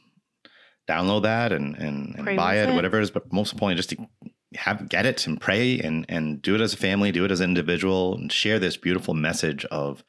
download 0.89 1.23
that 1.25 1.53
and 1.53 1.75
and, 1.77 2.15
and 2.17 2.37
buy 2.37 2.57
it, 2.57 2.69
it. 2.71 2.75
whatever 2.75 2.99
it 2.99 3.03
is 3.03 3.11
but 3.11 3.31
most 3.33 3.53
importantly 3.53 3.77
just 3.83 3.91
to 3.91 4.07
have 4.55 4.89
get 4.89 5.05
it 5.05 5.27
and 5.27 5.41
pray 5.41 5.79
and 5.81 6.07
and 6.09 6.41
do 6.41 6.55
it 6.55 6.61
as 6.61 6.73
a 6.73 6.77
family 6.77 7.11
do 7.13 7.25
it 7.25 7.31
as 7.33 7.41
an 7.41 7.51
individual 7.51 8.15
and 8.15 8.33
share 8.33 8.59
this 8.59 8.77
beautiful 8.77 9.13
message 9.13 9.65
of 9.67 10.03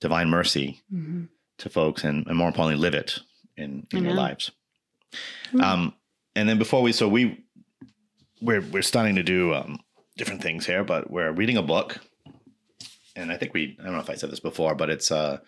divine 0.00 0.28
mercy 0.30 0.80
Mhm. 0.92 1.28
to 1.58 1.68
folks 1.68 2.02
and, 2.02 2.26
and 2.26 2.36
more 2.36 2.48
importantly 2.48 2.80
live 2.80 2.94
it 2.94 3.20
in, 3.56 3.86
in 3.92 4.04
your 4.04 4.14
lives 4.14 4.50
Mm. 5.52 5.62
um 5.62 5.94
and 6.36 6.48
then 6.48 6.58
before 6.58 6.82
we 6.82 6.92
so 6.92 7.08
we 7.08 7.44
we're 8.42 8.60
we're 8.60 8.82
starting 8.82 9.14
to 9.16 9.22
do 9.22 9.54
um 9.54 9.78
different 10.16 10.42
things 10.42 10.66
here 10.66 10.82
but 10.84 11.10
we're 11.10 11.32
reading 11.32 11.56
a 11.56 11.62
book 11.62 12.00
and 13.18 13.32
i 13.32 13.36
think 13.36 13.52
we 13.52 13.76
i 13.80 13.84
don't 13.84 13.92
know 13.92 14.00
if 14.00 14.10
i 14.10 14.14
said 14.14 14.30
this 14.30 14.40
before 14.40 14.74
but 14.74 14.90
it's 14.90 15.10
uh 15.10 15.38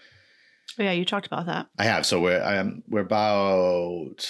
Oh, 0.78 0.84
yeah, 0.84 0.92
you 0.92 1.04
talked 1.04 1.26
about 1.26 1.46
that. 1.46 1.66
i 1.78 1.84
have. 1.84 2.06
So 2.06 2.20
we're 2.20 2.42
um 2.42 2.82
we're 2.88 3.00
about 3.00 4.24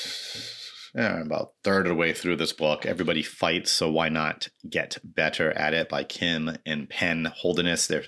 yeah, 0.95 1.21
about 1.21 1.53
third 1.63 1.87
of 1.87 1.91
the 1.91 1.95
way 1.95 2.13
through 2.13 2.37
this 2.37 2.53
book. 2.53 2.87
Everybody 2.87 3.23
fights 3.23 3.71
so 3.71 3.91
why 3.91 4.09
not 4.09 4.49
get 4.69 4.99
better 5.05 5.53
at 5.53 5.75
it 5.75 5.89
by 5.89 6.05
kim 6.05 6.57
and 6.67 6.89
penn 6.89 7.27
holderness. 7.27 7.87
They're 7.87 8.05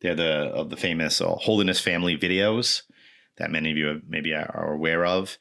they're 0.00 0.14
the 0.14 0.32
of 0.32 0.70
the 0.70 0.76
famous 0.76 1.20
uh, 1.20 1.32
Holderness 1.32 1.80
family 1.80 2.16
videos 2.16 2.82
that 3.36 3.50
many 3.50 3.70
of 3.70 3.76
you 3.76 4.00
maybe 4.08 4.32
are 4.34 4.72
aware 4.72 5.04
of 5.04 5.36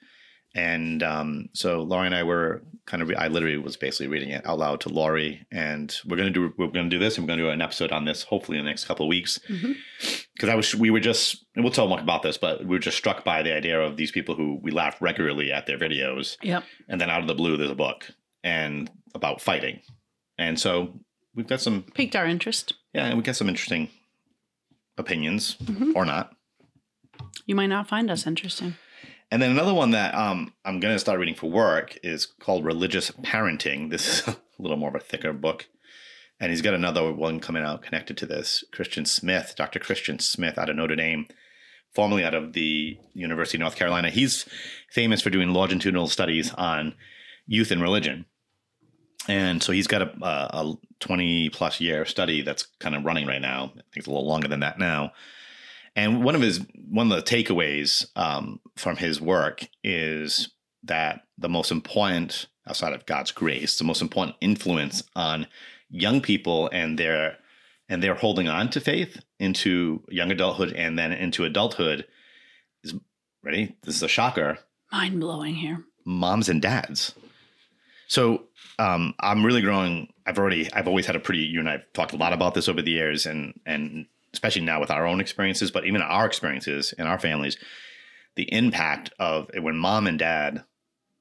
and 0.60 1.04
um, 1.04 1.50
so 1.54 1.82
Laurie 1.84 2.08
and 2.08 2.16
I 2.16 2.24
were 2.24 2.62
kind 2.86 3.02
of, 3.04 3.12
I 3.18 3.28
literally 3.28 3.58
was 3.58 3.78
basically 3.78 4.08
reading 4.08 4.30
it 4.30 4.46
out 4.46 4.58
loud 4.60 4.82
to 4.82 4.90
Laurie, 4.90 5.46
and 5.52 5.96
we're 6.06 6.18
gonna 6.18 6.30
do, 6.32 6.54
we're 6.58 6.68
gonna 6.68 6.90
do 6.90 7.00
this, 7.00 7.18
and 7.18 7.26
we're 7.26 7.32
gonna 7.34 7.44
do 7.44 7.50
an 7.50 7.62
episode 7.62 7.92
on 7.92 8.06
this 8.06 8.24
hopefully 8.24 8.58
in 8.58 8.66
the 8.66 8.70
next 8.70 8.86
couple 8.86 9.06
of 9.06 9.10
weeks, 9.10 9.40
because 10.34 10.50
I 10.50 10.56
was, 10.56 10.74
we 10.76 10.90
were 10.90 11.00
just, 11.00 11.46
and 11.56 11.64
we'll 11.64 11.72
tell 11.74 11.88
more 11.88 12.00
about 12.00 12.24
this, 12.24 12.38
but 12.38 12.60
we 12.62 12.66
were 12.76 12.80
just 12.80 12.98
struck 12.98 13.24
by 13.24 13.42
the 13.44 13.54
idea 13.56 13.80
of 13.80 13.96
these 13.96 14.12
people 14.12 14.36
who 14.36 14.60
we 14.62 14.72
laugh 14.72 15.02
regularly 15.02 15.52
at 15.52 15.66
their 15.68 15.78
videos, 15.78 16.36
Yep. 16.42 16.64
and 16.88 17.00
then 17.00 17.10
out 17.10 17.22
of 17.22 17.28
the 17.28 17.36
blue 17.36 17.56
there's 17.58 17.70
a 17.72 17.76
book 17.76 18.08
and 18.44 18.90
about 19.16 19.40
fighting, 19.42 19.82
and 20.38 20.60
so 20.60 21.00
we've 21.36 21.48
got 21.48 21.62
some, 21.62 21.84
Piqued 21.94 22.16
our 22.16 22.26
interest. 22.26 22.74
yeah, 22.94 23.06
and 23.06 23.18
we 23.18 23.24
got 23.24 23.36
some 23.36 23.50
interesting 23.50 23.90
opinions 24.98 25.56
Mhm. 25.64 25.96
or 25.96 26.06
not. 26.06 26.34
You 27.46 27.56
might 27.56 27.68
not 27.68 27.88
find 27.88 28.10
us 28.12 28.26
interesting. 28.28 28.76
And 29.32 29.42
then 29.42 29.52
another 29.52 29.74
one 29.74 29.92
that 29.92 30.16
um, 30.16 30.54
I'm 30.66 30.80
going 30.80 30.96
to 30.96 31.00
start 31.00 31.20
reading 31.20 31.36
for 31.36 31.50
work 31.50 31.98
is 32.04 32.26
called 32.26 32.66
Religious 32.66 33.12
Parenting. 33.12 33.92
This 33.92 34.08
is 34.08 34.28
a 34.28 34.38
little 34.58 34.78
more 34.78 34.90
of 34.90 34.96
a 34.96 35.00
thicker 35.00 35.34
book. 35.34 35.68
And 36.40 36.52
he's 36.52 36.62
got 36.62 36.74
another 36.74 37.12
one 37.14 37.40
coming 37.40 37.64
out 37.64 37.84
connected 37.84 38.18
to 38.18 38.26
this. 38.26 38.64
Christian 38.72 39.06
Smith, 39.06 39.54
Dr. 39.56 39.80
Christian 39.80 40.20
Smith 40.20 40.58
out 40.58 40.70
of 40.70 40.76
Notre 40.78 40.96
Dame, 40.96 41.28
formerly 41.94 42.24
out 42.24 42.34
of 42.34 42.54
the 42.54 42.98
University 43.14 43.58
of 43.58 43.62
North 43.62 43.76
Carolina. 43.76 44.10
He's 44.10 44.46
famous 44.90 45.22
for 45.22 45.30
doing 45.30 45.50
longitudinal 45.50 46.08
studies 46.08 46.54
on 46.54 46.96
youth 47.46 47.72
and 47.72 47.82
religion. 47.82 48.26
And 49.28 49.62
so 49.62 49.74
he's 49.74 49.88
got 49.88 50.02
a, 50.02 50.12
a, 50.26 50.64
a 50.64 50.76
20 51.02 51.50
plus 51.50 51.80
year 51.82 52.06
study 52.06 52.42
that's 52.42 52.68
kind 52.80 52.96
of 52.96 53.04
running 53.04 53.28
right 53.28 53.42
now. 53.42 53.66
I 53.66 53.74
think 53.74 53.98
it's 53.98 54.08
a 54.08 54.12
little 54.12 54.28
longer 54.28 54.48
than 54.48 54.62
that 54.62 54.80
now. 54.80 55.12
And 55.96 56.24
one 56.24 56.36
of 56.36 56.42
his 56.42 56.66
one 56.90 57.12
of 57.12 57.18
the 57.18 57.24
takeaways 57.24 58.06
um, 58.16 58.60
from 58.78 58.96
his 58.98 59.20
work 59.22 59.68
is 59.84 60.50
that 60.84 61.22
the 61.38 61.50
most 61.50 61.72
important, 61.72 62.48
outside 62.68 62.94
of 62.94 63.06
God's 63.06 63.32
grace, 63.32 63.78
the 63.78 63.84
most 63.84 64.02
important 64.02 64.38
influence 64.42 65.04
on 65.16 65.48
young 65.90 66.22
people 66.22 66.70
and 66.72 66.98
their 66.98 67.38
and 67.90 68.04
their 68.04 68.16
holding 68.16 68.48
on 68.48 68.70
to 68.70 68.80
faith 68.80 69.22
into 69.40 70.04
young 70.10 70.32
adulthood 70.32 70.74
and 70.74 70.98
then 70.98 71.12
into 71.12 71.44
adulthood 71.44 72.06
is 72.84 72.94
ready. 73.44 73.76
This 73.84 73.96
is 73.96 74.04
a 74.04 74.08
shocker. 74.08 74.60
Mind 74.92 75.20
blowing 75.20 75.56
here. 75.56 75.84
Moms 76.06 76.50
and 76.50 76.62
dads. 76.62 77.14
So 78.08 78.46
um, 78.80 79.14
I'm 79.20 79.46
really 79.46 79.62
growing. 79.62 80.12
I've 80.26 80.40
already, 80.40 80.72
I've 80.74 80.88
always 80.88 81.06
had 81.06 81.16
a 81.16 81.20
pretty. 81.20 81.42
You 81.42 81.60
and 81.60 81.70
I've 81.70 81.92
talked 81.94 82.14
a 82.14 82.18
lot 82.18 82.34
about 82.34 82.54
this 82.54 82.68
over 82.68 82.82
the 82.82 82.92
years, 82.92 83.26
and 83.26 83.60
and 83.66 84.08
especially 84.34 84.62
now 84.64 84.80
with 84.80 84.92
our 84.92 85.06
own 85.08 85.20
experiences, 85.20 85.72
but 85.72 85.86
even 85.86 86.02
our 86.02 86.26
experiences 86.26 86.94
in 86.98 87.08
our 87.08 87.20
families, 87.20 87.58
the 88.36 88.52
impact 88.54 89.12
of 89.20 89.50
when 89.60 89.76
mom 89.78 90.08
and 90.08 90.20
dad 90.20 90.64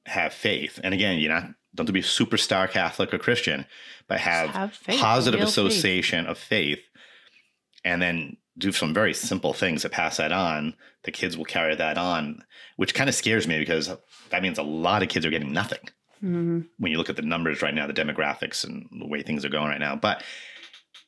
have 0.05 0.33
faith. 0.33 0.79
And 0.83 0.93
again, 0.93 1.19
you're 1.19 1.33
not 1.33 1.49
don't 1.75 1.85
to 1.85 1.93
be 1.93 2.01
superstar 2.01 2.69
Catholic 2.69 3.13
or 3.13 3.19
Christian, 3.19 3.65
but 4.07 4.19
have, 4.19 4.49
have 4.49 4.73
faith, 4.73 4.99
positive 4.99 5.39
real 5.39 5.47
faith. 5.47 5.51
association 5.53 6.25
of 6.25 6.37
faith, 6.37 6.79
and 7.85 8.01
then 8.01 8.37
do 8.57 8.71
some 8.71 8.93
very 8.93 9.13
simple 9.13 9.53
things 9.53 9.83
to 9.83 9.89
pass 9.89 10.17
that 10.17 10.31
on. 10.31 10.75
The 11.03 11.11
kids 11.11 11.37
will 11.37 11.45
carry 11.45 11.75
that 11.75 11.97
on, 11.97 12.43
which 12.75 12.93
kind 12.95 13.07
of 13.07 13.15
scares 13.15 13.47
me 13.47 13.59
because 13.59 13.89
that 14.31 14.41
means 14.41 14.57
a 14.57 14.63
lot 14.63 15.03
of 15.03 15.09
kids 15.09 15.25
are 15.25 15.29
getting 15.29 15.53
nothing 15.53 15.79
Mhm. 16.23 16.65
when 16.79 16.91
you 16.91 16.97
look 16.97 17.09
at 17.09 17.15
the 17.15 17.21
numbers 17.21 17.61
right 17.61 17.73
now, 17.73 17.87
the 17.87 17.93
demographics 17.93 18.63
and 18.65 18.89
the 18.99 19.07
way 19.07 19.21
things 19.21 19.45
are 19.45 19.49
going 19.49 19.69
right 19.69 19.79
now. 19.79 19.95
But 19.95 20.23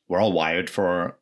we're 0.08 0.20
all 0.20 0.32
wired 0.32 0.70
for 0.70 1.18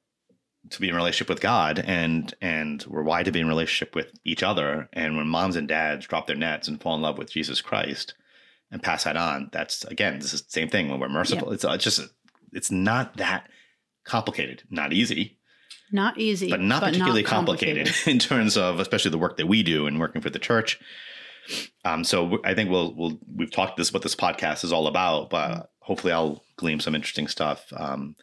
to 0.69 0.81
be 0.81 0.89
in 0.89 0.95
relationship 0.95 1.29
with 1.29 1.41
God 1.41 1.79
and 1.79 2.35
and 2.41 2.85
we're 2.87 3.03
wired 3.03 3.25
to 3.25 3.33
be 3.33 3.41
in 3.41 3.49
relationship 3.49 3.95
with 3.95 4.13
each 4.25 4.43
other. 4.43 4.89
And 4.93 5.17
when 5.17 5.27
moms 5.27 5.57
and 5.57 5.67
dads 5.67 6.07
drop 6.07 6.27
their 6.27 6.37
nets 6.37 6.69
and 6.69 6.81
fall 6.81 6.95
in 6.95 7.03
love 7.03 7.17
with 7.19 7.33
Jesus 7.33 7.61
Christ 7.63 8.15
and 8.71 8.83
pass 8.83 9.05
that 9.05 9.17
on, 9.17 9.49
that's 9.53 9.85
again, 9.85 10.19
this 10.19 10.35
is 10.35 10.43
the 10.43 10.51
same 10.51 10.69
thing 10.69 10.91
when 10.91 11.01
we're 11.01 11.09
merciful. 11.09 11.53
It's, 11.53 11.65
uh, 11.65 11.71
it's 11.71 11.85
just 11.85 12.01
it's 12.53 12.71
not 12.71 13.17
that 13.17 13.49
complicated, 14.05 14.63
not 14.71 14.93
easy, 14.93 15.39
Not 15.91 16.19
easy, 16.19 16.51
but 16.51 16.61
not 16.61 16.83
particularly 16.83 17.23
complicated. 17.23 17.87
complicated 17.87 18.09
in 18.13 18.19
terms 18.19 18.57
of 18.57 18.81
especially 18.81 19.13
the 19.13 19.19
work 19.19 19.39
that 19.39 19.47
we 19.47 19.63
do 19.63 19.87
and 19.87 19.99
working 19.99 20.21
for 20.21 20.31
the 20.31 20.39
church. 20.39 20.79
Um, 21.85 22.05
so 22.05 22.39
I 22.45 22.55
think 22.55 22.71
we'll 22.71 22.95
we'll 22.95 23.19
we've 23.35 23.51
talked 23.51 23.77
this 23.77 23.93
what 23.93 24.03
this 24.03 24.15
podcast 24.15 24.63
is 24.63 24.73
all 24.73 24.87
about, 24.87 25.31
but 25.31 25.71
hopefully 25.81 26.13
I'll 26.13 26.45
glean 26.57 26.81
some 26.81 26.95
interesting 26.95 27.27
stuff 27.29 27.73
um, 27.77 28.15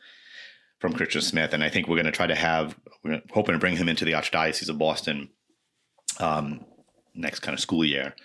from 0.79 0.93
Christian 0.93 1.21
Smith, 1.21 1.53
and 1.53 1.63
I 1.63 1.69
think 1.69 1.87
we're 1.87 1.95
going 1.95 2.05
to 2.05 2.11
try 2.11 2.27
to 2.27 2.35
have 2.35 2.77
we're 3.03 3.21
hoping 3.31 3.53
to 3.53 3.59
bring 3.59 3.77
him 3.77 3.89
into 3.89 4.05
the 4.05 4.11
Archdiocese 4.13 4.69
of 4.69 4.77
Boston 4.77 5.29
um, 6.19 6.65
next 7.15 7.39
kind 7.39 7.53
of 7.53 7.59
school 7.59 7.83
year 7.83 8.15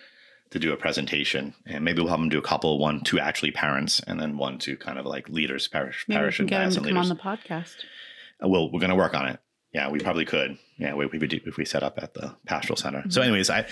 to 0.51 0.59
do 0.59 0.71
a 0.71 0.77
presentation, 0.77 1.55
and 1.65 1.83
maybe 1.83 1.99
we'll 2.01 2.11
have 2.11 2.19
him 2.19 2.29
do 2.29 2.37
a 2.37 2.43
couple, 2.43 2.77
one 2.77 3.01
to 3.01 3.19
actually 3.19 3.51
parents, 3.51 3.99
and 4.05 4.19
then 4.19 4.37
one 4.37 4.59
to 4.59 4.77
kind 4.77 4.99
of 4.99 5.05
like 5.05 5.27
leaders, 5.29 5.67
parish 5.67 6.05
Maybe 6.07 6.17
parish 6.19 6.39
and 6.39 6.47
get 6.47 6.61
him 6.61 6.69
to 6.69 6.75
diocesan 6.81 6.93
come 6.93 6.97
on 6.97 7.09
the 7.09 7.15
podcast. 7.15 7.75
Uh, 8.43 8.47
Well, 8.47 8.71
we're 8.71 8.79
going 8.79 8.91
to 8.91 8.95
work 8.95 9.15
on 9.15 9.27
it. 9.27 9.39
Yeah, 9.73 9.89
we 9.89 9.99
probably 9.99 10.25
could. 10.25 10.57
Yeah, 10.77 10.95
we, 10.95 11.05
we 11.05 11.19
would 11.19 11.29
do 11.29 11.39
if 11.45 11.57
we 11.57 11.65
set 11.65 11.83
up 11.83 12.01
at 12.01 12.13
the 12.15 12.35
pastoral 12.45 12.77
center. 12.77 13.03
So, 13.03 13.19
mm-hmm. 13.19 13.29
anyways, 13.29 13.49
I 13.49 13.65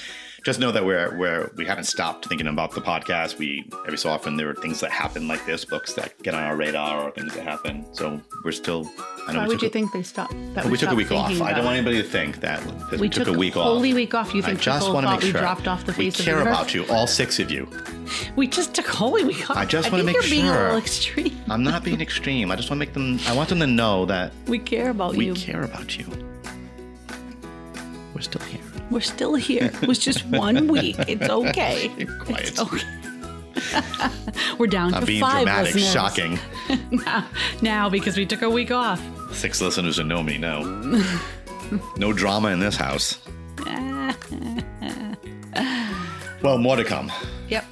just 0.45 0.59
know 0.59 0.71
that 0.71 0.85
we're 0.85 1.17
we're 1.17 1.51
we 1.55 1.65
haven't 1.65 1.85
stopped 1.85 2.27
thinking 2.27 2.47
about 2.47 2.71
the 2.71 2.81
podcast. 2.81 3.37
We 3.39 3.67
every 3.85 3.97
so 3.97 4.09
often 4.09 4.37
there 4.37 4.49
are 4.49 4.55
things 4.55 4.79
that 4.81 4.91
happen 4.91 5.27
like 5.27 5.45
this, 5.45 5.65
books 5.65 5.93
that 5.93 6.21
get 6.21 6.35
on 6.35 6.43
our 6.43 6.55
radar 6.55 7.03
or 7.07 7.11
things 7.11 7.33
that 7.33 7.43
happen. 7.43 7.85
So 7.93 8.21
we're 8.43 8.51
still. 8.51 8.89
I 9.27 9.33
know 9.33 9.39
Why 9.39 9.45
we 9.45 9.53
would 9.55 9.61
you 9.61 9.67
a, 9.67 9.71
think 9.71 9.91
they 9.93 10.03
stopped? 10.03 10.35
That 10.53 10.65
we 10.65 10.77
took 10.77 10.91
a 10.91 10.95
week 10.95 11.11
off. 11.11 11.29
I 11.41 11.53
don't 11.53 11.65
want 11.65 11.77
anybody 11.77 12.01
to 12.01 12.07
think 12.07 12.39
that 12.41 12.63
we, 12.91 12.97
We 12.97 13.09
took, 13.09 13.27
a 13.27 13.33
week 13.33 13.57
off. 13.57 13.63
Holy 13.63 13.93
week 13.93 14.13
off. 14.13 14.33
You 14.33 14.41
I 14.43 14.47
think 14.47 14.61
just 14.61 14.91
want 14.91 15.05
to 15.05 15.11
make 15.11 15.21
we 15.21 15.31
dropped 15.31 15.67
off 15.67 15.85
the 15.85 15.93
we 15.93 16.11
face 16.11 16.21
care 16.21 16.37
of 16.37 16.43
the 16.43 16.49
earth? 16.51 16.55
about 16.57 16.73
you, 16.73 16.85
all 16.89 17.07
six 17.07 17.39
of 17.39 17.51
you. 17.51 17.67
We 18.35 18.47
just 18.47 18.73
took 18.73 18.87
Holy 18.87 19.23
Week 19.23 19.49
off. 19.49 19.57
I 19.57 19.65
just 19.65 19.87
I 19.87 19.91
wanna 19.91 20.03
think 20.03 20.17
make 20.17 20.27
you're 20.27 20.35
being 20.35 20.49
a 20.49 20.53
sure. 20.53 20.63
little 20.63 20.77
extreme. 20.77 21.41
I'm 21.49 21.63
not 21.63 21.83
being 21.83 22.01
extreme. 22.01 22.51
I 22.51 22.55
just 22.55 22.69
want 22.69 22.81
to 22.81 22.85
make 22.85 22.93
them. 22.93 23.19
I 23.27 23.35
want 23.35 23.49
them 23.49 23.59
to 23.59 23.67
know 23.67 24.05
that 24.05 24.33
We 24.47 24.59
care 24.59 24.89
about 24.89 25.15
we 25.15 25.27
you. 25.27 25.33
We 25.33 25.39
care 25.39 25.63
about 25.63 25.97
you. 25.97 26.30
We're 28.21 28.25
still 28.29 28.41
here. 28.45 28.61
We're 28.91 29.01
still 29.01 29.33
here. 29.35 29.71
It 29.81 29.87
was 29.87 29.97
just 29.97 30.23
one 30.27 30.67
week. 30.67 30.95
It's 31.07 31.27
okay. 31.29 31.89
Quiet. 32.19 32.47
It's 32.49 32.59
okay. 32.59 32.85
We're 34.59 34.67
down 34.67 34.93
I'm 34.93 35.01
to 35.01 35.07
being 35.07 35.21
five 35.21 35.43
dramatic, 35.45 35.73
listeners 35.73 35.91
shocking. 35.91 36.39
now, 36.91 37.27
now 37.63 37.89
because 37.89 38.17
we 38.17 38.27
took 38.27 38.43
a 38.43 38.49
week 38.49 38.69
off. 38.69 39.01
Six 39.33 39.59
listeners 39.59 39.97
who 39.97 40.03
know 40.03 40.21
me 40.21 40.37
know. 40.37 40.61
no 41.97 42.13
drama 42.13 42.49
in 42.49 42.59
this 42.59 42.75
house. 42.75 43.17
Well, 46.43 46.57
more 46.59 46.75
to 46.75 46.83
come. 46.83 47.11
Yep. 47.49 47.65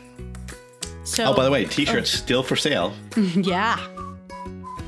So, 1.03 1.25
Oh, 1.25 1.33
by 1.35 1.43
the 1.43 1.51
way, 1.51 1.65
oh. 1.65 1.67
t-shirts 1.69 2.09
still 2.09 2.41
for 2.43 2.55
sale. 2.55 2.93
yeah, 3.15 3.77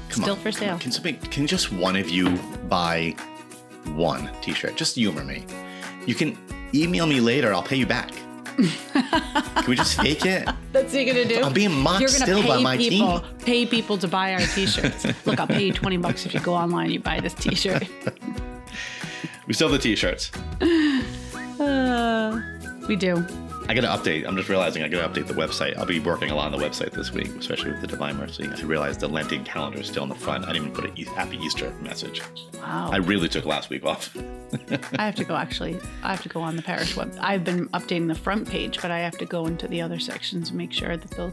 Come 0.10 0.24
Still 0.24 0.34
on. 0.36 0.40
for 0.40 0.52
sale. 0.52 0.78
Can 0.80 0.92
somebody, 0.92 1.18
can 1.30 1.48
just 1.48 1.72
one 1.72 1.96
of 1.96 2.10
you 2.10 2.30
buy 2.70 3.16
one 3.96 4.30
t-shirt? 4.42 4.76
Just 4.76 4.96
humor 4.96 5.24
me. 5.24 5.46
You 6.06 6.16
can 6.16 6.38
email 6.74 7.06
me 7.06 7.20
later. 7.20 7.54
I'll 7.54 7.64
pay 7.64 7.78
you 7.78 7.86
back. 7.86 8.12
can 8.56 9.66
we 9.68 9.76
just 9.76 10.00
fake 10.00 10.26
it? 10.26 10.48
that's 10.72 10.94
what 10.94 11.06
you're 11.06 11.14
gonna 11.14 11.26
do. 11.26 11.42
I'm 11.42 11.54
being 11.54 11.72
mocked 11.72 12.02
You're 12.02 12.10
gonna 12.10 12.26
still 12.26 12.42
pay 12.42 12.48
by 12.48 12.62
my 12.62 12.78
people, 12.78 13.20
team. 13.20 13.38
Pay 13.40 13.66
people 13.66 13.98
to 13.98 14.08
buy 14.08 14.34
our 14.34 14.40
T-shirts. 14.40 15.06
Look, 15.26 15.40
I'll 15.40 15.48
pay 15.48 15.64
you 15.64 15.74
twenty 15.74 15.98
bucks 15.98 16.26
if 16.26 16.34
you 16.34 16.40
go 16.40 16.54
online 16.54 16.86
and 16.86 16.94
you 16.94 17.00
buy 17.00 17.20
this 17.20 17.34
T-shirt. 17.34 17.88
We 19.48 19.54
still 19.54 19.70
have 19.70 19.82
the 19.82 19.84
t-shirts. 19.84 20.32
Uh, 21.60 22.42
we 22.88 22.96
do. 22.96 23.24
I 23.68 23.74
got 23.74 23.82
to 23.82 23.88
update. 24.12 24.28
I'm 24.28 24.36
just 24.36 24.50
realizing 24.50 24.84
I 24.84 24.88
got 24.88 25.14
to 25.14 25.22
update 25.22 25.28
the 25.28 25.34
website. 25.34 25.78
I'll 25.78 25.86
be 25.86 26.00
working 26.00 26.30
a 26.30 26.36
lot 26.36 26.52
on 26.52 26.60
the 26.60 26.66
website 26.66 26.92
this 26.92 27.12
week, 27.12 27.28
especially 27.38 27.72
with 27.72 27.82
the 27.82 27.88
Divine 27.88 28.18
Mercy. 28.18 28.48
I 28.48 28.62
realized 28.64 29.00
the 29.00 29.08
Lenten 29.08 29.44
calendar 29.44 29.80
is 29.80 29.88
still 29.88 30.04
in 30.04 30.10
the 30.10 30.16
front. 30.16 30.44
I 30.46 30.54
didn't 30.54 30.70
even 30.70 30.74
put 30.74 31.00
a 31.00 31.10
Happy 31.12 31.38
Easter 31.38 31.72
message. 31.82 32.22
Wow. 32.56 32.90
I 32.92 32.98
really 32.98 33.30
took 33.30 33.46
last 33.46 33.70
week 33.70 33.86
off. 33.86 34.16
I 34.98 35.06
have 35.06 35.16
to 35.16 35.24
go 35.24 35.36
actually. 35.36 35.80
I 36.04 36.12
have 36.12 36.22
to 36.24 36.30
go 36.30 36.42
on 36.42 36.56
the 36.56 36.62
parish 36.62 36.96
web. 36.98 37.16
I've 37.22 37.44
been 37.44 37.70
updating 37.70 38.08
the 38.08 38.16
front 38.16 38.50
page, 38.50 38.82
but 38.82 38.92
I 38.92 39.00
have 39.00 39.18
to 39.20 39.26
go 39.26 39.46
into 39.46 39.68
the 39.68 39.82
other 39.82 40.00
sections 40.00 40.50
and 40.50 40.58
make 40.58 40.74
sure 40.74 40.98
that 40.98 41.12
the 41.12 41.32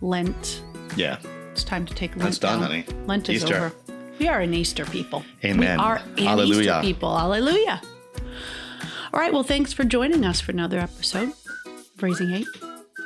Lent. 0.00 0.62
Yeah. 0.96 1.18
It's 1.52 1.62
time 1.64 1.86
to 1.86 1.94
take 1.94 2.12
Lent. 2.12 2.22
That's 2.22 2.38
done, 2.38 2.60
down. 2.60 2.70
honey. 2.70 2.86
Lent 3.06 3.28
is 3.28 3.42
Easter. 3.44 3.56
over. 3.56 3.72
We 4.18 4.28
are 4.28 4.40
an 4.40 4.54
Easter 4.54 4.86
people. 4.86 5.24
Amen. 5.44 5.78
We 5.78 5.84
are 5.84 5.96
an 5.96 6.18
Hallelujah. 6.18 6.60
Easter 6.60 6.80
people. 6.80 7.16
Hallelujah. 7.16 7.80
All 9.12 9.20
right. 9.20 9.32
Well, 9.32 9.42
thanks 9.44 9.72
for 9.72 9.84
joining 9.84 10.24
us 10.24 10.40
for 10.40 10.52
another 10.52 10.78
episode 10.78 11.32
Raising 12.00 12.32
Eight. 12.32 12.46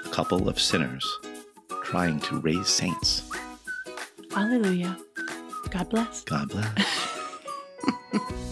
A 0.05 0.09
couple 0.11 0.49
of 0.49 0.61
sinners 0.61 1.07
trying 1.85 2.19
to 2.21 2.41
raise 2.41 2.69
saints. 2.69 3.23
Hallelujah. 4.33 4.97
God 5.71 5.89
bless. 5.91 6.25
God 6.25 6.49
bless. 6.49 6.75